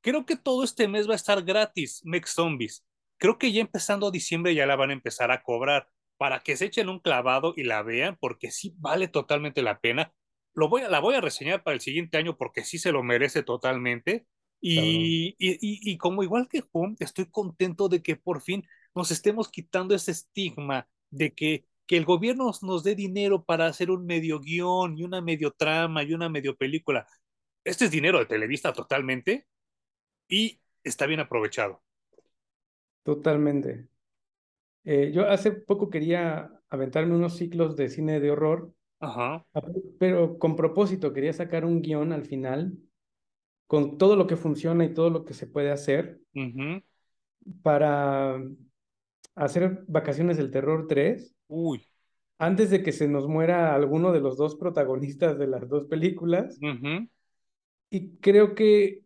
Creo 0.01 0.25
que 0.25 0.37
todo 0.37 0.65
este 0.65 0.89
mes 0.89 1.09
va 1.09 1.13
a 1.13 1.17
estar 1.17 1.43
gratis, 1.45 2.01
Mex 2.05 2.31
Zombies. 2.33 2.86
Creo 3.19 3.39
que 3.39 3.53
ya 3.53 3.61
empezando 3.61 4.11
diciembre 4.11 4.55
ya 4.55 4.67
la 4.67 4.77
van 4.77 4.91
a 4.91 4.95
empezar 4.95 5.31
a 5.31 5.43
cobrar 5.43 5.89
para 6.17 6.41
que 6.41 6.57
se 6.57 6.67
echen 6.67 6.89
un 6.89 7.01
clavado 7.01 7.55
y 7.57 7.65
la 7.65 7.83
vean, 7.83 8.17
porque 8.21 8.51
sí 8.51 8.75
vale 8.79 9.09
totalmente 9.09 9.63
la 9.63 9.81
pena. 9.81 10.13
Lo 10.55 10.69
voy 10.69 10.83
a, 10.83 10.89
la 10.89 11.01
voy 11.01 11.15
a 11.15 11.21
reseñar 11.21 11.63
para 11.63 11.75
el 11.75 11.81
siguiente 11.81 12.17
año 12.19 12.37
porque 12.37 12.65
sí 12.65 12.79
se 12.79 12.93
lo 12.93 13.03
merece 13.03 13.43
totalmente. 13.43 14.27
Y, 14.61 15.37
y, 15.39 15.59
y, 15.61 15.99
como 15.99 16.23
igual 16.23 16.49
que 16.49 16.63
Home, 16.73 16.97
estoy 16.99 17.27
contento 17.31 17.89
de 17.89 18.03
que 18.03 18.17
por 18.17 18.41
fin 18.41 18.67
nos 18.95 19.11
estemos 19.11 19.51
quitando 19.51 19.95
ese 19.95 20.13
estigma 20.13 20.89
de 21.11 21.35
que, 21.35 21.67
que 21.87 21.97
el 21.99 22.07
gobierno 22.07 22.47
nos, 22.47 22.63
nos 22.63 22.83
dé 22.83 22.95
dinero 22.95 23.45
para 23.45 23.67
hacer 23.67 23.91
un 23.91 24.07
medio 24.07 24.41
guion 24.41 24.99
y 24.99 25.05
una 25.05 25.21
medio 25.21 25.53
trama 25.53 26.03
y 26.03 26.15
una 26.15 26.31
medio 26.31 26.57
película. 26.57 27.07
Este 27.65 27.85
es 27.85 27.91
dinero 27.91 28.19
de 28.19 28.27
Televisa 28.27 28.73
totalmente 28.73 29.47
y 30.29 30.61
está 30.85 31.07
bien 31.07 31.21
aprovechado. 31.21 31.83
Totalmente. 33.07 33.87
Eh, 34.85 35.13
yo 35.15 35.29
hace 35.29 35.53
poco 35.53 35.89
quería 35.89 36.51
aventarme 36.69 37.15
unos 37.15 37.37
ciclos 37.37 37.77
de 37.77 37.89
cine 37.89 38.19
de 38.19 38.33
horror, 38.33 38.73
Ajá. 38.99 39.47
pero 39.99 40.39
con 40.39 40.57
propósito, 40.57 41.13
quería 41.13 41.33
sacar 41.33 41.65
un 41.65 41.83
guion 41.83 42.13
al 42.13 42.25
final 42.25 42.73
con 43.69 43.97
todo 43.97 44.17
lo 44.17 44.27
que 44.27 44.37
funciona 44.37 44.85
y 44.85 44.93
todo 44.93 45.11
lo 45.11 45.25
que 45.25 45.35
se 45.35 45.47
puede 45.47 45.71
hacer 45.71 46.21
para 47.63 48.43
hacer 49.37 49.85
Vacaciones 49.87 50.37
del 50.37 50.51
Terror 50.51 50.87
3 50.89 51.33
Uy. 51.47 51.85
antes 52.39 52.71
de 52.71 52.83
que 52.83 52.91
se 52.91 53.07
nos 53.07 53.29
muera 53.29 53.75
alguno 53.75 54.13
de 54.13 54.21
los 54.21 54.37
dos 54.37 54.57
protagonistas 54.57 55.39
de 55.39 55.47
las 55.47 55.69
dos 55.69 55.85
películas. 55.85 56.59
Y 57.89 58.17
creo 58.17 58.57
que 58.57 59.06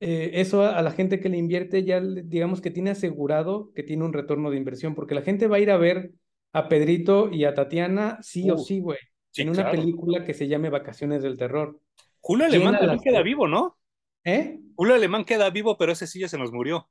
eh, 0.00 0.30
eso 0.34 0.62
a, 0.62 0.76
a 0.78 0.82
la 0.82 0.90
gente 0.92 1.20
que 1.20 1.28
le 1.28 1.38
invierte 1.38 1.84
ya, 1.84 2.00
le- 2.00 2.22
digamos 2.22 2.60
que 2.60 2.70
tiene 2.70 2.90
asegurado 2.90 3.72
que 3.74 3.82
tiene 3.82 4.04
un 4.04 4.12
retorno 4.12 4.50
de 4.50 4.56
inversión, 4.56 4.94
porque 4.94 5.14
la 5.14 5.22
gente 5.22 5.46
va 5.48 5.56
a 5.56 5.60
ir 5.60 5.70
a 5.70 5.76
ver 5.76 6.12
a 6.52 6.68
Pedrito 6.68 7.30
y 7.32 7.44
a 7.44 7.54
Tatiana 7.54 8.18
sí 8.22 8.50
o 8.50 8.58
sí, 8.58 8.80
güey, 8.80 8.98
sí, 9.30 9.42
en 9.42 9.50
una 9.50 9.62
claro. 9.62 9.70
película 9.70 10.24
que 10.24 10.34
se 10.34 10.48
llame 10.48 10.70
Vacaciones 10.70 11.22
del 11.22 11.36
Terror. 11.38 11.80
Julio 12.20 12.46
¿Quién 12.46 12.62
Alemán 12.62 12.72
también 12.78 12.90
las 12.96 13.02
queda 13.02 13.22
vivo, 13.22 13.48
¿no? 13.48 13.76
¿Eh? 14.24 14.60
Julio 14.76 14.94
Alemán 14.94 15.26
queda 15.26 15.50
vivo, 15.50 15.76
pero 15.76 15.92
ese 15.92 16.06
sí 16.06 16.20
ya 16.20 16.28
se 16.28 16.38
nos 16.38 16.52
murió. 16.52 16.88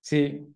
Sí, 0.00 0.54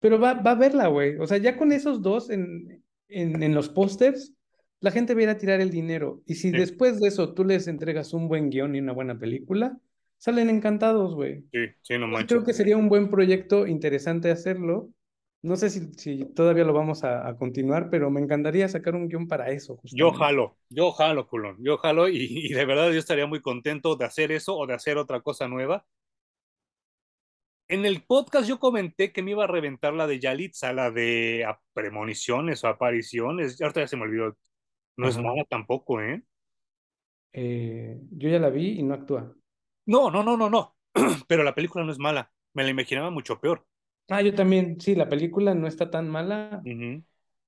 pero 0.00 0.18
va, 0.20 0.34
va 0.34 0.52
a 0.52 0.54
verla, 0.54 0.88
güey. 0.88 1.16
O 1.18 1.26
sea, 1.26 1.38
ya 1.38 1.56
con 1.56 1.72
esos 1.72 2.02
dos 2.02 2.30
en, 2.30 2.84
en, 3.08 3.42
en 3.42 3.54
los 3.54 3.68
pósters, 3.68 4.34
la 4.80 4.90
gente 4.90 5.14
va 5.14 5.20
a 5.20 5.22
ir 5.24 5.28
a 5.30 5.38
tirar 5.38 5.60
el 5.60 5.70
dinero. 5.70 6.22
Y 6.26 6.36
si 6.36 6.52
Sí, 6.52 6.58
después 6.58 7.00
de 7.00 7.08
eso 7.08 7.34
tú 7.34 7.44
les 7.44 7.68
entregas 7.68 8.12
un 8.14 8.28
buen 8.28 8.50
guion 8.50 8.74
y 8.76 8.80
una 8.80 8.92
buena 8.92 9.18
película, 9.18 9.78
salen 10.18 10.50
encantados, 10.50 11.14
güey. 11.14 11.44
sí, 11.52 11.58
sí, 11.82 11.98
no 11.98 12.06
manches. 12.08 12.28
creo 12.28 12.44
que 12.44 12.54
sería 12.54 12.76
un 12.76 12.88
buen 12.90 13.10
proyecto 13.10 13.66
interesante 13.66 14.30
hacerlo. 14.30 14.90
No 15.42 15.56
sé 15.56 15.70
si, 15.70 15.92
si 15.94 16.24
todavía 16.34 16.64
lo 16.64 16.72
vamos 16.74 17.04
a, 17.04 17.28
a 17.28 17.36
continuar, 17.38 17.90
pero 17.90 18.10
me 18.10 18.20
encantaría 18.22 18.68
sacar 18.68 18.94
un 18.96 19.08
guion 19.08 19.28
para 19.28 19.50
eso, 19.50 19.76
Yo 19.90 20.12
justamente. 20.12 20.12
jalo, 20.12 20.58
yo 20.70 20.92
jalo, 20.92 21.26
culón, 21.28 21.56
yo 21.60 21.78
jalo 21.78 22.08
y, 22.08 22.16
y 22.50 22.52
de 22.54 22.64
verdad 22.64 22.90
yo 22.92 22.98
estaría 22.98 23.26
muy 23.26 23.40
contento 23.42 23.96
de 23.96 24.04
hacer 24.04 24.32
eso 24.32 24.56
o 24.56 24.66
de 24.66 24.74
hacer 24.74 24.98
otra 24.98 25.20
cosa 25.20 25.48
nueva. 25.48 25.86
En 27.68 27.84
el 27.84 28.02
podcast 28.04 28.48
yo 28.48 28.58
comenté 28.58 29.12
que 29.12 29.22
me 29.22 29.32
iba 29.32 29.44
a 29.44 29.46
reventar 29.46 29.92
la 29.92 30.06
de 30.06 30.18
Yalitza, 30.20 30.72
la 30.72 30.90
de 30.90 31.46
premoniciones 31.74 32.64
o 32.64 32.68
apariciones. 32.68 33.60
Ahorita 33.60 33.80
ya 33.80 33.88
se 33.88 33.96
me 33.96 34.04
olvidó. 34.04 34.36
No 34.96 35.08
es 35.08 35.18
mala 35.18 35.44
tampoco, 35.50 36.00
¿eh? 36.02 36.22
Eh, 37.32 38.00
yo 38.10 38.28
ya 38.28 38.38
la 38.38 38.50
vi 38.50 38.78
y 38.80 38.82
no 38.82 38.94
actúa. 38.94 39.34
No, 39.88 40.10
no, 40.10 40.22
no, 40.22 40.36
no, 40.36 40.50
no. 40.50 40.76
Pero 41.26 41.42
la 41.42 41.54
película 41.54 41.82
no 41.82 41.90
es 41.90 41.98
mala. 41.98 42.30
Me 42.52 42.62
la 42.62 42.70
imaginaba 42.70 43.10
mucho 43.10 43.40
peor. 43.40 43.66
Ah, 44.10 44.20
yo 44.22 44.34
también, 44.34 44.80
sí, 44.80 44.94
la 44.94 45.08
película 45.08 45.54
no 45.54 45.66
está 45.66 45.90
tan 45.90 46.08
mala, 46.08 46.62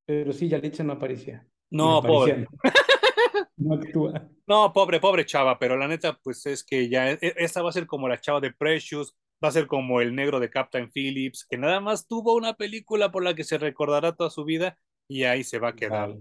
pero 0.07 0.33
sí, 0.33 0.49
Yalitza 0.49 0.83
no 0.85 0.95
aparecía. 0.95 1.47
No, 1.71 1.99
aparecía, 1.99 2.37
pobre. 2.37 2.49
no, 2.53 2.61
no 3.57 3.75
actúa. 3.75 4.29
No, 4.47 4.73
pobre, 4.73 5.01
pobre 5.01 5.25
chava, 5.25 5.59
pero 5.59 5.77
la 5.77 5.87
neta, 5.87 6.19
pues 6.23 6.45
es 6.47 6.65
que 6.65 6.89
ya, 6.89 7.13
e- 7.13 7.19
esta 7.37 7.63
va 7.63 7.71
a 7.71 7.73
ser 7.73 7.87
como 7.87 8.09
la 8.09 8.21
chava 8.21 8.41
de 8.41 8.53
Precious, 8.53 9.15
va 9.43 9.49
a 9.49 9.53
ser 9.53 9.67
como 9.67 10.01
el 10.01 10.15
negro 10.15 10.41
de 10.41 10.51
Captain 10.51 10.91
Phillips, 10.91 11.47
que 11.49 11.57
nada 11.57 11.81
más 11.81 12.07
tuvo 12.07 12.35
una 12.35 12.55
película 12.55 13.11
por 13.11 13.23
la 13.23 13.35
que 13.35 13.45
se 13.45 13.59
recordará 13.59 14.13
toda 14.17 14.31
su 14.31 14.45
vida 14.45 14.77
y 15.09 15.25
ahí 15.25 15.45
se 15.45 15.59
va 15.59 15.69
a 15.69 15.77
quedar. 15.77 16.09
Vale. 16.09 16.21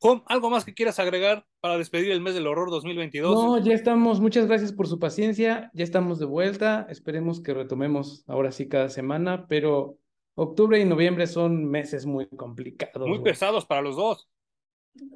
Home, 0.00 0.22
¿algo 0.26 0.50
más 0.50 0.64
que 0.64 0.74
quieras 0.74 0.98
agregar 1.00 1.46
para 1.60 1.78
despedir 1.78 2.12
el 2.12 2.20
mes 2.20 2.34
del 2.34 2.46
horror 2.46 2.70
2022? 2.70 3.34
No, 3.34 3.58
ya 3.58 3.74
estamos. 3.74 4.20
Muchas 4.20 4.46
gracias 4.46 4.72
por 4.72 4.86
su 4.86 4.98
paciencia. 4.98 5.70
Ya 5.74 5.84
estamos 5.84 6.18
de 6.18 6.26
vuelta. 6.26 6.86
Esperemos 6.88 7.40
que 7.40 7.54
retomemos 7.54 8.24
ahora 8.26 8.52
sí 8.52 8.68
cada 8.68 8.88
semana, 8.88 9.46
pero 9.48 9.98
octubre 10.34 10.80
y 10.80 10.84
noviembre 10.84 11.26
son 11.26 11.64
meses 11.64 12.06
muy 12.06 12.28
complicados, 12.28 13.08
Muy 13.08 13.20
pesados 13.20 13.66
para 13.66 13.82
los 13.82 13.96
dos. 13.96 14.28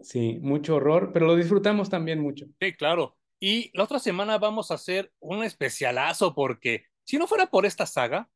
Sí, 0.02 0.38
mucho 0.40 0.76
horror, 0.76 1.10
pero 1.12 1.26
lo 1.26 1.36
disfrutamos 1.36 1.88
también 1.88 2.20
mucho. 2.20 2.46
Sí, 2.60 2.72
claro. 2.74 3.16
Y 3.40 3.76
la 3.76 3.84
otra 3.84 3.98
semana 3.98 4.38
vamos 4.38 4.70
a 4.70 4.74
hacer 4.74 5.12
un 5.20 5.42
especialazo 5.42 6.34
porque 6.34 6.86
si 7.04 7.18
no 7.18 7.26
fuera 7.26 7.46
por 7.46 7.66
esta 7.66 7.86
saga, 7.86 8.30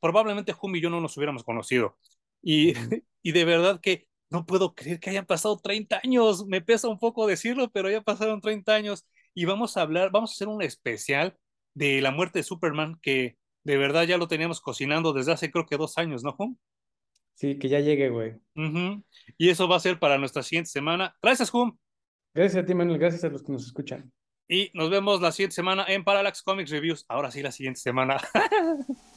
probablemente 0.00 0.54
Hum 0.60 0.76
y 0.76 0.80
yo 0.80 0.90
no 0.90 1.00
nos 1.00 1.16
hubiéramos 1.16 1.44
conocido. 1.44 1.98
Y, 2.42 2.72
y 3.22 3.32
de 3.32 3.44
verdad 3.44 3.80
que 3.80 4.06
no 4.34 4.44
puedo 4.46 4.74
creer 4.74 4.98
que 4.98 5.10
hayan 5.10 5.26
pasado 5.26 5.56
30 5.58 6.00
años. 6.02 6.44
Me 6.46 6.60
pesa 6.60 6.88
un 6.88 6.98
poco 6.98 7.26
decirlo, 7.26 7.70
pero 7.70 7.88
ya 7.88 8.00
pasaron 8.02 8.40
30 8.40 8.74
años. 8.74 9.06
Y 9.32 9.44
vamos 9.44 9.76
a 9.76 9.82
hablar, 9.82 10.10
vamos 10.10 10.32
a 10.32 10.34
hacer 10.34 10.48
un 10.48 10.60
especial 10.60 11.36
de 11.72 12.00
la 12.02 12.10
muerte 12.10 12.40
de 12.40 12.42
Superman 12.42 12.98
que 13.00 13.36
de 13.62 13.76
verdad 13.76 14.04
ya 14.04 14.18
lo 14.18 14.28
teníamos 14.28 14.60
cocinando 14.60 15.12
desde 15.12 15.32
hace 15.32 15.50
creo 15.50 15.66
que 15.66 15.76
dos 15.76 15.96
años, 15.98 16.22
¿no, 16.24 16.34
Hum? 16.38 16.56
Sí, 17.34 17.58
que 17.58 17.68
ya 17.68 17.80
llegue, 17.80 18.10
güey. 18.10 18.34
Ujú. 18.54 19.04
Y 19.38 19.48
eso 19.50 19.66
va 19.68 19.76
a 19.76 19.80
ser 19.80 19.98
para 19.98 20.18
nuestra 20.18 20.42
siguiente 20.42 20.70
semana. 20.70 21.16
Gracias, 21.22 21.52
Hum. 21.54 21.76
Gracias 22.34 22.62
a 22.62 22.66
ti, 22.66 22.74
Manuel. 22.74 22.98
Gracias 22.98 23.22
a 23.24 23.28
los 23.28 23.42
que 23.42 23.52
nos 23.52 23.64
escuchan. 23.66 24.12
Y 24.48 24.70
nos 24.74 24.90
vemos 24.90 25.20
la 25.20 25.30
siguiente 25.32 25.54
semana 25.54 25.84
en 25.88 26.04
Parallax 26.04 26.42
Comics 26.42 26.70
Reviews. 26.70 27.04
Ahora 27.08 27.30
sí, 27.30 27.40
la 27.42 27.52
siguiente 27.52 27.80
semana. 27.80 28.18